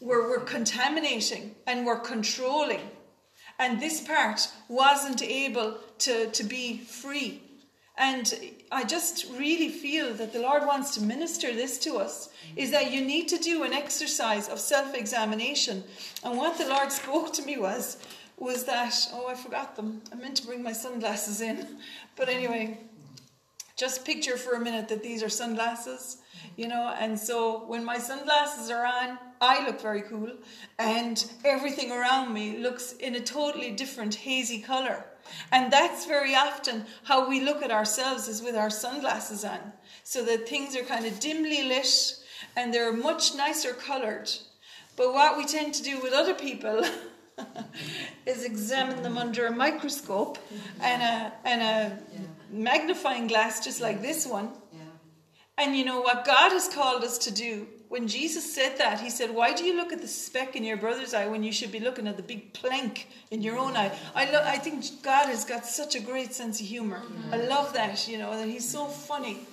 we're, 0.00 0.28
we're 0.28 0.44
contaminating 0.44 1.54
and 1.66 1.86
we're 1.86 2.00
controlling. 2.00 2.80
And 3.58 3.80
this 3.80 4.00
part 4.00 4.48
wasn't 4.68 5.22
able 5.22 5.78
to, 5.98 6.30
to 6.30 6.44
be 6.44 6.78
free. 6.78 7.40
And 7.96 8.34
I 8.72 8.82
just 8.82 9.26
really 9.38 9.68
feel 9.68 10.14
that 10.14 10.32
the 10.32 10.40
Lord 10.40 10.66
wants 10.66 10.94
to 10.94 11.02
minister 11.02 11.52
this 11.52 11.78
to 11.80 11.98
us 11.98 12.30
is 12.56 12.72
that 12.72 12.90
you 12.90 13.04
need 13.04 13.28
to 13.28 13.38
do 13.38 13.62
an 13.62 13.72
exercise 13.72 14.48
of 14.48 14.58
self 14.58 14.94
examination. 14.94 15.84
And 16.24 16.36
what 16.36 16.58
the 16.58 16.66
Lord 16.66 16.90
spoke 16.90 17.32
to 17.34 17.42
me 17.44 17.56
was, 17.56 17.98
was 18.36 18.64
that, 18.64 18.94
oh, 19.12 19.28
I 19.28 19.34
forgot 19.34 19.76
them. 19.76 20.02
I 20.12 20.16
meant 20.16 20.36
to 20.38 20.46
bring 20.46 20.62
my 20.62 20.72
sunglasses 20.72 21.40
in. 21.40 21.78
But 22.16 22.28
anyway, 22.28 22.78
just 23.76 24.04
picture 24.04 24.36
for 24.36 24.52
a 24.54 24.60
minute 24.60 24.88
that 24.88 25.02
these 25.02 25.22
are 25.22 25.28
sunglasses, 25.28 26.18
you 26.56 26.68
know, 26.68 26.94
and 26.98 27.18
so 27.18 27.64
when 27.66 27.84
my 27.84 27.98
sunglasses 27.98 28.70
are 28.70 28.86
on, 28.86 29.18
I 29.40 29.66
look 29.66 29.80
very 29.80 30.02
cool, 30.02 30.30
and 30.78 31.24
everything 31.44 31.90
around 31.90 32.32
me 32.32 32.58
looks 32.58 32.92
in 32.92 33.16
a 33.16 33.20
totally 33.20 33.72
different 33.72 34.14
hazy 34.14 34.60
color. 34.60 35.04
And 35.50 35.72
that's 35.72 36.06
very 36.06 36.34
often 36.34 36.84
how 37.04 37.28
we 37.28 37.40
look 37.40 37.62
at 37.62 37.70
ourselves 37.70 38.28
is 38.28 38.42
with 38.42 38.54
our 38.54 38.70
sunglasses 38.70 39.44
on, 39.44 39.72
so 40.02 40.24
that 40.24 40.48
things 40.48 40.76
are 40.76 40.82
kind 40.84 41.06
of 41.06 41.18
dimly 41.18 41.62
lit 41.66 42.20
and 42.56 42.72
they're 42.72 42.92
much 42.92 43.34
nicer 43.34 43.72
colored. 43.72 44.30
But 44.96 45.12
what 45.12 45.36
we 45.36 45.44
tend 45.44 45.74
to 45.74 45.82
do 45.82 46.00
with 46.00 46.12
other 46.12 46.34
people 46.34 46.84
is 48.26 48.44
examine 48.44 49.02
them 49.02 49.18
under 49.18 49.46
a 49.46 49.50
microscope 49.52 50.38
and 50.80 51.02
a, 51.02 51.32
and 51.44 51.62
a 51.62 51.98
magnifying 52.50 53.26
glass 53.26 53.64
just 53.64 53.80
like 53.80 54.00
this 54.02 54.26
one. 54.26 54.50
And 55.56 55.76
you 55.76 55.84
know 55.84 56.00
what 56.00 56.24
God 56.24 56.50
has 56.50 56.68
called 56.68 57.04
us 57.04 57.16
to 57.18 57.30
do? 57.32 57.68
When 57.88 58.08
Jesus 58.08 58.52
said 58.52 58.76
that, 58.78 58.98
he 58.98 59.08
said, 59.08 59.32
Why 59.32 59.52
do 59.52 59.62
you 59.64 59.76
look 59.76 59.92
at 59.92 60.00
the 60.00 60.08
speck 60.08 60.56
in 60.56 60.64
your 60.64 60.76
brother's 60.76 61.14
eye 61.14 61.28
when 61.28 61.44
you 61.44 61.52
should 61.52 61.70
be 61.70 61.78
looking 61.78 62.08
at 62.08 62.16
the 62.16 62.24
big 62.24 62.52
plank 62.52 63.06
in 63.30 63.40
your 63.40 63.56
own 63.56 63.76
eye? 63.76 63.96
I, 64.16 64.28
lo- 64.32 64.42
I 64.44 64.58
think 64.58 64.84
God 65.04 65.26
has 65.26 65.44
got 65.44 65.64
such 65.64 65.94
a 65.94 66.00
great 66.00 66.34
sense 66.34 66.60
of 66.60 66.66
humor. 66.66 67.00
I 67.30 67.36
love 67.36 67.72
that, 67.74 68.08
you 68.08 68.18
know, 68.18 68.36
that 68.36 68.48
he's 68.48 68.68
so 68.68 68.86
funny. 68.86 69.46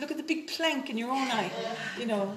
Look 0.00 0.10
at 0.10 0.16
the 0.16 0.24
big 0.24 0.48
plank 0.48 0.90
in 0.90 0.98
your 0.98 1.10
own 1.10 1.28
eye, 1.30 1.52
you 1.98 2.06
know. 2.06 2.36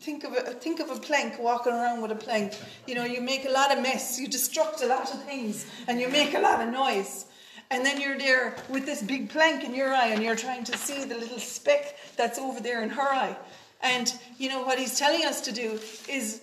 Think 0.00 0.24
of 0.24 0.32
a 0.32 0.52
think 0.52 0.80
of 0.80 0.90
a 0.90 0.98
plank 0.98 1.38
walking 1.40 1.72
around 1.72 2.02
with 2.02 2.12
a 2.12 2.16
plank. 2.16 2.56
You 2.86 2.94
know, 2.94 3.04
you 3.04 3.20
make 3.20 3.44
a 3.44 3.50
lot 3.50 3.76
of 3.76 3.82
mess, 3.82 4.18
you 4.18 4.28
destruct 4.28 4.82
a 4.82 4.86
lot 4.86 5.12
of 5.12 5.22
things, 5.24 5.66
and 5.88 6.00
you 6.00 6.08
make 6.08 6.34
a 6.34 6.40
lot 6.40 6.60
of 6.60 6.72
noise. 6.72 7.26
And 7.70 7.84
then 7.84 8.00
you're 8.00 8.16
there 8.16 8.56
with 8.70 8.86
this 8.86 9.02
big 9.02 9.28
plank 9.28 9.62
in 9.62 9.74
your 9.74 9.92
eye 9.92 10.08
and 10.08 10.22
you're 10.22 10.36
trying 10.36 10.64
to 10.64 10.76
see 10.78 11.04
the 11.04 11.16
little 11.16 11.38
speck 11.38 11.96
that's 12.16 12.38
over 12.38 12.60
there 12.60 12.82
in 12.82 12.88
her 12.88 13.02
eye. 13.02 13.36
And 13.82 14.12
you 14.38 14.48
know 14.48 14.62
what 14.62 14.78
he's 14.78 14.98
telling 14.98 15.24
us 15.24 15.42
to 15.42 15.52
do 15.52 15.78
is 16.08 16.40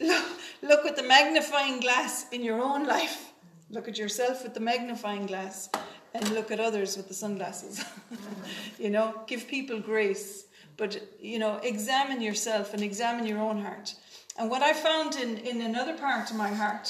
look, 0.00 0.24
look 0.62 0.84
with 0.84 0.96
the 0.96 1.02
magnifying 1.02 1.80
glass 1.80 2.26
in 2.30 2.44
your 2.44 2.62
own 2.62 2.86
life. 2.86 3.32
Look 3.70 3.88
at 3.88 3.98
yourself 3.98 4.44
with 4.44 4.54
the 4.54 4.60
magnifying 4.60 5.26
glass 5.26 5.68
and 6.14 6.28
look 6.30 6.50
at 6.50 6.60
others 6.60 6.96
with 6.96 7.08
the 7.08 7.14
sunglasses. 7.14 7.84
you 8.78 8.90
know, 8.90 9.22
give 9.26 9.48
people 9.48 9.80
grace, 9.80 10.44
but 10.80 10.98
you 11.20 11.38
know, 11.38 11.58
examine 11.62 12.22
yourself 12.22 12.72
and 12.72 12.82
examine 12.82 13.26
your 13.26 13.38
own 13.38 13.60
heart. 13.62 13.94
And 14.38 14.50
what 14.50 14.62
I 14.62 14.72
found 14.72 15.14
in, 15.16 15.36
in 15.36 15.60
another 15.60 15.96
part 15.98 16.30
of 16.30 16.36
my 16.36 16.48
heart 16.48 16.88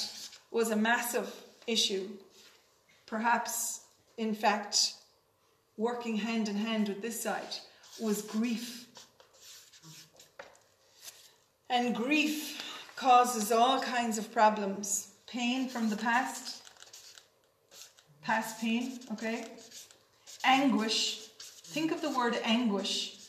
was 0.52 0.70
a 0.70 0.76
massive 0.76 1.34
issue. 1.66 2.08
Perhaps, 3.06 3.80
in 4.16 4.32
fact, 4.32 4.94
working 5.76 6.16
hand 6.16 6.48
in 6.48 6.54
hand 6.54 6.86
with 6.86 7.02
this 7.02 7.20
side 7.20 7.56
was 8.00 8.22
grief. 8.22 8.86
And 11.68 11.92
grief 11.92 12.62
causes 12.94 13.50
all 13.50 13.80
kinds 13.80 14.18
of 14.18 14.32
problems 14.32 15.08
pain 15.26 15.68
from 15.68 15.90
the 15.90 15.96
past, 15.96 16.62
past 18.22 18.60
pain, 18.60 19.00
okay? 19.12 19.46
Anguish. 20.44 21.26
Think 21.38 21.90
of 21.90 22.02
the 22.02 22.10
word 22.10 22.38
anguish. 22.44 23.19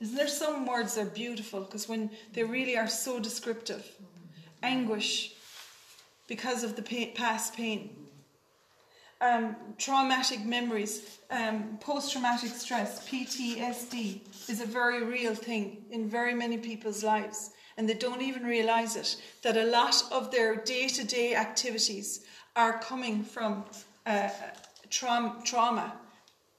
Isn't 0.00 0.16
there 0.16 0.28
some 0.28 0.66
words 0.66 0.94
that 0.94 1.06
are 1.06 1.10
beautiful 1.10 1.60
because 1.60 1.88
when 1.88 2.10
they 2.34 2.44
really 2.44 2.76
are 2.76 2.88
so 2.88 3.18
descriptive? 3.18 3.90
Anguish 4.62 5.34
because 6.28 6.64
of 6.64 6.76
the 6.76 6.82
pain, 6.82 7.14
past 7.14 7.54
pain. 7.54 7.90
Um, 9.22 9.56
traumatic 9.78 10.44
memories, 10.44 11.18
um, 11.30 11.78
post 11.80 12.12
traumatic 12.12 12.50
stress, 12.50 13.08
PTSD, 13.08 14.20
is 14.50 14.60
a 14.60 14.66
very 14.66 15.02
real 15.02 15.34
thing 15.34 15.84
in 15.90 16.10
very 16.10 16.34
many 16.34 16.58
people's 16.58 17.02
lives. 17.02 17.50
And 17.78 17.88
they 17.88 17.94
don't 17.94 18.20
even 18.20 18.44
realize 18.44 18.96
it 18.96 19.16
that 19.42 19.56
a 19.56 19.64
lot 19.64 20.02
of 20.12 20.30
their 20.30 20.56
day 20.56 20.88
to 20.88 21.04
day 21.04 21.34
activities 21.34 22.26
are 22.54 22.78
coming 22.80 23.22
from 23.24 23.64
uh, 24.04 24.28
trauma, 24.90 25.40
trauma. 25.44 25.94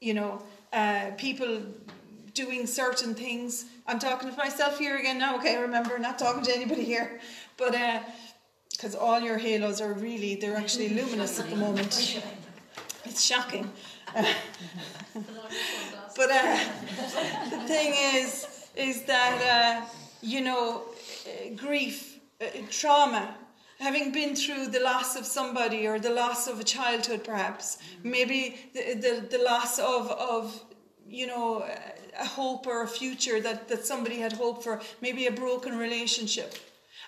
You 0.01 0.15
know, 0.15 0.41
uh, 0.73 1.11
people 1.17 1.61
doing 2.37 2.67
certain 2.67 3.15
things. 3.15 3.65
I'm 3.87 3.97
talking 3.97 4.29
to 4.29 4.37
myself 4.37 4.77
here 4.77 4.95
again 4.97 5.17
now, 5.17 5.37
okay, 5.37 5.57
remember, 5.57 5.97
not 5.97 6.19
talking 6.19 6.43
to 6.43 6.55
anybody 6.55 6.83
here. 6.83 7.19
But 7.57 7.71
because 8.71 8.95
uh, 8.95 8.99
all 8.99 9.19
your 9.19 9.39
halos 9.39 9.81
are 9.81 9.93
really, 9.93 10.35
they're 10.35 10.55
actually 10.55 10.89
luminous 10.89 11.39
at 11.39 11.49
the 11.49 11.55
moment. 11.55 12.21
It's 13.05 13.23
shocking. 13.23 13.71
Uh, 14.15 14.23
but 16.15 16.29
uh, 16.29 16.59
the 17.49 17.59
thing 17.65 17.93
is, 18.15 18.67
is 18.75 19.03
that, 19.05 19.37
uh, 19.41 19.85
you 20.21 20.41
know, 20.41 20.83
grief, 21.55 22.19
uh, 22.39 22.45
trauma, 22.69 23.35
having 23.79 24.11
been 24.11 24.35
through 24.35 24.67
the 24.67 24.79
loss 24.79 25.15
of 25.15 25.25
somebody 25.25 25.87
or 25.87 25.99
the 25.99 26.09
loss 26.09 26.47
of 26.47 26.59
a 26.59 26.63
childhood 26.63 27.23
perhaps 27.23 27.77
maybe 28.01 28.57
the, 28.73 28.95
the, 28.95 29.37
the 29.37 29.43
loss 29.43 29.77
of, 29.77 30.09
of 30.09 30.63
you 31.07 31.27
know 31.27 31.63
a 32.19 32.25
hope 32.25 32.67
or 32.67 32.83
a 32.83 32.87
future 32.87 33.39
that, 33.41 33.67
that 33.67 33.85
somebody 33.85 34.19
had 34.19 34.33
hoped 34.33 34.63
for, 34.63 34.81
maybe 35.01 35.27
a 35.27 35.31
broken 35.31 35.77
relationship. 35.77 36.55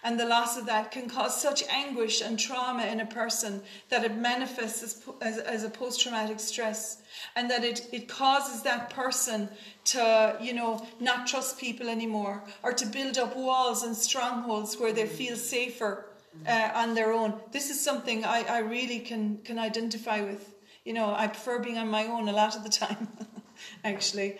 And 0.03 0.20
the 0.20 0.26
loss 0.26 0.57
of 0.57 0.66
that 0.68 0.91
can 0.91 1.10
cause 1.10 1.39
such 1.39 1.64
anguish 1.70 2.22
and 2.22 2.39
trauma 2.39 2.86
in 2.86 3.01
a 3.01 3.05
person 3.05 3.62
that 3.89 4.05
it 4.05 4.16
manifests 4.16 4.82
as, 4.82 5.03
as, 5.22 5.38
as 5.39 5.64
a 5.64 5.70
post 5.70 6.01
traumatic 6.01 6.39
stress. 6.39 7.01
And 7.36 7.51
that 7.51 7.66
it, 7.66 7.88
it 7.91 8.07
causes 8.07 8.62
that 8.64 8.89
person 8.91 9.49
to, 9.86 10.38
you 10.41 10.53
know, 10.53 10.86
not 11.01 11.28
trust 11.28 11.60
people 11.60 11.89
anymore 11.89 12.43
or 12.64 12.72
to 12.72 12.86
build 12.86 13.18
up 13.18 13.36
walls 13.36 13.84
and 13.84 13.95
strongholds 13.95 14.78
where 14.78 14.93
they 14.93 15.05
feel 15.05 15.36
safer 15.36 16.05
uh, 16.47 16.72
on 16.74 16.95
their 16.95 17.12
own. 17.12 17.34
This 17.51 17.70
is 17.70 17.80
something 17.80 18.24
I, 18.24 18.43
I 18.43 18.60
really 18.60 18.99
can, 18.99 19.39
can 19.43 19.60
identify 19.60 20.22
with. 20.22 20.55
You 20.86 20.93
know, 20.93 21.14
I 21.14 21.28
prefer 21.28 21.60
being 21.60 21.78
on 21.78 21.89
my 21.89 22.05
own 22.05 22.30
a 22.30 22.32
lot 22.32 22.55
of 22.55 22.64
the 22.64 22.70
time, 22.70 23.10
actually. 23.84 24.38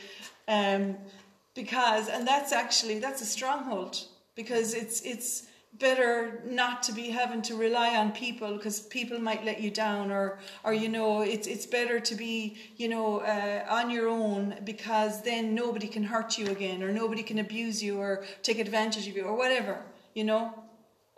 Um, 0.50 0.98
because, 1.54 2.10
and 2.10 2.28
that's 2.28 2.52
actually, 2.52 3.00
that's 3.00 3.22
a 3.22 3.26
stronghold 3.26 4.00
because 4.36 4.74
it's, 4.74 5.02
it's 5.02 5.48
better 5.78 6.42
not 6.46 6.82
to 6.84 6.92
be 6.92 7.10
having 7.10 7.42
to 7.44 7.56
rely 7.56 7.96
on 7.96 8.12
people 8.12 8.58
because 8.58 8.80
people 8.82 9.20
might 9.20 9.46
let 9.46 9.62
you 9.62 9.70
down 9.70 10.12
or, 10.12 10.40
or, 10.64 10.74
you 10.74 10.90
know, 10.90 11.22
it's, 11.22 11.48
it's 11.48 11.68
better 11.68 12.00
to 12.00 12.16
be, 12.16 12.58
you 12.78 12.88
know, 12.88 13.20
uh, 13.20 13.64
on 13.70 13.92
your 13.92 14.08
own 14.08 14.56
because 14.66 15.22
then 15.22 15.54
nobody 15.54 15.88
can 15.88 16.04
hurt 16.04 16.38
you 16.38 16.48
again 16.48 16.82
or 16.82 16.92
nobody 16.92 17.22
can 17.22 17.40
abuse 17.40 17.84
you 17.84 18.00
or 18.00 18.26
take 18.42 18.58
advantage 18.58 19.08
of 19.08 19.16
you 19.16 19.24
or 19.24 19.36
whatever, 19.36 19.78
you 20.16 20.24
know. 20.24 20.54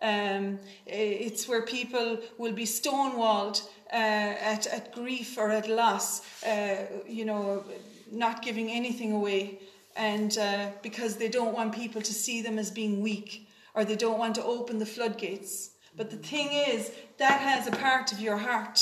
Um, 0.01 0.59
it's 0.88 1.47
where 1.47 1.61
people 1.61 2.19
will 2.39 2.53
be 2.53 2.65
stonewalled 2.65 3.61
uh, 3.93 3.95
at, 3.95 4.65
at 4.67 4.93
grief 4.93 5.38
or 5.38 5.51
at 5.51 5.69
loss, 5.69 6.43
uh, 6.43 6.88
you 7.07 7.23
know, 7.23 7.63
not 8.12 8.41
giving 8.41 8.70
anything 8.70 9.12
away, 9.14 9.59
and 9.95 10.38
uh, 10.38 10.68
because 10.82 11.16
they 11.16 11.30
don't 11.30 11.53
want 11.53 11.74
people 11.74 12.01
to 12.01 12.14
see 12.14 12.41
them 12.41 12.59
as 12.59 12.72
being 12.72 13.01
weak 13.01 13.47
or 13.74 13.86
they 13.86 13.95
don't 13.95 14.20
want 14.20 14.36
to 14.36 14.43
open 14.43 14.80
the 14.80 14.86
floodgates. 14.86 15.72
But 15.95 16.09
the 16.09 16.18
thing 16.18 16.49
is, 16.51 16.91
that 17.18 17.41
has 17.41 17.68
a 17.68 17.72
part 17.72 18.12
of 18.12 18.20
your 18.20 18.38
heart. 18.38 18.80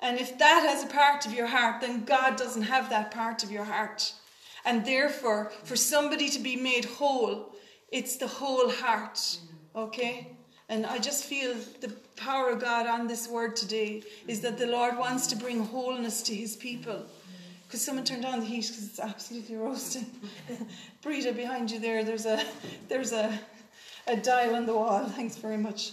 And 0.00 0.18
if 0.18 0.38
that 0.38 0.64
has 0.68 0.84
a 0.84 0.86
part 0.86 1.26
of 1.26 1.32
your 1.32 1.46
heart, 1.46 1.80
then 1.80 2.04
God 2.04 2.36
doesn't 2.36 2.62
have 2.62 2.90
that 2.90 3.10
part 3.10 3.42
of 3.42 3.50
your 3.50 3.64
heart. 3.64 4.12
And 4.64 4.84
therefore, 4.84 5.50
for 5.64 5.76
somebody 5.76 6.28
to 6.30 6.38
be 6.38 6.56
made 6.56 6.84
whole, 6.84 7.54
it's 7.90 8.16
the 8.16 8.26
whole 8.26 8.70
heart. 8.70 9.38
Okay? 9.74 10.36
And 10.68 10.84
I 10.84 10.98
just 10.98 11.24
feel 11.24 11.54
the 11.80 11.92
power 12.16 12.50
of 12.50 12.60
God 12.60 12.86
on 12.86 13.06
this 13.06 13.28
word 13.28 13.56
today 13.56 14.02
is 14.26 14.40
that 14.42 14.58
the 14.58 14.66
Lord 14.66 14.98
wants 14.98 15.26
to 15.28 15.36
bring 15.36 15.64
wholeness 15.64 16.22
to 16.24 16.34
his 16.34 16.56
people. 16.56 17.06
Because 17.68 17.82
someone 17.82 18.04
turned 18.06 18.24
on 18.24 18.40
the 18.40 18.46
heat 18.46 18.66
because 18.66 18.82
it's 18.82 18.98
absolutely 18.98 19.56
roasting. 19.56 20.06
Brita, 21.02 21.32
behind 21.32 21.70
you 21.70 21.78
there, 21.78 22.02
there's 22.02 22.24
a 22.24 22.42
there's 22.88 23.12
a 23.12 23.38
a 24.06 24.16
dial 24.16 24.54
on 24.54 24.64
the 24.64 24.74
wall. 24.74 25.04
Thanks 25.04 25.36
very 25.36 25.58
much. 25.58 25.92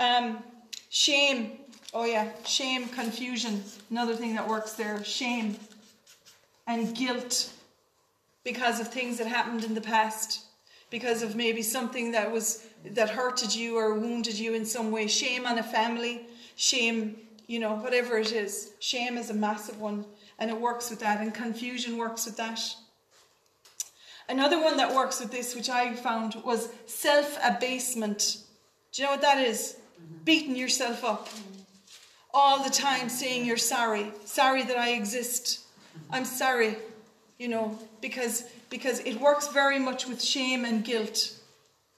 Um, 0.00 0.42
shame. 0.88 1.58
Oh 1.92 2.06
yeah, 2.06 2.30
shame, 2.46 2.88
confusion. 2.88 3.62
Another 3.90 4.16
thing 4.16 4.34
that 4.34 4.48
works 4.48 4.72
there. 4.72 5.04
Shame 5.04 5.56
and 6.66 6.96
guilt 6.96 7.52
because 8.42 8.80
of 8.80 8.88
things 8.88 9.18
that 9.18 9.26
happened 9.26 9.62
in 9.62 9.74
the 9.74 9.80
past, 9.82 10.46
because 10.88 11.22
of 11.22 11.36
maybe 11.36 11.60
something 11.60 12.12
that 12.12 12.32
was 12.32 12.66
that 12.82 13.10
hurted 13.10 13.54
you 13.54 13.76
or 13.76 13.92
wounded 13.92 14.38
you 14.38 14.54
in 14.54 14.64
some 14.64 14.90
way. 14.90 15.06
Shame 15.06 15.44
on 15.44 15.58
a 15.58 15.62
family. 15.62 16.26
Shame, 16.56 17.18
you 17.46 17.58
know, 17.58 17.74
whatever 17.74 18.16
it 18.16 18.32
is. 18.32 18.72
Shame 18.78 19.18
is 19.18 19.28
a 19.28 19.34
massive 19.34 19.78
one 19.78 20.06
and 20.40 20.50
it 20.50 20.58
works 20.58 20.90
with 20.90 21.00
that, 21.00 21.20
and 21.20 21.32
confusion 21.32 21.98
works 21.98 22.24
with 22.24 22.38
that. 22.38 22.60
Another 24.28 24.62
one 24.62 24.78
that 24.78 24.94
works 24.94 25.20
with 25.20 25.30
this, 25.30 25.54
which 25.54 25.68
I 25.68 25.92
found, 25.92 26.34
was 26.44 26.70
self 26.86 27.38
abasement. 27.44 28.38
Do 28.92 29.02
you 29.02 29.06
know 29.06 29.12
what 29.12 29.22
that 29.22 29.38
is? 29.38 29.76
Mm-hmm. 30.00 30.24
Beating 30.24 30.56
yourself 30.56 31.04
up. 31.04 31.28
All 32.32 32.62
the 32.62 32.70
time 32.70 33.08
saying 33.08 33.44
you're 33.44 33.56
sorry. 33.56 34.12
Sorry 34.24 34.62
that 34.62 34.78
I 34.78 34.90
exist. 34.90 35.60
I'm 36.10 36.24
sorry. 36.24 36.76
You 37.38 37.48
know, 37.48 37.78
because 38.00 38.44
because 38.70 39.00
it 39.00 39.20
works 39.20 39.48
very 39.48 39.78
much 39.78 40.06
with 40.06 40.22
shame 40.22 40.64
and 40.64 40.84
guilt. 40.84 41.34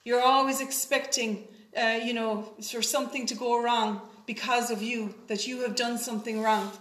You're 0.03 0.21
always 0.23 0.59
expecting, 0.59 1.47
uh, 1.77 1.99
you 2.03 2.13
know, 2.13 2.49
for 2.71 2.81
something 2.81 3.25
to 3.27 3.35
go 3.35 3.63
wrong 3.63 4.01
because 4.25 4.71
of 4.71 4.81
you, 4.81 5.13
that 5.27 5.47
you 5.47 5.61
have 5.61 5.75
done 5.75 5.97
something 5.97 6.41
wrong. 6.41 6.71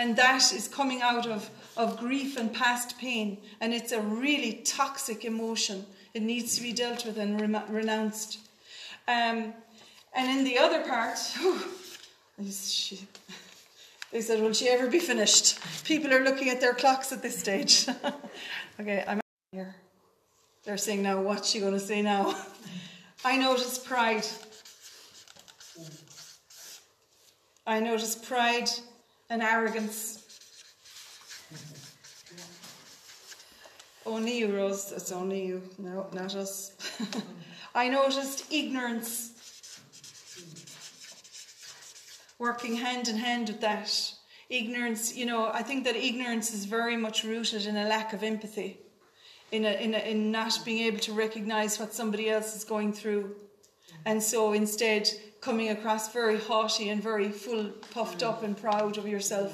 And 0.00 0.16
that 0.16 0.50
is 0.54 0.66
coming 0.66 1.02
out 1.02 1.26
of, 1.26 1.50
of 1.76 1.98
grief 1.98 2.38
and 2.38 2.50
past 2.54 2.98
pain. 2.98 3.36
And 3.60 3.74
it's 3.74 3.92
a 3.92 4.00
really 4.00 4.62
toxic 4.64 5.26
emotion. 5.26 5.84
It 6.14 6.22
needs 6.22 6.56
to 6.56 6.62
be 6.62 6.72
dealt 6.72 7.04
with 7.04 7.18
and 7.18 7.38
re- 7.38 7.62
renounced. 7.68 8.38
Um, 9.06 9.52
and 10.14 10.38
in 10.38 10.44
the 10.44 10.56
other 10.56 10.88
part, 10.88 11.18
whew, 11.36 11.60
they 12.38 12.50
said, 14.22 14.40
Will 14.40 14.54
she 14.54 14.70
ever 14.70 14.86
be 14.86 15.00
finished? 15.00 15.58
People 15.84 16.14
are 16.14 16.24
looking 16.24 16.48
at 16.48 16.62
their 16.62 16.72
clocks 16.72 17.12
at 17.12 17.20
this 17.20 17.38
stage. 17.38 17.86
okay, 18.80 19.04
I'm 19.06 19.20
here. 19.52 19.74
They're 20.64 20.78
saying 20.78 21.02
now, 21.02 21.20
what's 21.20 21.50
she 21.50 21.60
going 21.60 21.74
to 21.74 21.78
say 21.78 22.00
now? 22.00 22.34
I 23.26 23.36
notice 23.36 23.78
pride. 23.78 24.26
I 27.66 27.80
notice 27.80 28.14
pride 28.14 28.70
and 29.30 29.42
arrogance. 29.42 30.26
Only 34.04 34.38
you, 34.38 34.54
Rose. 34.54 34.92
It's 34.92 35.12
only 35.12 35.46
you. 35.46 35.62
No, 35.78 36.08
not 36.12 36.34
us. 36.34 36.72
I 37.74 37.88
noticed 37.88 38.52
ignorance 38.52 39.30
working 42.40 42.74
hand 42.74 43.06
in 43.06 43.16
hand 43.16 43.48
with 43.48 43.60
that. 43.60 44.12
Ignorance, 44.48 45.14
you 45.14 45.26
know, 45.26 45.50
I 45.52 45.62
think 45.62 45.84
that 45.84 45.94
ignorance 45.94 46.52
is 46.52 46.64
very 46.64 46.96
much 46.96 47.22
rooted 47.22 47.66
in 47.66 47.76
a 47.76 47.84
lack 47.84 48.12
of 48.12 48.24
empathy, 48.24 48.80
in, 49.52 49.64
a, 49.64 49.72
in, 49.72 49.94
a, 49.94 49.98
in 49.98 50.32
not 50.32 50.58
being 50.64 50.82
able 50.86 50.98
to 51.00 51.12
recognize 51.12 51.78
what 51.78 51.92
somebody 51.92 52.28
else 52.28 52.56
is 52.56 52.64
going 52.64 52.92
through. 52.92 53.36
And 54.06 54.20
so 54.20 54.52
instead, 54.54 55.08
coming 55.40 55.70
across 55.70 56.12
very 56.12 56.38
haughty 56.38 56.90
and 56.90 57.02
very 57.02 57.30
full, 57.30 57.64
puffed 57.92 58.22
up 58.22 58.42
and 58.42 58.56
proud 58.56 58.98
of 58.98 59.08
yourself, 59.08 59.52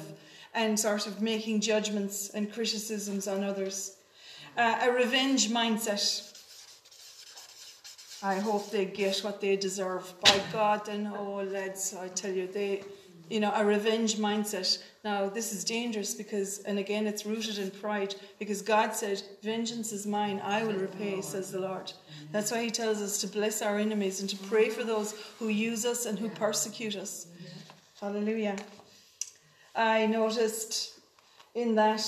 and 0.53 0.79
sort 0.79 1.07
of 1.07 1.21
making 1.21 1.61
judgments 1.61 2.29
and 2.29 2.51
criticisms 2.51 3.27
on 3.27 3.43
others. 3.43 3.97
Uh, 4.57 4.77
a 4.81 4.91
revenge 4.91 5.49
mindset. 5.49 6.23
I 8.23 8.39
hope 8.39 8.71
they 8.71 8.85
get 8.85 9.19
what 9.19 9.39
they 9.39 9.55
deserve. 9.55 10.11
By 10.21 10.41
God, 10.51 10.85
then, 10.85 11.13
oh, 11.15 11.43
lads, 11.43 11.95
I 11.99 12.07
tell 12.07 12.31
you, 12.31 12.47
they, 12.47 12.83
you 13.29 13.39
know, 13.39 13.51
a 13.55 13.65
revenge 13.65 14.15
mindset. 14.15 14.81
Now, 15.03 15.29
this 15.29 15.53
is 15.53 15.63
dangerous 15.63 16.13
because, 16.13 16.59
and 16.59 16.79
again, 16.79 17.07
it's 17.07 17.25
rooted 17.25 17.57
in 17.57 17.71
pride 17.71 18.15
because 18.39 18.61
God 18.61 18.93
said, 18.93 19.21
Vengeance 19.43 19.91
is 19.91 20.05
mine, 20.05 20.41
I 20.43 20.63
will 20.63 20.75
repay, 20.75 21.21
says 21.21 21.51
the 21.51 21.59
Lord. 21.59 21.91
That's 22.31 22.51
why 22.51 22.63
He 22.63 22.71
tells 22.71 23.01
us 23.01 23.19
to 23.21 23.27
bless 23.27 23.61
our 23.61 23.77
enemies 23.77 24.21
and 24.21 24.29
to 24.29 24.37
pray 24.37 24.69
for 24.69 24.83
those 24.83 25.13
who 25.39 25.49
use 25.49 25.85
us 25.85 26.05
and 26.05 26.17
who 26.17 26.29
persecute 26.29 26.95
us. 26.95 27.27
Hallelujah. 27.99 28.55
I 29.75 30.05
noticed 30.05 30.99
in 31.55 31.75
that 31.75 32.01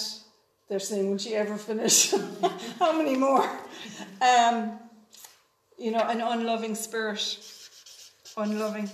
they're 0.70 0.80
saying, 0.80 1.10
Will 1.10 1.18
she 1.18 1.36
ever 1.36 1.58
finish? 1.58 2.12
How 2.80 2.96
many 2.96 3.18
more? 3.18 3.50
Um, 4.22 4.80
you 5.78 5.92
know, 5.92 6.02
an 6.02 6.22
unloving 6.22 6.76
spirit. 6.76 7.38
Unloving. 8.38 8.90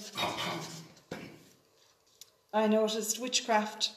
I 2.55 2.67
noticed 2.67 3.19
witchcraft. 3.19 3.91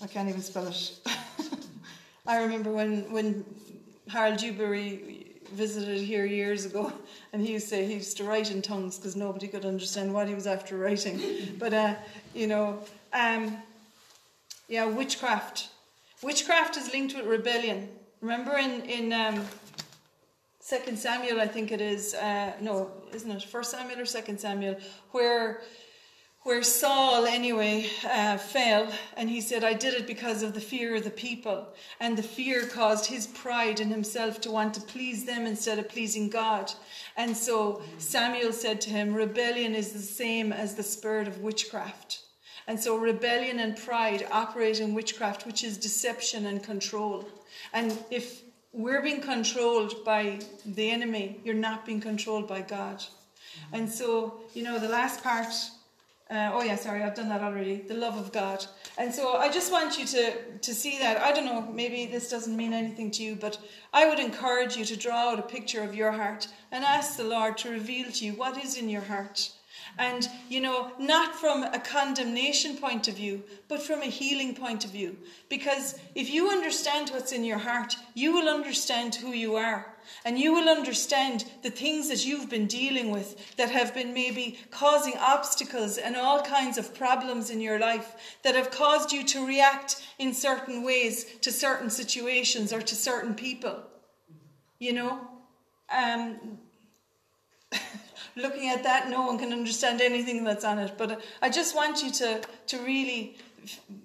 I 0.00 0.06
can't 0.06 0.28
even 0.28 0.42
spell 0.42 0.68
it. 0.68 0.92
I 2.26 2.40
remember 2.40 2.70
when, 2.70 3.10
when 3.10 3.44
Harold 4.06 4.38
Dewberry 4.38 5.40
visited 5.54 5.98
here 5.98 6.24
years 6.24 6.64
ago, 6.66 6.92
and 7.32 7.42
he 7.42 7.54
used 7.54 7.64
to 7.64 7.70
say 7.70 7.86
he 7.86 7.94
used 7.94 8.16
to 8.18 8.24
write 8.24 8.52
in 8.52 8.62
tongues 8.62 8.96
because 8.96 9.16
nobody 9.16 9.48
could 9.48 9.64
understand 9.64 10.14
what 10.14 10.28
he 10.28 10.36
was 10.36 10.46
after 10.46 10.78
writing. 10.78 11.20
But, 11.58 11.74
uh, 11.74 11.96
you 12.32 12.46
know, 12.46 12.78
um, 13.12 13.58
yeah, 14.68 14.84
witchcraft. 14.84 15.70
Witchcraft 16.22 16.76
is 16.76 16.92
linked 16.92 17.16
with 17.16 17.26
rebellion. 17.26 17.88
Remember 18.20 18.56
in, 18.56 18.82
in 18.82 19.12
um, 19.12 19.44
Second 20.60 20.96
Samuel, 20.96 21.40
I 21.40 21.48
think 21.48 21.72
it 21.72 21.80
is, 21.80 22.14
uh, 22.14 22.52
no, 22.60 22.92
isn't 23.12 23.30
it? 23.32 23.42
First 23.42 23.72
Samuel 23.72 23.98
or 23.98 24.06
Second 24.06 24.38
Samuel, 24.38 24.76
where 25.10 25.62
where 26.48 26.62
Saul, 26.62 27.26
anyway, 27.26 27.90
uh, 28.10 28.38
fell, 28.38 28.90
and 29.18 29.28
he 29.28 29.42
said, 29.42 29.64
I 29.64 29.74
did 29.74 29.92
it 29.92 30.06
because 30.06 30.42
of 30.42 30.54
the 30.54 30.62
fear 30.62 30.96
of 30.96 31.04
the 31.04 31.10
people. 31.10 31.68
And 32.00 32.16
the 32.16 32.22
fear 32.22 32.64
caused 32.64 33.04
his 33.04 33.26
pride 33.26 33.80
in 33.80 33.90
himself 33.90 34.40
to 34.40 34.50
want 34.50 34.72
to 34.72 34.80
please 34.80 35.26
them 35.26 35.44
instead 35.44 35.78
of 35.78 35.90
pleasing 35.90 36.30
God. 36.30 36.72
And 37.18 37.36
so 37.36 37.82
Samuel 37.98 38.54
said 38.54 38.80
to 38.80 38.88
him, 38.88 39.12
Rebellion 39.12 39.74
is 39.74 39.92
the 39.92 39.98
same 39.98 40.50
as 40.50 40.74
the 40.74 40.82
spirit 40.82 41.28
of 41.28 41.42
witchcraft. 41.42 42.22
And 42.66 42.80
so 42.80 42.96
rebellion 42.96 43.60
and 43.60 43.76
pride 43.76 44.26
operate 44.30 44.80
in 44.80 44.94
witchcraft, 44.94 45.44
which 45.44 45.62
is 45.62 45.76
deception 45.76 46.46
and 46.46 46.62
control. 46.62 47.28
And 47.74 47.92
if 48.10 48.40
we're 48.72 49.02
being 49.02 49.20
controlled 49.20 50.02
by 50.02 50.40
the 50.64 50.90
enemy, 50.90 51.40
you're 51.44 51.54
not 51.54 51.84
being 51.84 52.00
controlled 52.00 52.48
by 52.48 52.62
God. 52.62 53.04
And 53.74 53.86
so, 53.86 54.40
you 54.54 54.62
know, 54.62 54.78
the 54.78 54.88
last 54.88 55.22
part 55.22 55.52
uh, 56.30 56.50
oh 56.52 56.62
yeah, 56.62 56.76
sorry, 56.76 57.02
I've 57.02 57.14
done 57.14 57.30
that 57.30 57.40
already. 57.40 57.76
The 57.76 57.94
love 57.94 58.18
of 58.18 58.32
God. 58.32 58.64
And 58.98 59.14
so 59.14 59.36
I 59.36 59.50
just 59.50 59.72
want 59.72 59.98
you 59.98 60.04
to, 60.06 60.58
to 60.58 60.74
see 60.74 60.98
that. 60.98 61.18
I 61.22 61.32
don't 61.32 61.46
know, 61.46 61.62
maybe 61.72 62.04
this 62.04 62.28
doesn't 62.28 62.54
mean 62.54 62.74
anything 62.74 63.10
to 63.12 63.22
you, 63.22 63.34
but 63.34 63.58
I 63.94 64.08
would 64.08 64.18
encourage 64.18 64.76
you 64.76 64.84
to 64.84 64.96
draw 64.96 65.30
out 65.30 65.38
a 65.38 65.42
picture 65.42 65.82
of 65.82 65.94
your 65.94 66.12
heart 66.12 66.48
and 66.70 66.84
ask 66.84 67.16
the 67.16 67.24
Lord 67.24 67.56
to 67.58 67.70
reveal 67.70 68.10
to 68.12 68.26
you 68.26 68.32
what 68.32 68.62
is 68.62 68.76
in 68.76 68.90
your 68.90 69.00
heart. 69.00 69.50
And, 69.98 70.28
you 70.48 70.60
know, 70.60 70.92
not 70.98 71.34
from 71.34 71.64
a 71.64 71.80
condemnation 71.80 72.76
point 72.76 73.08
of 73.08 73.16
view, 73.16 73.42
but 73.66 73.82
from 73.82 74.00
a 74.00 74.06
healing 74.06 74.54
point 74.54 74.84
of 74.84 74.92
view. 74.92 75.16
Because 75.48 75.98
if 76.14 76.30
you 76.30 76.50
understand 76.50 77.10
what's 77.10 77.32
in 77.32 77.44
your 77.44 77.58
heart, 77.58 77.96
you 78.14 78.32
will 78.32 78.48
understand 78.48 79.16
who 79.16 79.32
you 79.32 79.56
are. 79.56 79.94
And 80.24 80.38
you 80.38 80.54
will 80.54 80.68
understand 80.68 81.44
the 81.62 81.70
things 81.70 82.08
that 82.08 82.24
you've 82.24 82.48
been 82.48 82.66
dealing 82.66 83.10
with 83.10 83.56
that 83.56 83.70
have 83.70 83.92
been 83.92 84.14
maybe 84.14 84.58
causing 84.70 85.14
obstacles 85.18 85.98
and 85.98 86.16
all 86.16 86.42
kinds 86.42 86.78
of 86.78 86.94
problems 86.94 87.50
in 87.50 87.60
your 87.60 87.78
life 87.78 88.38
that 88.44 88.54
have 88.54 88.70
caused 88.70 89.12
you 89.12 89.24
to 89.24 89.46
react 89.46 90.02
in 90.18 90.32
certain 90.32 90.82
ways 90.82 91.24
to 91.40 91.52
certain 91.52 91.90
situations 91.90 92.72
or 92.72 92.80
to 92.80 92.94
certain 92.94 93.34
people. 93.34 93.82
You 94.78 94.92
know? 94.92 95.20
Um, 95.90 96.58
looking 98.38 98.70
at 98.70 98.82
that, 98.84 99.08
no 99.10 99.26
one 99.26 99.38
can 99.38 99.52
understand 99.52 100.00
anything 100.00 100.44
that's 100.44 100.64
on 100.64 100.78
it. 100.78 100.94
But 100.96 101.20
I 101.42 101.50
just 101.50 101.74
want 101.74 102.02
you 102.02 102.10
to, 102.12 102.40
to 102.68 102.78
really 102.78 103.36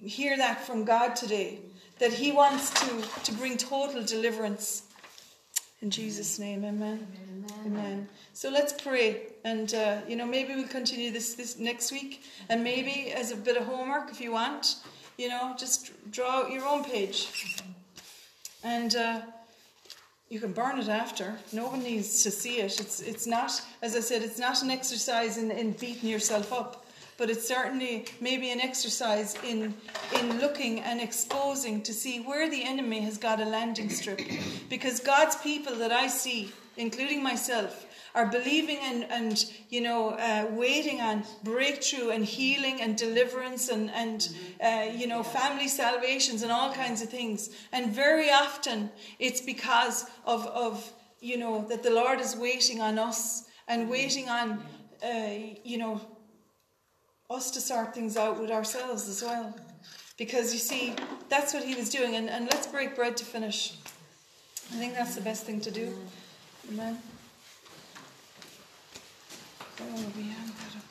hear 0.02 0.36
that 0.38 0.66
from 0.66 0.84
God 0.84 1.16
today 1.16 1.60
that 2.00 2.12
He 2.12 2.32
wants 2.32 2.72
to, 2.82 3.22
to 3.24 3.32
bring 3.34 3.58
total 3.58 4.04
deliverance 4.04 4.84
in 5.84 5.90
Jesus' 5.90 6.40
name, 6.40 6.64
amen. 6.64 7.06
Amen. 7.28 7.46
amen. 7.66 8.10
So 8.32 8.50
let's 8.50 8.72
pray, 8.72 9.24
and 9.44 9.74
uh, 9.74 9.98
you 10.08 10.16
know 10.16 10.26
maybe 10.26 10.56
we'll 10.56 10.66
continue 10.66 11.12
this 11.12 11.34
this 11.34 11.60
next 11.60 11.92
week, 11.92 12.24
and 12.48 12.64
maybe 12.64 13.12
as 13.12 13.32
a 13.32 13.36
bit 13.36 13.58
of 13.58 13.66
homework, 13.66 14.10
if 14.10 14.22
you 14.22 14.32
want, 14.32 14.78
you 15.18 15.28
know, 15.28 15.54
just 15.60 15.92
draw 16.10 16.44
out 16.44 16.52
your 16.52 16.66
own 16.66 16.86
page, 16.86 17.62
and 18.64 18.96
uh, 18.96 19.22
you 20.34 20.40
can 20.40 20.52
burn 20.52 20.80
it 20.80 20.90
after. 20.90 21.38
No 21.52 21.68
one 21.68 21.84
needs 21.84 22.24
to 22.24 22.32
see 22.32 22.58
it. 22.58 22.80
It's 22.80 23.02
it's 23.02 23.28
not, 23.28 23.52
as 23.84 23.96
I 23.96 24.00
said, 24.00 24.24
it's 24.24 24.40
not 24.40 24.64
an 24.64 24.72
exercise 24.72 25.38
in, 25.38 25.52
in 25.52 25.74
beating 25.74 26.10
yourself 26.10 26.52
up 26.52 26.80
but 27.16 27.30
it's 27.30 27.48
certainly 27.48 28.06
maybe 28.20 28.50
an 28.50 28.60
exercise 28.60 29.36
in 29.44 29.72
in 30.20 30.40
looking 30.40 30.80
and 30.80 31.00
exposing 31.00 31.82
to 31.84 31.94
see 31.94 32.20
where 32.20 32.50
the 32.50 32.64
enemy 32.64 33.02
has 33.02 33.20
got 33.20 33.40
a 33.40 33.46
landing 33.46 33.88
strip 33.88 34.20
because 34.68 35.00
god's 35.00 35.36
people 35.36 35.76
that 35.76 35.92
i 35.92 36.08
see 36.08 36.52
including 36.78 37.22
myself 37.22 37.86
are 38.16 38.28
believing 38.28 38.78
and, 38.82 39.06
and 39.06 39.46
you 39.70 39.82
know 39.82 40.12
uh, 40.12 40.46
waiting 40.52 41.02
on 41.02 41.24
breakthrough 41.44 42.10
and 42.10 42.26
healing 42.26 42.82
and 42.82 42.98
deliverance 42.98 43.70
and, 43.70 43.90
and 43.92 44.30
uh, 44.64 44.86
you 44.94 45.08
know 45.08 45.24
family 45.24 45.68
salvations 45.68 46.44
and 46.44 46.52
all 46.52 46.72
kinds 46.74 47.02
of 47.02 47.10
things 47.10 47.50
and 47.72 47.92
very 47.92 48.30
often 48.30 48.90
it's 49.20 49.42
because 49.42 50.06
of, 50.26 50.46
of 50.48 50.94
you 51.20 51.38
know 51.38 51.66
that 51.70 51.84
the 51.84 51.90
lord 51.92 52.20
is 52.20 52.36
waiting 52.36 52.82
on 52.82 53.00
us 53.00 53.46
and 53.68 53.90
waiting 53.90 54.30
on 54.30 54.64
uh, 55.04 55.30
you 55.64 55.78
know 55.78 56.00
us 57.34 57.52
to 57.52 57.62
sort 57.62 57.94
things 57.94 58.16
out 58.18 58.40
with 58.40 58.52
ourselves 58.52 59.08
as 59.08 59.22
well. 59.22 59.56
Because 60.18 60.54
you 60.54 60.60
see, 60.60 60.94
that's 61.30 61.54
what 61.54 61.64
he 61.64 61.76
was 61.76 61.90
doing. 61.90 62.16
And, 62.16 62.30
and 62.30 62.46
let's 62.46 62.68
break 62.68 62.96
bread 62.96 63.18
to 63.18 63.26
finish. 63.26 63.78
I 64.72 64.76
think 64.76 64.94
that's 64.94 65.16
the 65.16 65.22
best 65.22 65.46
thing 65.46 65.60
to 65.62 65.72
do. 65.72 65.94
Amen. 66.70 67.00
Oh, 69.82 70.12
we 70.16 70.24
have 70.30 70.54
got 70.56 70.76
a 70.76 70.84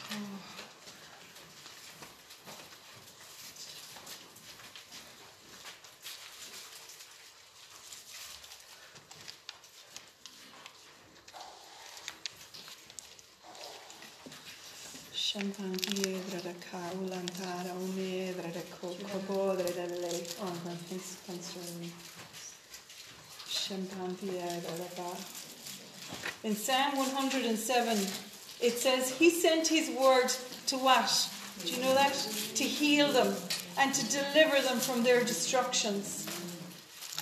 Shampan 15.14 15.76
piedra 15.80 16.40
da 16.40 16.52
caulantara 16.70 17.72
unedra 17.74 18.48
da 18.48 18.60
cocobodre 18.80 19.72
da 19.72 19.86
lei 19.86 20.26
on 20.40 20.60
Shampan 23.46 24.16
piedra 24.16 24.76
da 24.76 24.88
ba. 24.96 25.16
In 26.42 26.54
Psalm 26.54 26.96
107, 26.96 28.31
it 28.62 28.78
says, 28.78 29.10
He 29.10 29.30
sent 29.30 29.66
His 29.66 29.90
word 29.90 30.28
to 30.66 30.76
what? 30.78 31.28
Do 31.64 31.72
you 31.72 31.82
know 31.82 31.94
that? 31.94 32.12
To 32.12 32.64
heal 32.64 33.12
them 33.12 33.34
and 33.78 33.92
to 33.94 34.10
deliver 34.10 34.60
them 34.62 34.78
from 34.78 35.02
their 35.02 35.22
destructions. 35.22 36.26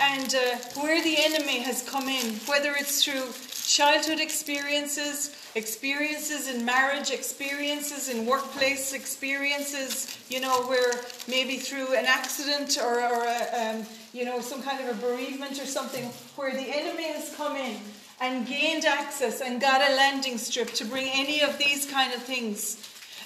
And 0.01 0.34
uh, 0.34 0.80
where 0.80 1.03
the 1.03 1.16
enemy 1.18 1.61
has 1.61 1.86
come 1.88 2.09
in, 2.09 2.34
whether 2.47 2.74
it's 2.74 3.05
through 3.05 3.24
childhood 3.66 4.18
experiences, 4.18 5.36
experiences 5.55 6.49
in 6.49 6.64
marriage, 6.64 7.11
experiences 7.11 8.09
in 8.09 8.24
workplace, 8.24 8.95
experiences, 8.95 10.18
you 10.28 10.41
know, 10.41 10.62
where 10.62 10.93
maybe 11.28 11.59
through 11.59 11.95
an 11.95 12.07
accident 12.07 12.78
or, 12.82 13.03
or 13.03 13.24
a, 13.24 13.76
um, 13.76 13.86
you 14.12 14.24
know, 14.24 14.41
some 14.41 14.62
kind 14.62 14.80
of 14.80 14.97
a 14.97 15.07
bereavement 15.07 15.61
or 15.61 15.66
something, 15.66 16.05
where 16.36 16.53
the 16.53 16.66
enemy 16.66 17.09
has 17.09 17.34
come 17.36 17.57
in 17.57 17.76
and 18.20 18.46
gained 18.46 18.84
access 18.84 19.40
and 19.40 19.60
got 19.60 19.80
a 19.80 19.94
landing 19.94 20.38
strip 20.38 20.72
to 20.74 20.84
bring 20.84 21.08
any 21.12 21.40
of 21.40 21.56
these 21.58 21.90
kind 21.90 22.12
of 22.12 22.22
things 22.22 22.76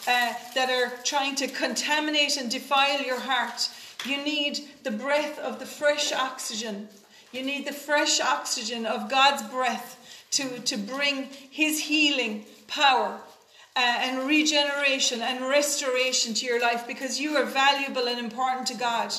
uh, 0.06 0.34
that 0.54 0.70
are 0.70 0.96
trying 1.02 1.34
to 1.34 1.48
contaminate 1.48 2.36
and 2.36 2.50
defile 2.50 3.02
your 3.02 3.18
heart. 3.18 3.68
You 4.04 4.22
need 4.22 4.60
the 4.82 4.90
breath 4.90 5.38
of 5.38 5.58
the 5.58 5.66
fresh 5.66 6.12
oxygen. 6.12 6.88
You 7.32 7.42
need 7.42 7.66
the 7.66 7.72
fresh 7.72 8.20
oxygen 8.20 8.86
of 8.86 9.10
God's 9.10 9.42
breath 9.42 10.26
to, 10.32 10.60
to 10.60 10.76
bring 10.76 11.24
His 11.50 11.80
healing 11.80 12.44
power 12.68 13.18
uh, 13.76 13.80
and 13.80 14.28
regeneration 14.28 15.20
and 15.20 15.44
restoration 15.48 16.34
to 16.34 16.46
your 16.46 16.60
life 16.60 16.86
because 16.86 17.20
you 17.20 17.36
are 17.36 17.44
valuable 17.44 18.06
and 18.06 18.20
important 18.20 18.66
to 18.68 18.74
God. 18.74 19.12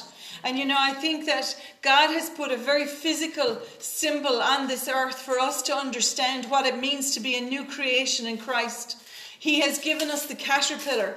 And 0.46 0.60
you 0.60 0.66
know, 0.66 0.78
I 0.78 0.94
think 0.94 1.26
that 1.26 1.60
God 1.82 2.12
has 2.12 2.30
put 2.30 2.52
a 2.52 2.56
very 2.56 2.86
physical 2.86 3.58
symbol 3.80 4.44
on 4.44 4.68
this 4.68 4.88
earth 4.88 5.18
for 5.18 5.40
us 5.40 5.64
to 5.64 5.76
understand 5.76 6.46
what 6.52 6.68
it 6.68 6.80
means 6.80 7.16
to 7.16 7.20
be 7.20 7.36
a 7.36 7.42
new 7.42 7.66
creation 7.66 8.28
in 8.28 8.38
Christ. 8.38 8.98
He 9.40 9.62
has 9.62 9.80
given 9.80 10.12
us 10.12 10.28
the 10.28 10.36
caterpillar 10.36 11.16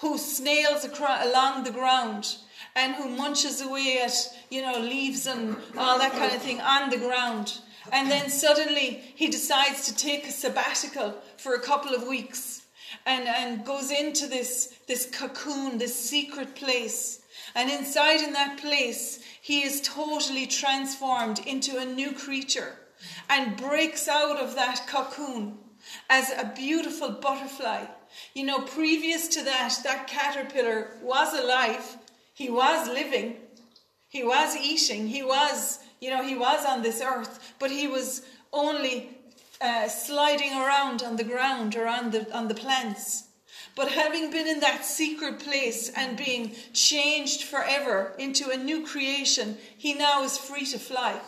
who 0.00 0.16
snails 0.16 0.84
along 0.84 1.64
the 1.64 1.72
ground 1.72 2.36
and 2.76 2.94
who 2.94 3.08
munches 3.08 3.60
away 3.60 4.00
at, 4.00 4.14
you 4.48 4.62
know, 4.62 4.78
leaves 4.78 5.26
and 5.26 5.56
all 5.76 5.98
that 5.98 6.12
kind 6.12 6.32
of 6.32 6.40
thing 6.40 6.60
on 6.60 6.88
the 6.88 6.98
ground. 6.98 7.58
And 7.92 8.08
then 8.08 8.30
suddenly 8.30 9.02
he 9.16 9.26
decides 9.26 9.86
to 9.86 9.96
take 9.96 10.28
a 10.28 10.30
sabbatical 10.30 11.16
for 11.36 11.54
a 11.54 11.60
couple 11.60 11.96
of 11.96 12.06
weeks 12.06 12.62
and, 13.06 13.26
and 13.26 13.64
goes 13.64 13.90
into 13.90 14.28
this, 14.28 14.78
this 14.86 15.08
cocoon, 15.10 15.78
this 15.78 15.96
secret 15.96 16.54
place. 16.54 17.22
And 17.58 17.68
inside 17.68 18.20
in 18.20 18.34
that 18.34 18.58
place, 18.58 19.18
he 19.40 19.64
is 19.64 19.80
totally 19.80 20.46
transformed 20.46 21.40
into 21.44 21.78
a 21.78 21.84
new 21.84 22.12
creature 22.12 22.76
and 23.28 23.56
breaks 23.56 24.06
out 24.06 24.38
of 24.38 24.54
that 24.54 24.86
cocoon 24.86 25.58
as 26.08 26.30
a 26.30 26.52
beautiful 26.54 27.10
butterfly. 27.10 27.86
You 28.32 28.46
know, 28.46 28.60
previous 28.60 29.26
to 29.34 29.42
that, 29.42 29.74
that 29.82 30.06
caterpillar 30.06 30.98
was 31.02 31.34
alive, 31.34 31.96
he 32.32 32.48
was 32.48 32.86
living, 32.86 33.38
he 34.08 34.22
was 34.22 34.56
eating, 34.56 35.08
he 35.08 35.24
was 35.24 35.80
you 36.00 36.10
know, 36.10 36.22
he 36.22 36.36
was 36.36 36.64
on 36.64 36.82
this 36.82 37.02
earth, 37.02 37.54
but 37.58 37.72
he 37.72 37.88
was 37.88 38.22
only 38.52 39.18
uh, 39.60 39.88
sliding 39.88 40.52
around 40.52 41.02
on 41.02 41.16
the 41.16 41.24
ground 41.24 41.74
or 41.74 41.88
on 41.88 42.12
the, 42.12 42.32
on 42.32 42.46
the 42.46 42.54
plants. 42.54 43.27
But 43.78 43.92
having 43.92 44.32
been 44.32 44.48
in 44.48 44.58
that 44.58 44.84
secret 44.84 45.38
place 45.38 45.88
and 45.94 46.16
being 46.16 46.50
changed 46.72 47.44
forever 47.44 48.12
into 48.18 48.50
a 48.50 48.56
new 48.56 48.84
creation, 48.84 49.56
he 49.76 49.94
now 49.94 50.24
is 50.24 50.36
free 50.36 50.66
to 50.66 50.80
fly. 50.80 51.20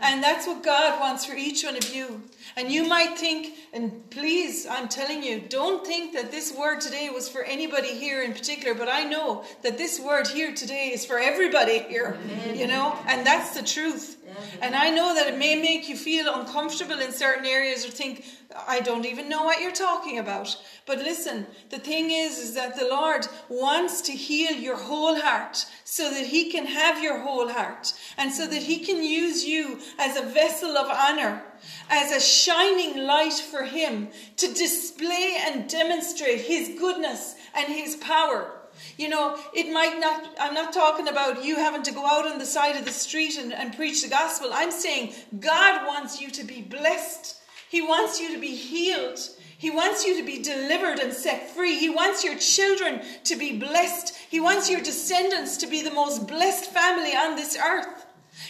And 0.00 0.22
that's 0.22 0.46
what 0.46 0.62
God 0.62 1.00
wants 1.00 1.24
for 1.24 1.34
each 1.34 1.64
one 1.64 1.76
of 1.76 1.92
you. 1.92 2.22
And 2.56 2.70
you 2.70 2.86
might 2.86 3.18
think, 3.18 3.54
and 3.72 4.08
please, 4.10 4.66
I'm 4.66 4.88
telling 4.88 5.22
you, 5.22 5.40
don't 5.40 5.86
think 5.86 6.12
that 6.14 6.30
this 6.30 6.52
word 6.52 6.80
today 6.80 7.08
was 7.10 7.28
for 7.28 7.42
anybody 7.42 7.94
here 7.94 8.22
in 8.22 8.32
particular, 8.32 8.74
but 8.74 8.88
I 8.88 9.04
know 9.04 9.44
that 9.62 9.78
this 9.78 9.98
word 9.98 10.26
here 10.26 10.54
today 10.54 10.90
is 10.92 11.04
for 11.04 11.18
everybody 11.18 11.80
here, 11.80 12.18
you 12.54 12.66
know, 12.66 12.98
and 13.06 13.26
that's 13.26 13.54
the 13.54 13.62
truth. 13.62 14.18
And 14.60 14.74
I 14.74 14.90
know 14.90 15.14
that 15.14 15.26
it 15.28 15.38
may 15.38 15.60
make 15.60 15.88
you 15.88 15.96
feel 15.96 16.32
uncomfortable 16.32 16.98
in 17.00 17.12
certain 17.12 17.46
areas 17.46 17.84
or 17.84 17.90
think, 17.90 18.24
I 18.68 18.80
don't 18.80 19.06
even 19.06 19.28
know 19.28 19.44
what 19.44 19.60
you're 19.60 19.72
talking 19.72 20.18
about. 20.18 20.56
But 20.86 20.98
listen, 20.98 21.46
the 21.70 21.78
thing 21.78 22.10
is, 22.10 22.38
is 22.38 22.54
that 22.54 22.78
the 22.78 22.86
Lord 22.86 23.26
wants 23.48 24.00
to 24.02 24.12
heal 24.12 24.52
your 24.52 24.76
whole 24.76 25.20
heart 25.20 25.64
so 25.84 26.10
that 26.10 26.26
He 26.26 26.50
can 26.50 26.66
have 26.66 27.02
your 27.02 27.20
whole 27.20 27.48
heart 27.48 27.92
and 28.16 28.32
so 28.32 28.46
that 28.46 28.62
He 28.62 28.78
can 28.78 29.02
use 29.02 29.44
you 29.44 29.80
as 29.98 30.16
a 30.16 30.22
vessel 30.22 30.76
of 30.76 30.88
honor, 30.88 31.42
as 31.88 32.12
a 32.12 32.20
shining 32.20 33.06
light 33.06 33.32
for 33.32 33.64
Him 33.64 34.08
to 34.36 34.52
display 34.52 35.36
and 35.46 35.68
demonstrate 35.68 36.40
His 36.40 36.78
goodness 36.78 37.34
and 37.54 37.72
His 37.72 37.96
power. 37.96 38.50
You 38.96 39.08
know, 39.08 39.38
it 39.54 39.72
might 39.72 39.98
not, 39.98 40.34
I'm 40.40 40.54
not 40.54 40.72
talking 40.72 41.08
about 41.08 41.44
you 41.44 41.56
having 41.56 41.82
to 41.84 41.92
go 41.92 42.06
out 42.06 42.26
on 42.26 42.38
the 42.38 42.46
side 42.46 42.76
of 42.76 42.84
the 42.84 42.90
street 42.90 43.36
and, 43.38 43.52
and 43.52 43.76
preach 43.76 44.02
the 44.02 44.08
gospel. 44.08 44.50
I'm 44.52 44.70
saying 44.70 45.14
God 45.40 45.86
wants 45.86 46.20
you 46.20 46.30
to 46.30 46.44
be 46.44 46.62
blessed. 46.62 47.36
He 47.68 47.80
wants 47.80 48.20
you 48.20 48.34
to 48.34 48.40
be 48.40 48.54
healed. 48.54 49.18
He 49.62 49.70
wants 49.70 50.04
you 50.04 50.18
to 50.18 50.26
be 50.26 50.42
delivered 50.42 50.98
and 50.98 51.12
set 51.12 51.50
free. 51.50 51.78
He 51.78 51.88
wants 51.88 52.24
your 52.24 52.36
children 52.36 53.00
to 53.24 53.36
be 53.36 53.58
blessed. 53.58 54.14
He 54.28 54.40
wants 54.40 54.68
your 54.68 54.80
descendants 54.80 55.56
to 55.58 55.66
be 55.66 55.82
the 55.82 55.94
most 55.94 56.26
blessed 56.26 56.70
family 56.70 57.14
on 57.14 57.36
this 57.36 57.56
earth. 57.56 58.01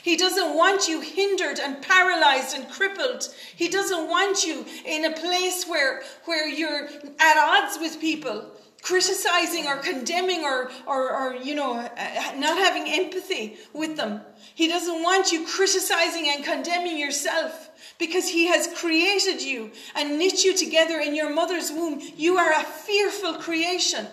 He 0.03 0.17
doesn't 0.17 0.57
want 0.57 0.89
you 0.89 1.01
hindered 1.01 1.61
and 1.61 1.81
paralyzed 1.81 2.57
and 2.57 2.69
crippled. 2.69 3.33
He 3.55 3.69
doesn't 3.69 4.09
want 4.09 4.45
you 4.45 4.67
in 4.85 5.05
a 5.05 5.13
place 5.13 5.65
where, 5.67 6.03
where 6.25 6.49
you're 6.49 6.89
at 7.21 7.37
odds 7.37 7.79
with 7.81 8.01
people 8.01 8.51
criticizing 8.83 9.67
or 9.69 9.77
condemning 9.77 10.43
or, 10.45 10.71
or, 10.87 11.13
or, 11.13 11.35
you 11.37 11.55
know, 11.55 11.75
uh, 11.77 12.33
not 12.37 12.59
having 12.59 12.93
empathy 12.93 13.57
with 13.73 13.97
them. 13.97 14.21
He 14.55 14.69
doesn't 14.69 15.03
want 15.03 15.31
you 15.31 15.47
criticizing 15.47 16.29
and 16.29 16.45
condemning 16.45 16.99
yourself 16.99 17.71
because 17.99 18.29
He 18.29 18.49
has 18.49 18.69
created 18.77 19.41
you 19.41 19.71
and 19.95 20.19
knit 20.19 20.45
you 20.45 20.57
together 20.57 20.99
in 20.99 21.15
your 21.15 21.33
mother's 21.33 21.71
womb. 21.71 22.03
You 22.17 22.39
are 22.39 22.53
a 22.53 22.65
fearful 22.65 23.35
creation. 23.35 24.07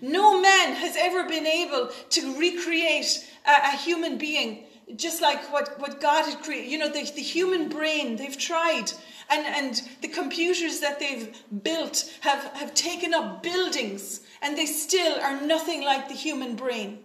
No 0.00 0.40
man 0.40 0.74
has 0.74 0.96
ever 0.98 1.28
been 1.28 1.46
able 1.46 1.90
to 2.10 2.38
recreate 2.38 3.28
a, 3.46 3.50
a 3.50 3.76
human 3.76 4.16
being 4.16 4.64
just 4.94 5.20
like 5.20 5.52
what, 5.52 5.80
what 5.80 6.00
God 6.00 6.26
had 6.26 6.42
created. 6.42 6.70
You 6.70 6.78
know, 6.78 6.88
the, 6.88 7.10
the 7.14 7.22
human 7.22 7.68
brain, 7.68 8.16
they've 8.16 8.38
tried 8.38 8.92
and, 9.28 9.44
and 9.46 9.82
the 10.02 10.08
computers 10.08 10.80
that 10.80 11.00
they've 11.00 11.36
built 11.62 12.12
have, 12.20 12.44
have 12.54 12.74
taken 12.74 13.12
up 13.12 13.42
buildings 13.42 14.20
and 14.42 14.56
they 14.56 14.66
still 14.66 15.20
are 15.20 15.40
nothing 15.40 15.82
like 15.82 16.08
the 16.08 16.14
human 16.14 16.54
brain. 16.54 17.00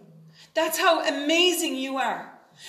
That's 0.54 0.78
how 0.78 1.04
amazing 1.04 1.76
you 1.76 1.96
are. 1.96 2.28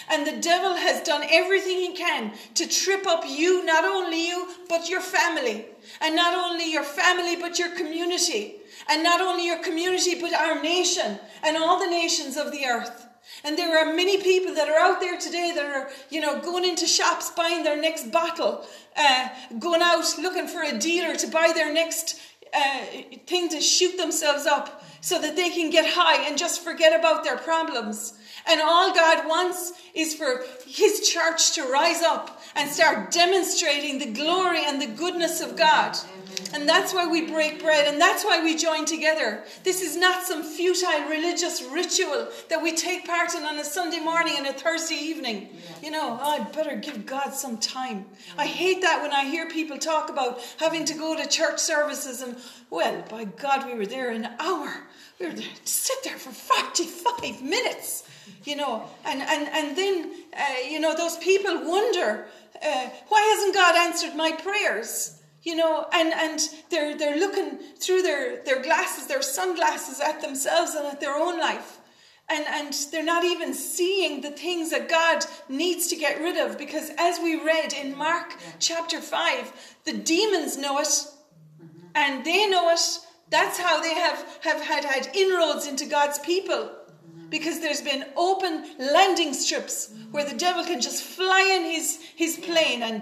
And 0.09 0.26
the 0.26 0.41
devil 0.41 0.76
has 0.76 1.03
done 1.03 1.24
everything 1.30 1.78
he 1.78 1.93
can 1.95 2.34
to 2.55 2.68
trip 2.68 3.05
up 3.05 3.24
you, 3.28 3.64
not 3.66 3.84
only 3.84 4.28
you, 4.28 4.47
but 4.70 4.89
your 4.89 5.01
family. 5.01 5.66
And 6.01 6.16
not 6.16 6.34
only 6.34 6.72
your 6.72 6.84
family, 6.84 7.36
but 7.36 7.59
your 7.59 7.76
community. 7.76 8.55
And 8.89 9.03
not 9.03 9.22
only 9.22 9.45
your 9.45 9.59
community, 9.59 10.20
but 10.20 10.34
our 10.34 10.61
nation 10.61 11.20
and 11.43 11.57
all 11.57 11.80
the 11.80 11.91
nations 11.91 12.38
of 12.38 12.51
the 12.51 12.66
earth. 12.66 13.07
And 13.44 13.58
there 13.58 13.78
are 13.78 13.94
many 13.94 14.22
people 14.22 14.54
that 14.56 14.70
are 14.70 14.80
out 14.80 15.00
there 15.00 15.18
today 15.18 15.52
that 15.56 15.66
are, 15.66 15.90
you 16.10 16.22
know, 16.22 16.40
going 16.40 16.66
into 16.66 16.86
shops 16.86 17.32
buying 17.32 17.64
their 17.64 17.80
next 17.80 18.12
bottle, 18.12 18.66
uh, 18.96 19.30
going 19.60 19.82
out 19.82 20.06
looking 20.20 20.48
for 20.48 20.62
a 20.62 20.78
dealer 20.78 21.16
to 21.16 21.28
buy 21.28 21.52
their 21.54 21.74
next 21.74 22.20
uh, 22.54 22.86
thing 23.26 23.50
to 23.50 23.60
shoot 23.60 23.98
themselves 23.98 24.46
up 24.46 24.84
so 25.02 25.20
that 25.20 25.36
they 25.36 25.50
can 25.50 25.70
get 25.70 25.86
high 25.86 26.28
and 26.28 26.38
just 26.38 26.64
forget 26.64 26.98
about 26.98 27.24
their 27.24 27.38
problems. 27.38 28.14
And 28.46 28.62
all 28.62 28.94
God 28.94 29.28
wants 29.28 29.74
is 29.94 30.14
for 30.14 30.44
His 30.66 31.10
church 31.10 31.54
to 31.54 31.64
rise 31.64 32.02
up 32.02 32.42
and 32.56 32.70
start 32.70 33.12
demonstrating 33.12 34.00
the 34.00 34.12
glory 34.12 34.62
and 34.66 34.82
the 34.82 34.88
goodness 34.88 35.42
of 35.42 35.56
God. 35.56 35.98
And 36.54 36.70
that's 36.70 36.94
why 36.94 37.08
we 37.08 37.26
break 37.28 37.62
bread 37.62 37.88
and 37.88 38.00
that's 38.00 38.24
why 38.24 38.44
we 38.44 38.56
join 38.56 38.86
together. 38.86 39.44
This 39.64 39.82
is 39.82 39.98
not 39.98 40.24
some 40.24 40.44
futile 40.44 41.10
religious 41.10 41.64
ritual 41.64 42.28
that 42.50 42.62
we 42.62 42.76
take 42.76 43.06
part 43.08 43.34
in 43.34 43.44
on 43.44 43.58
a 43.58 43.64
Sunday 43.64 44.00
morning 44.00 44.36
and 44.38 44.48
a 44.48 44.54
Thursday 44.54 44.96
evening. 44.96 45.50
You 45.82 45.92
know, 45.92 46.20
oh, 46.22 46.32
I'd 46.32 46.52
better 46.52 46.76
give 46.76 47.06
God 47.06 47.32
some 47.32 47.58
time. 47.58 48.06
I 48.38 48.46
hate 48.46 48.82
that 48.82 49.02
when 49.02 49.12
I 49.12 49.26
hear 49.26 49.50
people 49.50 49.78
talk 49.78 50.10
about 50.10 50.42
having 50.58 50.86
to 50.86 50.94
go 50.94 51.16
to 51.16 51.28
church 51.28 51.60
services 51.60 52.22
and, 52.22 52.38
well, 52.70 53.04
by 53.10 53.26
God, 53.26 53.66
we 53.66 53.76
were 53.76 53.88
there 53.88 54.12
an 54.12 54.30
hour. 54.40 54.74
We 55.20 55.28
were 55.28 55.34
there 55.34 55.44
to 55.44 55.68
sit 55.68 55.98
there 56.04 56.18
for 56.18 56.32
45 56.32 57.42
minutes, 57.42 58.08
you 58.44 58.56
know, 58.56 58.84
and, 59.06 59.22
and, 59.22 59.50
and 59.50 59.78
then, 59.78 60.12
uh, 60.38 60.68
you 60.70 60.80
know, 60.80 60.96
those 60.96 61.18
people 61.18 61.66
wonder, 61.66 62.28
uh, 62.62 62.90
why 63.08 63.22
hasn't 63.36 63.56
God 63.56 63.76
answered 63.76 64.16
my 64.16 64.32
prayers? 64.32 65.20
You 65.44 65.56
know, 65.56 65.86
and, 65.94 66.14
and 66.14 66.39
they're, 66.70 66.98
they're 66.98 67.20
looking 67.20 67.58
through 67.78 68.02
their, 68.02 68.44
their 68.44 68.62
glasses, 68.62 69.08
their 69.08 69.22
sunglasses 69.22 70.00
at 70.00 70.22
themselves 70.22 70.74
and 70.74 70.88
at 70.88 71.02
their 71.02 71.16
own 71.16 71.39
life. 71.39 71.80
And, 72.30 72.46
and 72.48 72.74
they're 72.91 73.04
not 73.04 73.26
even 73.26 73.54
seeing 73.54 74.22
the 74.22 74.32
things 74.32 74.72
that 74.72 74.88
God 74.88 75.26
needs 75.50 75.88
to 75.88 75.98
get 75.98 76.22
rid 76.22 76.38
of 76.38 76.58
because, 76.58 76.89
as 76.98 77.20
we 77.20 77.36
read 77.44 77.74
in 77.74 77.98
Mark 77.98 78.38
chapter 78.60 79.02
5, 79.02 79.78
the 79.84 79.94
demons 79.94 80.58
know 80.58 80.80
it 80.80 80.86
mm-hmm. 80.86 81.88
and 81.96 82.24
they 82.24 82.50
know 82.50 82.70
it. 82.70 82.80
That's 83.30 83.60
how 83.60 83.82
they 83.82 83.94
have, 83.94 84.39
have 84.41 84.62
had, 84.62 84.86
had 84.86 85.14
inroads 85.14 85.68
into 85.68 85.86
God's 85.86 86.20
people 86.20 86.72
because 87.30 87.60
there's 87.60 87.82
been 87.82 88.06
open 88.16 88.64
landing 88.80 89.34
strips 89.34 89.94
where 90.12 90.24
the 90.24 90.38
devil 90.38 90.64
can 90.64 90.80
just 90.80 91.04
fly 91.04 91.41
in 91.60 91.64
his, 91.70 92.00
his 92.16 92.38
plane 92.38 92.84
and 92.84 93.02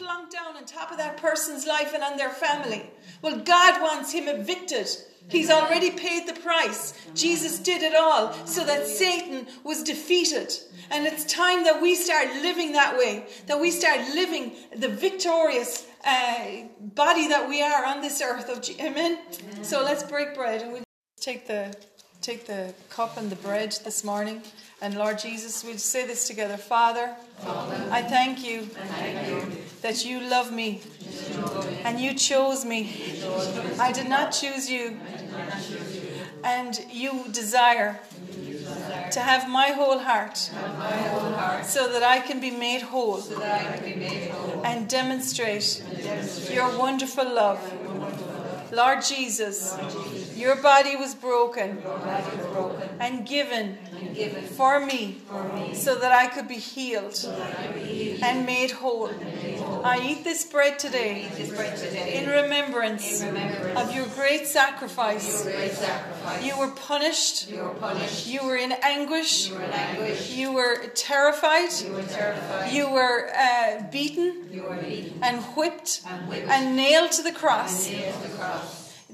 plunk 0.00 0.30
down 0.30 0.56
on 0.56 0.64
top 0.64 0.90
of 0.90 0.98
that 0.98 1.16
person's 1.18 1.66
life 1.66 1.92
and 1.94 2.02
on 2.02 2.16
their 2.16 2.30
family. 2.30 2.90
Well, 3.22 3.38
God 3.38 3.82
wants 3.82 4.12
him 4.12 4.28
evicted. 4.28 4.88
He's 5.28 5.50
already 5.50 5.90
paid 5.90 6.26
the 6.26 6.40
price. 6.40 6.94
Jesus 7.14 7.58
did 7.58 7.82
it 7.82 7.94
all 7.94 8.32
so 8.46 8.64
that 8.64 8.86
Satan 8.86 9.46
was 9.62 9.82
defeated. 9.82 10.52
And 10.90 11.06
it's 11.06 11.24
time 11.24 11.64
that 11.64 11.80
we 11.80 11.94
start 11.94 12.28
living 12.42 12.72
that 12.72 12.96
way, 12.96 13.26
that 13.46 13.60
we 13.60 13.70
start 13.70 14.00
living 14.14 14.52
the 14.74 14.88
victorious 14.88 15.86
uh, 16.04 16.62
body 16.80 17.28
that 17.28 17.48
we 17.48 17.62
are 17.62 17.84
on 17.84 18.00
this 18.00 18.20
earth. 18.22 18.48
Of 18.48 18.62
G- 18.62 18.76
Amen? 18.80 19.18
Amen. 19.18 19.64
So 19.64 19.84
let's 19.84 20.02
break 20.02 20.34
bread 20.34 20.62
and 20.62 20.72
we'll 20.72 20.82
take 21.20 21.46
the, 21.46 21.76
take 22.22 22.46
the 22.46 22.74
cup 22.88 23.16
and 23.18 23.30
the 23.30 23.36
bread 23.36 23.76
this 23.84 24.02
morning. 24.02 24.42
And 24.82 24.94
Lord 24.94 25.18
Jesus, 25.18 25.62
we'll 25.62 25.76
say 25.78 26.06
this 26.06 26.26
together. 26.26 26.56
Father, 26.56 27.14
I 27.90 28.02
thank 28.02 28.42
you, 28.44 28.68
that 29.82 30.04
you 30.04 30.20
love 30.20 30.52
me 30.52 30.80
and 31.84 32.00
you 32.00 32.14
chose 32.14 32.64
me. 32.64 33.22
I 33.78 33.92
did 33.92 34.08
not 34.08 34.30
choose 34.30 34.70
you. 34.70 34.98
And 36.42 36.80
you 36.90 37.24
desire 37.30 38.00
to 39.12 39.20
have 39.20 39.48
my 39.48 39.68
whole 39.68 39.98
heart 39.98 40.38
so 40.38 41.92
that 41.92 42.02
I 42.02 42.20
can 42.20 42.40
be 42.40 42.50
made 42.50 42.80
whole 42.80 43.22
and 44.64 44.88
demonstrate 44.88 45.82
your 46.50 46.78
wonderful 46.78 47.24
love. 47.24 47.60
Lord 48.72 49.02
Jesus, 49.02 49.76
your 50.36 50.56
body 50.56 50.96
was 50.96 51.14
broken 51.14 51.82
and 53.00 53.26
given 53.26 53.76
and 54.00 54.16
given 54.16 54.44
for 54.44 54.84
me 54.84 55.18
for 55.28 55.44
me, 55.54 55.74
so 55.74 55.94
that 55.96 56.12
I 56.12 56.26
could 56.26 56.48
be 56.48 56.56
healed 56.56 57.18
and 58.22 58.46
made 58.46 58.70
whole. 58.70 59.10
I 59.84 60.00
eat 60.02 60.24
this 60.24 60.44
bread 60.44 60.78
today 60.78 61.28
this 61.36 61.50
bread 61.50 61.76
today 61.76 62.22
in 62.22 62.28
remembrance 62.28 63.22
remembrance 63.22 63.78
of 63.78 63.94
your 63.94 64.06
great 64.06 64.46
sacrifice. 64.46 65.42
great 65.42 65.72
sacrifice. 65.72 66.44
You 66.44 66.58
were 66.58 66.70
punished, 66.70 67.50
You 67.50 67.62
were 67.62 67.70
punished, 67.70 68.26
you 68.26 68.44
were 68.44 68.56
in 68.56 68.72
anguish, 68.82 69.48
you 69.48 69.54
were 69.54 69.62
in 69.62 69.70
anguish, 69.70 70.30
you 70.30 70.52
were 70.52 70.86
terrified, 70.94 71.70
you 71.82 71.92
were 71.92 72.02
terrified, 72.02 72.72
you 72.72 72.90
were 72.90 73.30
uh, 73.34 73.82
beaten 73.90 74.48
you 74.52 74.62
were 74.62 74.76
beaten 74.76 75.18
and 75.22 75.42
whipped 75.56 76.02
and 76.06 76.28
whipped 76.28 76.48
and 76.48 76.76
nailed 76.76 77.12
to 77.12 77.22
the 77.22 77.32
cross. 77.32 77.90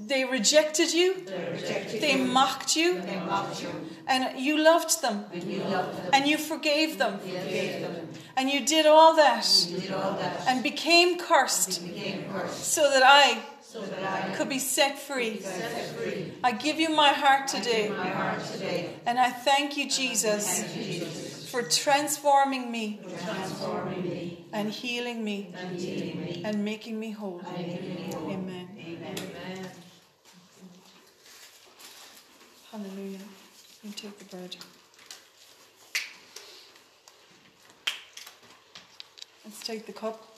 And. 0.07 0.17
They 0.17 0.25
rejected 0.25 0.93
you, 0.93 1.15
They 1.15 1.51
rejected 1.53 2.01
they 2.01 2.17
you, 2.17 2.25
mocked 2.25 2.77
you, 2.77 3.03
they 3.03 3.19
mocked 3.19 3.63
you, 3.63 3.69
and 4.07 4.39
you 4.39 4.63
loved 4.63 5.03
them, 5.03 5.25
and 5.33 5.43
you 5.43 5.61
loved 5.61 5.97
them, 5.97 6.11
and 6.13 6.27
you 6.27 6.39
forgave 6.39 6.99
them, 6.99 7.21
you 7.25 7.71
them, 7.81 7.93
and 8.37 8.51
you 8.51 8.65
did 8.65 8.87
all 8.87 9.17
that 9.17 9.47
you 9.71 9.81
did 9.81 9.93
all 9.93 10.13
that, 10.19 10.45
and 10.47 10.63
became 10.63 11.19
cursed 11.19 11.85
became 11.85 12.25
cursed, 12.33 12.65
so 12.65 12.83
that 12.91 13.03
I 13.05 13.41
so 13.61 13.81
that 13.81 14.05
I 14.05 14.35
could 14.35 14.49
be 14.49 14.59
set 14.59 14.99
free. 14.99 15.41
set 15.41 15.95
free. 15.97 16.15
I 16.45 16.53
give 16.53 16.79
you 16.79 16.91
my 16.91 17.09
heart 17.13 17.49
today, 17.49 17.89
My 17.89 18.09
heart 18.09 18.45
today, 18.45 18.91
and 19.07 19.19
I 19.19 19.31
thank 19.31 19.77
you, 19.77 19.91
Jesus, 19.91 20.65
Jesus, 20.75 21.51
for 21.51 21.63
transforming 21.63 22.71
me 22.71 23.01
transforming 23.25 24.03
me 24.03 24.47
and 24.53 24.71
healing 24.71 25.25
me 25.25 25.53
and 25.57 25.81
healing 25.81 26.23
me, 26.23 26.43
and 26.45 26.65
making 26.65 26.99
me 27.01 27.11
whole. 27.11 27.43
making 27.53 27.89
me 27.89 28.11
whole. 28.13 28.31
Amen. 28.31 28.69
Amen. 28.79 29.46
Hallelujah. 32.77 33.20
You 33.83 33.91
take 33.93 34.18
the 34.18 34.24
bread. 34.27 34.55
Let's 39.47 39.66
take 39.66 39.87
the 39.87 39.95
cup. 39.95 40.37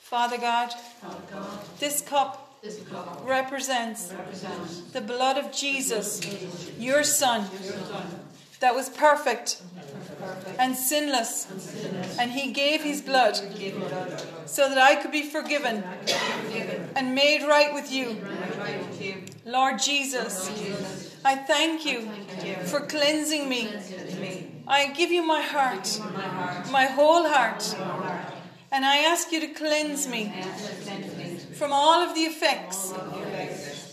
Father 0.00 0.38
God, 0.38 0.72
Father 1.00 1.22
God, 1.28 1.58
this 1.80 2.02
cup 2.02 2.60
this 2.62 2.78
cup 2.88 3.24
represents 3.26 4.12
represents 4.12 4.82
the 4.92 5.00
blood 5.00 5.38
of 5.38 5.50
Jesus, 5.50 6.20
your 6.78 7.02
Son, 7.02 7.50
that 8.62 8.76
was 8.76 8.88
perfect 8.88 9.60
and 10.58 10.76
sinless. 10.76 11.48
And 12.18 12.30
He 12.30 12.52
gave 12.52 12.82
His 12.82 13.02
blood 13.02 13.36
so 14.46 14.68
that 14.68 14.78
I 14.78 14.94
could 14.94 15.10
be 15.10 15.24
forgiven 15.24 15.82
and 16.94 17.14
made 17.14 17.42
right 17.46 17.74
with 17.74 17.92
you. 17.92 18.16
right 18.58 18.78
with 18.86 19.02
you. 19.02 19.16
Lord 19.44 19.80
Jesus, 19.80 20.48
I 21.24 21.34
thank 21.34 21.84
you 21.84 22.08
for 22.66 22.80
cleansing 22.80 23.48
me. 23.48 23.68
I 24.68 24.92
give 24.92 25.10
you 25.10 25.26
my 25.26 25.42
heart, 25.42 26.00
My 26.70 26.86
whole 26.86 27.28
heart, 27.28 27.74
and 28.70 28.84
I 28.84 28.98
ask 28.98 29.32
you 29.32 29.40
to 29.40 29.48
cleanse 29.48 30.06
me 30.06 30.32
from 31.54 31.72
all 31.72 32.00
of 32.00 32.14
the 32.14 32.22
effects 32.22 32.92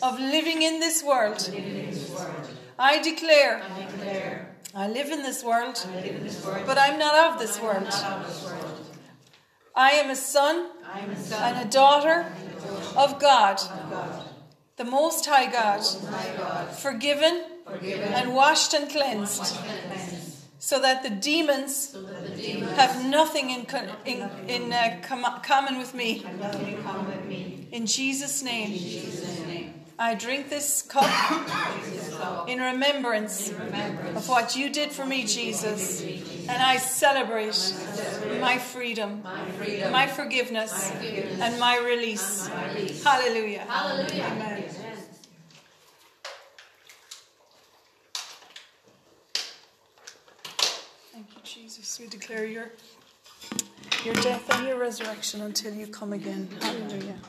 of 0.03 0.20
living 0.20 0.61
in 0.61 0.80
this 0.80 1.03
world. 1.03 1.49
I 2.78 3.01
declare 3.01 3.61
I 4.76 4.88
live 4.88 5.09
in 5.09 5.24
this 5.24 5.43
world, 5.43 5.84
in 6.03 6.24
this 6.24 6.45
world, 6.45 6.63
but 6.65 6.78
I'm 6.78 6.99
not 6.99 7.34
of 7.34 7.39
this 7.39 7.59
world. 7.59 7.88
I 9.76 9.91
am 9.91 10.09
a 10.11 10.15
son 10.15 10.70
and 10.93 11.67
a 11.67 11.70
daughter 11.70 12.32
of 12.95 13.20
God, 13.20 13.59
the 14.78 14.84
Most 14.84 15.26
High 15.26 15.51
God, 15.51 15.82
forgiven 16.76 17.43
and 17.82 18.36
washed 18.36 18.74
and 18.74 18.89
cleansed, 18.89 19.57
so 20.59 20.80
that 20.80 21.01
the 21.01 21.09
demons 21.09 21.95
have 22.76 23.05
nothing 23.05 23.49
in, 23.49 23.65
in, 24.05 24.30
in 24.47 24.74
uh, 24.74 24.99
com- 25.01 25.41
common 25.41 25.78
with 25.78 25.93
me. 25.95 26.24
In 27.72 27.86
Jesus' 27.86 28.43
name, 28.43 28.72
I 30.02 30.16
drink 30.16 30.50
this 30.50 30.82
cup 30.82 32.47
in 32.47 32.60
remembrance 32.60 33.50
of 33.50 34.30
what 34.30 34.56
you 34.56 34.70
did 34.70 34.93
for 34.93 35.06
me, 35.06 35.26
Jesus. 35.26 36.02
And 36.02 36.64
I 36.64 36.78
celebrate 36.78 37.76
my 38.39 38.58
freedom, 38.58 39.22
my 39.91 40.08
forgiveness, 40.08 40.89
and 41.41 41.60
my 41.60 41.78
release. 41.80 42.47
Hallelujah. 43.04 43.66
Hallelujah. 43.68 44.24
Amen. 44.24 44.64
Thank 51.12 51.28
you, 51.36 51.41
Jesus. 51.43 52.00
We 52.00 52.08
declare 52.08 52.45
your, 52.45 52.72
your 54.06 54.14
death 54.16 54.50
and 54.56 54.66
your 54.66 54.80
resurrection 54.80 55.41
until 55.41 55.74
you 55.74 55.88
come 55.88 56.14
again. 56.14 56.47
Hallelujah. 56.62 57.16